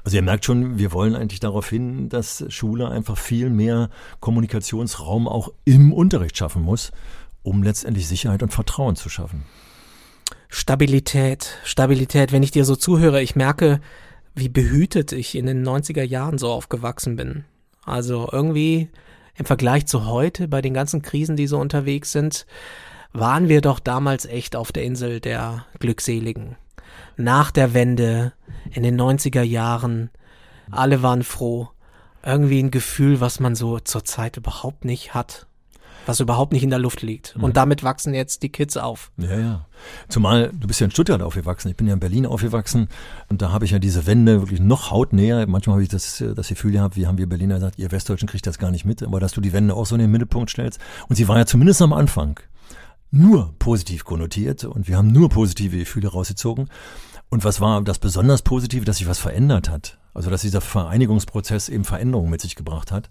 Also 0.04 0.16
ihr 0.16 0.24
merkt 0.24 0.46
schon, 0.46 0.78
wir 0.78 0.94
wollen 0.94 1.16
eigentlich 1.16 1.40
darauf 1.40 1.70
hin, 1.70 2.10
dass 2.10 2.46
Schule 2.50 2.90
einfach 2.90 3.18
viel 3.18 3.50
mehr 3.50 3.90
Kommunikationsraum 4.20 5.28
auch 5.28 5.52
im 5.66 5.92
Unterricht 5.92 6.38
schaffen 6.38 6.57
muss, 6.62 6.92
um 7.44 7.64
letztendlich 7.64 8.08
Sicherheit 8.08 8.44
und 8.44 8.54
Vertrauen 8.54 8.96
zu 8.96 9.10
schaffen. 9.10 9.44
Stabilität, 10.50 11.58
Stabilität. 11.64 12.32
Wenn 12.32 12.44
ich 12.44 12.52
dir 12.52 12.66
so 12.66 12.76
zuhöre, 12.76 13.22
ich 13.22 13.36
merke, 13.36 13.82
wie 14.36 14.50
behütet 14.50 15.12
ich 15.12 15.36
in 15.36 15.46
den 15.46 15.66
90er 15.66 16.04
Jahren 16.04 16.38
so 16.38 16.50
aufgewachsen 16.52 17.16
bin. 17.16 17.46
Also 17.84 18.30
irgendwie 18.32 18.90
im 19.36 19.46
Vergleich 19.46 19.86
zu 19.86 20.06
heute, 20.06 20.48
bei 20.48 20.62
den 20.62 20.74
ganzen 20.74 21.02
Krisen, 21.02 21.36
die 21.36 21.48
so 21.48 21.60
unterwegs 21.60 22.12
sind, 22.12 22.46
waren 23.14 23.50
wir 23.50 23.62
doch 23.62 23.80
damals 23.80 24.26
echt 24.26 24.56
auf 24.56 24.72
der 24.72 24.84
Insel 24.84 25.20
der 25.20 25.66
Glückseligen 25.80 26.58
nach 27.18 27.52
der 27.52 27.74
Wende, 27.74 28.34
in 28.72 28.84
den 28.84 29.00
90er 29.00 29.42
Jahren. 29.42 30.10
Alle 30.72 31.02
waren 31.02 31.24
froh. 31.24 31.70
Irgendwie 32.24 32.62
ein 32.62 32.72
Gefühl, 32.72 33.20
was 33.22 33.40
man 33.40 33.56
so 33.56 33.80
zurzeit 33.80 34.38
überhaupt 34.38 34.86
nicht 34.86 35.14
hat. 35.14 35.48
Was 36.08 36.20
überhaupt 36.20 36.54
nicht 36.54 36.64
in 36.64 36.70
der 36.70 36.80
Luft 36.80 37.02
liegt. 37.02 37.36
Und 37.36 37.50
mhm. 37.50 37.54
damit 37.54 37.84
wachsen 37.84 38.14
jetzt 38.14 38.42
die 38.42 38.50
Kids 38.50 38.78
auf. 38.78 39.12
Ja, 39.18 39.38
ja. 39.38 39.66
Zumal 40.10 40.52
du 40.58 40.68
bist 40.68 40.80
ja 40.80 40.86
in 40.86 40.92
Stuttgart 40.92 41.22
aufgewachsen. 41.22 41.70
Ich 41.70 41.76
bin 41.76 41.86
ja 41.86 41.94
in 41.94 42.00
Berlin 42.00 42.26
aufgewachsen. 42.26 42.88
Und 43.30 43.42
da 43.42 43.52
habe 43.52 43.66
ich 43.66 43.72
ja 43.72 43.80
diese 43.80 44.08
Wende 44.08 44.42
wirklich 44.42 44.60
noch 44.60 44.90
hautnäher. 44.90 45.46
Manchmal 45.48 45.76
habe 45.76 45.84
ich 45.84 45.90
das, 45.90 46.24
das 46.36 46.48
Gefühl 46.48 46.72
gehabt, 46.72 46.96
wie 46.96 47.06
haben 47.06 47.18
wir 47.18 47.28
Berliner 47.28 47.56
gesagt, 47.56 47.78
ihr 47.78 47.92
Westdeutschen 47.92 48.28
kriegt 48.28 48.48
das 48.48 48.58
gar 48.58 48.72
nicht 48.72 48.86
mit. 48.86 49.04
Aber 49.04 49.20
dass 49.20 49.34
du 49.34 49.42
die 49.42 49.54
Wende 49.54 49.76
auch 49.76 49.86
so 49.86 49.96
in 49.96 50.02
den 50.02 50.12
Mittelpunkt 50.12 50.50
stellst. 50.50 50.80
Und 51.10 51.18
sie 51.18 51.28
war 51.28 51.38
ja 51.38 51.46
zumindest 51.46 51.82
am 51.82 51.94
Anfang 51.94 52.40
nur 53.12 53.54
positiv 53.60 54.04
konnotiert 54.04 54.66
und 54.66 54.88
wir 54.88 54.98
haben 54.98 55.12
nur 55.12 55.30
positive 55.30 55.78
Gefühle 55.78 56.10
rausgezogen. 56.10 56.70
Und 57.30 57.44
was 57.44 57.60
war 57.60 57.82
das 57.82 58.00
besonders 58.00 58.42
Positive, 58.42 58.86
dass 58.86 58.98
sich 58.98 59.08
was 59.08 59.20
verändert 59.20 59.70
hat? 59.70 59.98
Also 60.14 60.30
dass 60.30 60.42
dieser 60.42 60.62
Vereinigungsprozess 60.62 61.70
eben 61.70 61.84
Veränderungen 61.84 62.30
mit 62.30 62.42
sich 62.42 62.56
gebracht 62.56 62.92
hat. 62.92 63.10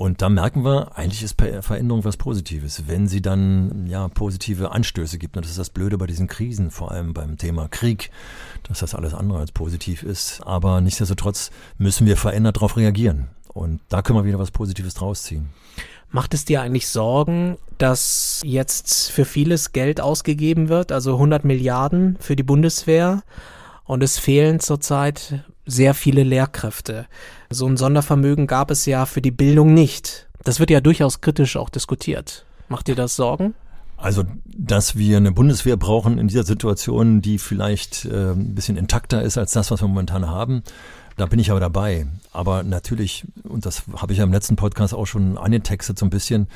Und 0.00 0.22
da 0.22 0.30
merken 0.30 0.64
wir, 0.64 0.96
eigentlich 0.96 1.22
ist 1.22 1.38
Veränderung 1.38 2.06
was 2.06 2.16
Positives, 2.16 2.84
wenn 2.86 3.06
sie 3.06 3.20
dann 3.20 3.86
ja 3.86 4.08
positive 4.08 4.70
Anstöße 4.72 5.18
gibt. 5.18 5.36
Und 5.36 5.44
das 5.44 5.50
ist 5.50 5.58
das 5.58 5.68
Blöde 5.68 5.98
bei 5.98 6.06
diesen 6.06 6.26
Krisen, 6.26 6.70
vor 6.70 6.90
allem 6.90 7.12
beim 7.12 7.36
Thema 7.36 7.68
Krieg, 7.68 8.10
dass 8.62 8.78
das 8.78 8.94
alles 8.94 9.12
andere 9.12 9.40
als 9.40 9.52
positiv 9.52 10.02
ist. 10.02 10.40
Aber 10.46 10.80
nichtsdestotrotz 10.80 11.50
müssen 11.76 12.06
wir 12.06 12.16
verändert 12.16 12.56
darauf 12.56 12.78
reagieren. 12.78 13.28
Und 13.52 13.80
da 13.90 14.00
können 14.00 14.18
wir 14.18 14.24
wieder 14.24 14.38
was 14.38 14.52
Positives 14.52 14.94
draus 14.94 15.24
ziehen. 15.24 15.50
Macht 16.08 16.32
es 16.32 16.46
dir 16.46 16.62
eigentlich 16.62 16.88
Sorgen, 16.88 17.58
dass 17.76 18.40
jetzt 18.42 19.10
für 19.10 19.26
vieles 19.26 19.72
Geld 19.72 20.00
ausgegeben 20.00 20.70
wird, 20.70 20.92
also 20.92 21.12
100 21.12 21.44
Milliarden 21.44 22.16
für 22.20 22.36
die 22.36 22.42
Bundeswehr 22.42 23.22
und 23.84 24.02
es 24.02 24.18
fehlen 24.18 24.60
zurzeit 24.60 25.44
sehr 25.70 25.94
viele 25.94 26.22
Lehrkräfte. 26.22 27.06
So 27.50 27.66
ein 27.66 27.76
Sondervermögen 27.76 28.46
gab 28.46 28.70
es 28.70 28.86
ja 28.86 29.06
für 29.06 29.22
die 29.22 29.30
Bildung 29.30 29.74
nicht. 29.74 30.28
Das 30.44 30.60
wird 30.60 30.70
ja 30.70 30.80
durchaus 30.80 31.20
kritisch 31.20 31.56
auch 31.56 31.68
diskutiert. 31.68 32.44
Macht 32.68 32.88
dir 32.88 32.94
das 32.94 33.16
Sorgen? 33.16 33.54
Also, 33.96 34.24
dass 34.46 34.96
wir 34.96 35.18
eine 35.18 35.32
Bundeswehr 35.32 35.76
brauchen 35.76 36.18
in 36.18 36.28
dieser 36.28 36.44
Situation, 36.44 37.20
die 37.20 37.38
vielleicht 37.38 38.06
äh, 38.06 38.32
ein 38.32 38.54
bisschen 38.54 38.78
intakter 38.78 39.22
ist 39.22 39.36
als 39.36 39.52
das, 39.52 39.70
was 39.70 39.82
wir 39.82 39.88
momentan 39.88 40.26
haben, 40.26 40.62
da 41.18 41.26
bin 41.26 41.38
ich 41.38 41.50
aber 41.50 41.60
dabei. 41.60 42.06
Aber 42.32 42.62
natürlich, 42.62 43.26
und 43.42 43.66
das 43.66 43.82
habe 43.94 44.12
ich 44.12 44.18
ja 44.18 44.24
im 44.24 44.32
letzten 44.32 44.56
Podcast 44.56 44.94
auch 44.94 45.06
schon 45.06 45.36
angetextet 45.36 45.98
so 45.98 46.06
ein 46.06 46.10
bisschen, 46.10 46.46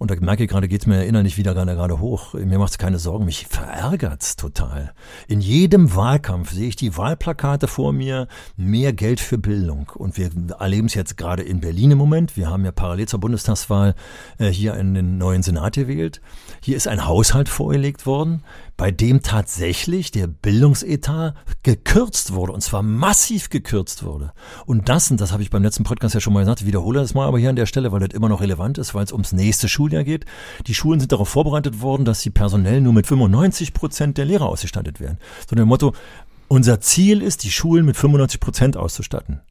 Und 0.00 0.10
da 0.10 0.14
merke 0.18 0.44
ich 0.44 0.48
gerade, 0.48 0.66
geht 0.66 0.80
es 0.80 0.86
mir 0.86 1.04
innerlich 1.04 1.36
wieder 1.36 1.52
gerade, 1.52 1.74
gerade 1.74 2.00
hoch. 2.00 2.32
Mir 2.32 2.58
macht 2.58 2.70
es 2.70 2.78
keine 2.78 2.98
Sorgen, 2.98 3.26
mich 3.26 3.46
verärgert 3.48 4.22
es 4.22 4.34
total. 4.34 4.94
In 5.28 5.42
jedem 5.42 5.94
Wahlkampf 5.94 6.52
sehe 6.52 6.68
ich 6.68 6.76
die 6.76 6.96
Wahlplakate 6.96 7.68
vor 7.68 7.92
mir, 7.92 8.26
mehr 8.56 8.94
Geld 8.94 9.20
für 9.20 9.36
Bildung. 9.36 9.92
Und 9.94 10.16
wir 10.16 10.30
erleben 10.58 10.86
es 10.86 10.94
jetzt 10.94 11.18
gerade 11.18 11.42
in 11.42 11.60
Berlin 11.60 11.90
im 11.90 11.98
Moment. 11.98 12.38
Wir 12.38 12.48
haben 12.48 12.64
ja 12.64 12.72
parallel 12.72 13.08
zur 13.08 13.20
Bundestagswahl 13.20 13.94
äh, 14.38 14.48
hier 14.48 14.72
einen 14.72 15.18
neuen 15.18 15.42
Senat 15.42 15.74
gewählt. 15.74 16.22
Hier 16.62 16.78
ist 16.78 16.88
ein 16.88 17.06
Haushalt 17.06 17.50
vorgelegt 17.50 18.06
worden, 18.06 18.42
bei 18.80 18.90
dem 18.90 19.20
tatsächlich 19.20 20.10
der 20.10 20.26
Bildungsetat 20.26 21.34
gekürzt 21.62 22.32
wurde, 22.32 22.52
und 22.52 22.62
zwar 22.62 22.82
massiv 22.82 23.50
gekürzt 23.50 24.04
wurde. 24.04 24.32
Und 24.64 24.88
das, 24.88 25.10
und 25.10 25.20
das 25.20 25.32
habe 25.32 25.42
ich 25.42 25.50
beim 25.50 25.62
letzten 25.62 25.84
Podcast 25.84 26.14
ja 26.14 26.20
schon 26.22 26.32
mal 26.32 26.40
gesagt, 26.40 26.64
wiederhole 26.64 26.98
das 26.98 27.12
mal 27.12 27.28
aber 27.28 27.38
hier 27.38 27.50
an 27.50 27.56
der 27.56 27.66
Stelle, 27.66 27.92
weil 27.92 28.00
das 28.00 28.14
immer 28.14 28.30
noch 28.30 28.40
relevant 28.40 28.78
ist, 28.78 28.94
weil 28.94 29.04
es 29.04 29.12
ums 29.12 29.32
nächste 29.32 29.68
Schuljahr 29.68 30.02
geht. 30.02 30.24
Die 30.66 30.74
Schulen 30.74 30.98
sind 30.98 31.12
darauf 31.12 31.28
vorbereitet 31.28 31.82
worden, 31.82 32.06
dass 32.06 32.22
sie 32.22 32.30
personell 32.30 32.80
nur 32.80 32.94
mit 32.94 33.06
95 33.06 33.74
Prozent 33.74 34.16
der 34.16 34.24
Lehrer 34.24 34.46
ausgestattet 34.46 34.98
werden. 34.98 35.18
So 35.46 35.54
dem 35.54 35.68
Motto, 35.68 35.92
unser 36.48 36.80
Ziel 36.80 37.20
ist, 37.20 37.44
die 37.44 37.50
Schulen 37.50 37.84
mit 37.84 37.98
95 37.98 38.40
Prozent 38.40 38.76
auszustatten 38.78 39.42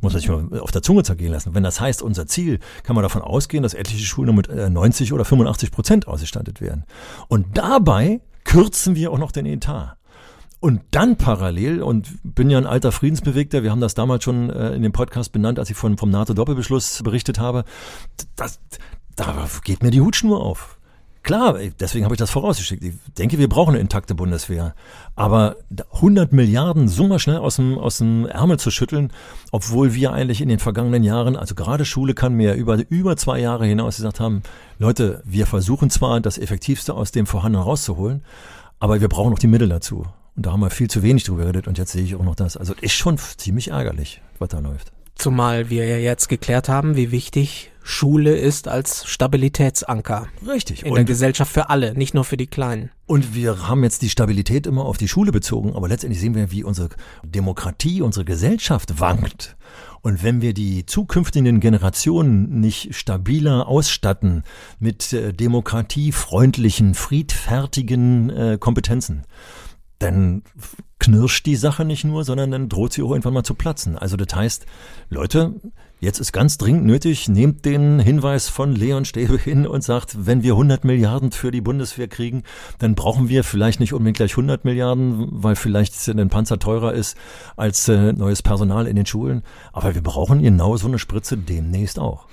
muss 0.00 0.12
man 0.12 0.20
sich 0.20 0.30
mal 0.30 0.60
auf 0.60 0.70
der 0.70 0.80
Zunge 0.80 1.02
zergehen 1.02 1.32
lassen. 1.32 1.56
Wenn 1.56 1.64
das 1.64 1.80
heißt, 1.80 2.02
unser 2.02 2.28
Ziel, 2.28 2.60
kann 2.84 2.94
man 2.94 3.02
davon 3.02 3.20
ausgehen, 3.20 3.64
dass 3.64 3.74
etliche 3.74 4.04
Schulen 4.04 4.26
nur 4.26 4.36
mit 4.36 4.48
90 4.48 5.10
äh, 5.10 5.12
oder 5.12 5.24
85 5.24 5.72
Prozent 5.72 6.06
ausgestattet 6.06 6.60
werden. 6.60 6.84
Und 7.26 7.58
dabei 7.58 8.20
kürzen 8.48 8.96
wir 8.96 9.12
auch 9.12 9.18
noch 9.18 9.30
den 9.30 9.44
Etat. 9.44 9.98
Und 10.58 10.80
dann 10.90 11.16
parallel, 11.16 11.82
und 11.82 12.18
bin 12.24 12.48
ja 12.48 12.56
ein 12.56 12.66
alter 12.66 12.92
Friedensbewegter, 12.92 13.62
wir 13.62 13.70
haben 13.70 13.80
das 13.80 13.94
damals 13.94 14.24
schon 14.24 14.48
äh, 14.48 14.74
in 14.74 14.82
dem 14.82 14.90
Podcast 14.90 15.32
benannt, 15.32 15.58
als 15.58 15.68
ich 15.70 15.76
von, 15.76 15.98
vom 15.98 16.10
NATO-Doppelbeschluss 16.10 17.02
berichtet 17.04 17.38
habe, 17.38 17.64
das, 18.36 18.58
da 19.14 19.46
geht 19.62 19.82
mir 19.82 19.90
die 19.90 20.00
Hutschnur 20.00 20.42
auf. 20.42 20.77
Klar, 21.22 21.58
deswegen 21.78 22.04
habe 22.04 22.14
ich 22.14 22.18
das 22.18 22.30
vorausgeschickt. 22.30 22.82
Ich 22.82 22.94
denke, 23.18 23.38
wir 23.38 23.48
brauchen 23.48 23.74
eine 23.74 23.80
intakte 23.80 24.14
Bundeswehr. 24.14 24.74
Aber 25.14 25.56
100 25.92 26.32
Milliarden 26.32 26.88
so 26.88 27.06
mal 27.06 27.18
schnell 27.18 27.38
aus 27.38 27.56
dem, 27.56 27.76
aus 27.76 27.98
dem 27.98 28.26
Ärmel 28.26 28.58
zu 28.58 28.70
schütteln, 28.70 29.12
obwohl 29.50 29.94
wir 29.94 30.12
eigentlich 30.12 30.40
in 30.40 30.48
den 30.48 30.58
vergangenen 30.58 31.02
Jahren, 31.02 31.36
also 31.36 31.54
gerade 31.54 31.84
Schule 31.84 32.14
kann 32.14 32.34
mir 32.34 32.54
über, 32.54 32.78
über 32.88 33.16
zwei 33.16 33.40
Jahre 33.40 33.66
hinaus 33.66 33.96
gesagt 33.96 34.20
haben, 34.20 34.42
Leute, 34.78 35.22
wir 35.24 35.46
versuchen 35.46 35.90
zwar 35.90 36.20
das 36.20 36.38
Effektivste 36.38 36.94
aus 36.94 37.10
dem 37.10 37.26
Vorhandenen 37.26 37.64
rauszuholen, 37.64 38.22
aber 38.78 39.00
wir 39.00 39.08
brauchen 39.08 39.30
noch 39.30 39.38
die 39.38 39.48
Mittel 39.48 39.68
dazu. 39.68 40.06
Und 40.36 40.46
da 40.46 40.52
haben 40.52 40.60
wir 40.60 40.70
viel 40.70 40.88
zu 40.88 41.02
wenig 41.02 41.24
drüber 41.24 41.42
geredet 41.42 41.66
und 41.66 41.78
jetzt 41.78 41.92
sehe 41.92 42.04
ich 42.04 42.14
auch 42.14 42.22
noch 42.22 42.36
das. 42.36 42.56
Also 42.56 42.74
ist 42.80 42.92
schon 42.92 43.18
ziemlich 43.18 43.68
ärgerlich, 43.68 44.22
was 44.38 44.50
da 44.50 44.60
läuft. 44.60 44.92
Zumal 45.16 45.68
wir 45.68 45.84
ja 45.84 45.96
jetzt 45.96 46.28
geklärt 46.28 46.68
haben, 46.68 46.94
wie 46.94 47.10
wichtig 47.10 47.72
Schule 47.90 48.36
ist 48.36 48.68
als 48.68 49.06
Stabilitätsanker. 49.06 50.28
Richtig. 50.46 50.82
In 50.82 50.90
und 50.90 50.96
der 50.96 51.04
Gesellschaft 51.04 51.50
für 51.50 51.70
alle, 51.70 51.94
nicht 51.94 52.12
nur 52.12 52.24
für 52.24 52.36
die 52.36 52.46
Kleinen. 52.46 52.90
Und 53.06 53.34
wir 53.34 53.66
haben 53.66 53.82
jetzt 53.82 54.02
die 54.02 54.10
Stabilität 54.10 54.66
immer 54.66 54.84
auf 54.84 54.98
die 54.98 55.08
Schule 55.08 55.32
bezogen, 55.32 55.74
aber 55.74 55.88
letztendlich 55.88 56.20
sehen 56.20 56.34
wir, 56.34 56.52
wie 56.52 56.64
unsere 56.64 56.90
Demokratie, 57.24 58.02
unsere 58.02 58.26
Gesellschaft 58.26 59.00
wankt. 59.00 59.56
Und 60.02 60.22
wenn 60.22 60.42
wir 60.42 60.52
die 60.52 60.84
zukünftigen 60.84 61.60
Generationen 61.60 62.60
nicht 62.60 62.94
stabiler 62.94 63.66
ausstatten 63.66 64.42
mit 64.78 65.14
äh, 65.14 65.32
demokratiefreundlichen, 65.32 66.92
friedfertigen 66.92 68.28
äh, 68.28 68.58
Kompetenzen, 68.60 69.24
dann 69.98 70.42
knirscht 70.98 71.46
die 71.46 71.56
Sache 71.56 71.84
nicht 71.84 72.04
nur, 72.04 72.24
sondern 72.24 72.50
dann 72.50 72.68
droht 72.68 72.92
sie 72.92 73.02
auch 73.02 73.10
irgendwann 73.10 73.34
mal 73.34 73.44
zu 73.44 73.54
platzen. 73.54 73.96
Also 73.96 74.16
das 74.16 74.34
heißt, 74.34 74.66
Leute, 75.10 75.54
jetzt 76.00 76.18
ist 76.18 76.32
ganz 76.32 76.58
dringend 76.58 76.84
nötig, 76.84 77.28
nehmt 77.28 77.64
den 77.64 77.98
Hinweis 77.98 78.48
von 78.48 78.74
Leon 78.74 79.04
Stäbe 79.04 79.38
hin 79.38 79.66
und 79.66 79.82
sagt, 79.82 80.26
wenn 80.26 80.42
wir 80.42 80.52
100 80.52 80.84
Milliarden 80.84 81.32
für 81.32 81.50
die 81.50 81.60
Bundeswehr 81.60 82.08
kriegen, 82.08 82.42
dann 82.78 82.94
brauchen 82.94 83.28
wir 83.28 83.44
vielleicht 83.44 83.80
nicht 83.80 83.92
unbedingt 83.92 84.18
gleich 84.18 84.32
100 84.32 84.64
Milliarden, 84.64 85.28
weil 85.30 85.56
vielleicht 85.56 86.08
ein 86.08 86.28
Panzer 86.28 86.58
teurer 86.58 86.92
ist 86.92 87.16
als 87.56 87.88
äh, 87.88 88.12
neues 88.12 88.42
Personal 88.42 88.86
in 88.86 88.96
den 88.96 89.06
Schulen. 89.06 89.42
Aber 89.72 89.94
wir 89.94 90.02
brauchen 90.02 90.42
genau 90.42 90.76
so 90.76 90.88
eine 90.88 90.98
Spritze 90.98 91.36
demnächst 91.36 91.98
auch. 91.98 92.26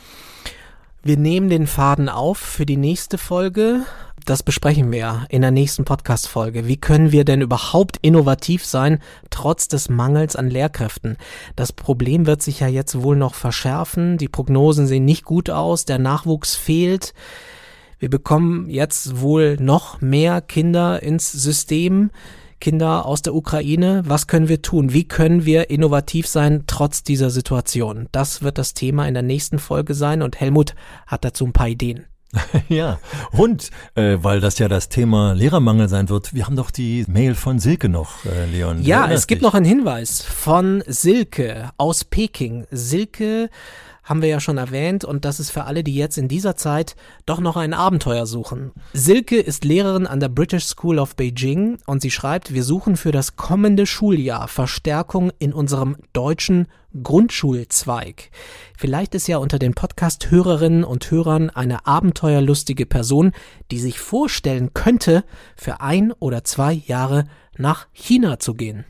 Wir 1.05 1.17
nehmen 1.17 1.49
den 1.49 1.67
Faden 1.67 2.09
auf 2.09 2.39
für 2.39 2.65
die 2.65 2.77
nächste 2.77 3.19
Folge 3.19 3.85
das 4.25 4.41
besprechen 4.41 4.91
wir 4.91 5.27
in 5.29 5.43
der 5.43 5.51
nächsten 5.51 5.85
Podcast-Folge. 5.85 6.67
Wie 6.67 6.77
können 6.77 7.11
wir 7.11 7.25
denn 7.25 7.41
überhaupt 7.41 7.97
innovativ 8.01 8.65
sein, 8.65 8.99
trotz 9.29 9.67
des 9.67 9.87
Mangels 9.87 10.35
an 10.35 10.49
Lehrkräften? 10.49 11.17
Das 11.55 11.71
Problem 11.71 12.25
wird 12.25 12.41
sich 12.41 12.59
ja 12.59 12.67
jetzt 12.67 13.03
wohl 13.03 13.15
noch 13.15 13.35
verschärfen. 13.35 14.17
Die 14.17 14.27
Prognosen 14.27 14.87
sehen 14.87 15.05
nicht 15.05 15.25
gut 15.25 15.51
aus. 15.51 15.85
Der 15.85 15.99
Nachwuchs 15.99 16.55
fehlt. 16.55 17.13
Wir 17.99 18.09
bekommen 18.09 18.67
jetzt 18.67 19.21
wohl 19.21 19.57
noch 19.59 20.01
mehr 20.01 20.41
Kinder 20.41 21.03
ins 21.03 21.31
System. 21.31 22.09
Kinder 22.59 23.05
aus 23.05 23.21
der 23.21 23.35
Ukraine. 23.35 24.03
Was 24.05 24.27
können 24.27 24.47
wir 24.47 24.61
tun? 24.61 24.93
Wie 24.93 25.07
können 25.07 25.45
wir 25.45 25.69
innovativ 25.69 26.27
sein 26.27 26.63
trotz 26.67 27.03
dieser 27.03 27.29
Situation? 27.29 28.07
Das 28.11 28.41
wird 28.41 28.57
das 28.57 28.73
Thema 28.73 29.07
in 29.07 29.13
der 29.13 29.23
nächsten 29.23 29.59
Folge 29.59 29.93
sein 29.93 30.21
und 30.21 30.39
Helmut 30.39 30.75
hat 31.07 31.25
dazu 31.25 31.45
ein 31.45 31.53
paar 31.53 31.69
Ideen. 31.69 32.05
ja, 32.69 32.99
und 33.31 33.69
äh, 33.95 34.17
weil 34.21 34.39
das 34.39 34.59
ja 34.59 34.67
das 34.67 34.89
Thema 34.89 35.33
Lehrermangel 35.33 35.89
sein 35.89 36.09
wird, 36.09 36.33
wir 36.33 36.45
haben 36.45 36.55
doch 36.55 36.71
die 36.71 37.05
Mail 37.07 37.35
von 37.35 37.59
Silke 37.59 37.89
noch, 37.89 38.25
äh, 38.25 38.45
Leon. 38.45 38.81
Ja, 38.81 39.09
es 39.09 39.27
gibt 39.27 39.41
dich? 39.41 39.47
noch 39.47 39.53
einen 39.53 39.65
Hinweis 39.65 40.21
von 40.21 40.83
Silke 40.87 41.71
aus 41.77 42.03
Peking. 42.03 42.65
Silke 42.71 43.49
haben 44.05 44.21
wir 44.21 44.29
ja 44.29 44.39
schon 44.39 44.57
erwähnt 44.57 45.03
und 45.03 45.25
das 45.25 45.39
ist 45.39 45.49
für 45.49 45.65
alle, 45.65 45.83
die 45.83 45.95
jetzt 45.95 46.17
in 46.17 46.27
dieser 46.27 46.55
Zeit 46.55 46.95
doch 47.25 47.39
noch 47.39 47.57
ein 47.57 47.73
Abenteuer 47.73 48.25
suchen. 48.25 48.71
Silke 48.93 49.39
ist 49.39 49.65
Lehrerin 49.65 50.07
an 50.07 50.19
der 50.19 50.29
British 50.29 50.65
School 50.65 50.99
of 50.99 51.15
Beijing 51.15 51.79
und 51.87 52.01
sie 52.01 52.11
schreibt, 52.11 52.53
wir 52.53 52.63
suchen 52.63 52.95
für 52.95 53.11
das 53.11 53.35
kommende 53.35 53.85
Schuljahr 53.85 54.47
Verstärkung 54.47 55.31
in 55.39 55.53
unserem 55.53 55.97
deutschen 56.13 56.67
Grundschulzweig. 57.03 58.29
Vielleicht 58.77 59.15
ist 59.15 59.27
ja 59.27 59.37
unter 59.37 59.59
den 59.59 59.73
Podcast-Hörerinnen 59.73 60.83
und 60.83 61.09
Hörern 61.11 61.49
eine 61.49 61.85
abenteuerlustige 61.85 62.85
Person, 62.85 63.31
die 63.71 63.79
sich 63.79 63.99
vorstellen 63.99 64.73
könnte, 64.73 65.23
für 65.55 65.81
ein 65.81 66.11
oder 66.13 66.43
zwei 66.43 66.73
Jahre 66.73 67.25
nach 67.57 67.87
China 67.93 68.39
zu 68.39 68.53
gehen. 68.53 68.85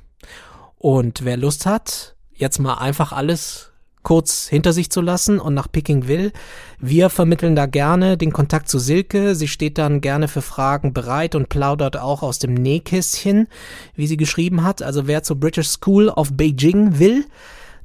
Und 0.77 1.25
wer 1.25 1.37
Lust 1.37 1.65
hat, 1.65 2.15
jetzt 2.33 2.59
mal 2.59 2.75
einfach 2.75 3.11
alles 3.11 3.71
kurz 4.05 4.47
hinter 4.47 4.71
sich 4.71 4.89
zu 4.89 5.01
lassen 5.01 5.39
und 5.39 5.53
nach 5.53 5.69
Picking 5.69 6.07
will. 6.07 6.31
Wir 6.79 7.09
vermitteln 7.09 7.55
da 7.55 7.65
gerne 7.65 8.17
den 8.17 8.31
Kontakt 8.31 8.69
zu 8.69 8.79
Silke. 8.79 9.35
Sie 9.35 9.49
steht 9.49 9.77
dann 9.77 9.99
gerne 9.99 10.29
für 10.29 10.43
Fragen 10.43 10.93
bereit 10.93 11.35
und 11.35 11.49
plaudert 11.49 11.97
auch 11.97 12.23
aus 12.23 12.39
dem 12.39 12.53
Nähkästchen, 12.53 13.47
wie 13.95 14.07
sie 14.07 14.15
geschrieben 14.15 14.63
hat. 14.63 14.81
Also 14.81 15.07
wer 15.07 15.23
zur 15.23 15.37
British 15.39 15.67
School 15.67 16.07
of 16.07 16.33
Beijing 16.33 16.99
will, 16.99 17.25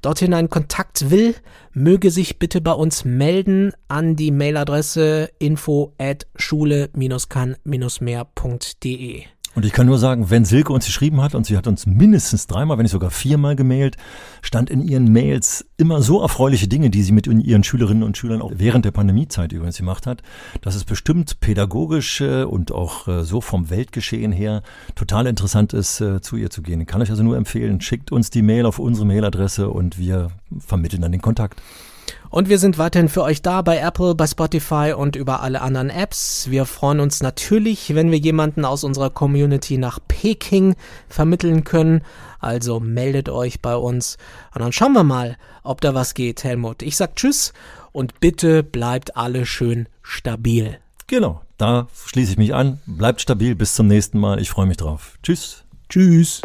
dorthin 0.03 0.35
einen 0.35 0.51
Kontakt 0.51 1.11
will, 1.11 1.35
möge 1.73 2.11
sich 2.11 2.39
bitte 2.39 2.61
bei 2.61 2.73
uns 2.73 3.05
melden 3.05 3.73
an 3.89 4.17
die 4.17 4.31
Mailadresse 4.31 5.31
info 5.39 5.95
at 5.99 6.27
schule-kann-mehr.de. 6.37 9.25
Und 9.57 9.65
ich 9.65 9.73
kann 9.73 9.87
nur 9.87 9.99
sagen, 9.99 10.31
wenn 10.31 10.45
Silke 10.45 10.73
uns 10.73 10.87
geschrieben 10.87 11.21
hat, 11.21 11.35
und 11.35 11.45
sie 11.45 11.57
hat 11.57 11.67
uns 11.67 11.85
mindestens 11.85 12.47
dreimal, 12.47 12.79
wenn 12.79 12.85
nicht 12.85 12.93
sogar 12.93 13.11
viermal 13.11 13.57
gemailt, 13.57 13.97
stand 14.43 14.71
in 14.71 14.81
ihren 14.81 15.11
Mails 15.13 15.67
immer 15.77 16.03
so 16.03 16.21
erfreuliche 16.23 16.69
Dinge, 16.69 16.89
die 16.89 17.03
sie 17.03 17.11
mit 17.11 17.27
ihren 17.27 17.65
Schülerinnen 17.65 18.05
und 18.05 18.17
Schülern 18.17 18.43
auch 18.43 18.53
während 18.55 18.85
der 18.85 18.93
Pandemiezeit 18.93 19.53
übrigens 19.53 19.77
gemacht 19.77 20.07
hat, 20.07 20.23
dass 20.61 20.77
es 20.77 20.85
bestimmt 20.85 21.41
pädagogisch 21.41 22.21
und 22.21 22.71
auch 22.71 23.09
äh, 23.09 23.25
so 23.25 23.41
vom 23.41 23.71
Weltgeschehen 23.71 24.31
her 24.31 24.63
total 24.95 25.27
interessant 25.27 25.73
ist, 25.73 26.01
äh, 26.01 26.21
zu 26.21 26.37
ihr 26.37 26.51
zu 26.51 26.63
gehen. 26.63 26.81
Ich 26.81 26.87
kann 26.87 27.03
euch 27.03 27.11
also 27.11 27.25
nur 27.25 27.37
empfehlen, 27.37 27.81
schickt 27.81 28.13
uns 28.13 28.31
die 28.31 28.43
Mail 28.43 28.67
auf 28.67 28.79
unsere 28.79 29.07
Mailadresse 29.07 29.69
und 29.69 29.99
wir 29.99 30.29
vermitteln 30.59 31.03
dann 31.03 31.13
den 31.13 31.23
Kontakt. 31.23 31.61
Und 32.31 32.49
wir 32.49 32.59
sind 32.59 32.79
weiterhin 32.79 33.09
für 33.09 33.23
euch 33.23 33.43
da 33.43 33.63
bei 33.63 33.79
Apple, 33.79 34.15
bei 34.15 34.27
Spotify 34.27 34.95
und 34.97 35.17
über 35.17 35.41
alle 35.43 35.61
anderen 35.61 35.91
Apps. 35.91 36.51
Wir 36.51 36.65
freuen 36.65 37.01
uns 37.01 37.23
natürlich, 37.23 37.95
wenn 37.95 38.11
wir 38.11 38.19
jemanden 38.19 38.65
aus 38.65 38.85
unserer 38.85 39.11
Community 39.11 39.79
nach 39.79 39.99
Peking 40.07 40.77
vermitteln 41.09 41.65
können. 41.65 42.03
Also 42.39 42.81
meldet 42.81 43.29
euch 43.29 43.61
bei 43.61 43.77
uns 43.77 44.17
und 44.55 44.63
dann 44.63 44.73
schauen 44.73 44.93
wir 44.93 45.05
mal, 45.05 45.37
ob 45.63 45.81
da 45.81 45.95
was 45.95 46.15
geht, 46.15 46.45
Helmut. 46.45 46.83
Ich 46.83 46.97
sag 46.97 47.17
Tschüss 47.17 47.53
und 47.93 48.21
bitte 48.21 48.63
bleibt 48.63 49.17
alle 49.17 49.45
schön 49.47 49.89
stabil. 50.03 50.79
Genau, 51.07 51.43
da 51.59 51.89
schließe 52.07 52.33
ich 52.33 52.39
mich 52.39 52.55
an. 52.55 52.79
Bleibt 52.87 53.21
stabil, 53.21 53.55
bis 53.55 53.75
zum 53.75 53.89
nächsten 53.89 54.19
Mal. 54.19 54.41
Ich 54.41 54.51
freue 54.51 54.67
mich 54.67 54.77
drauf. 54.77 55.19
Tschüss. 55.23 55.65
Tschüss. 55.89 56.41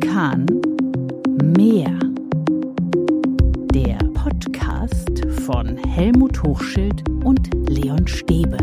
Kahn 0.00 0.46
mehr. 1.56 1.96
Der 3.72 3.98
Podcast 4.14 5.24
von 5.44 5.76
Helmut 5.76 6.42
Hochschild 6.42 7.08
und 7.22 7.48
Leon 7.68 8.04
Stäbe. 8.08 8.56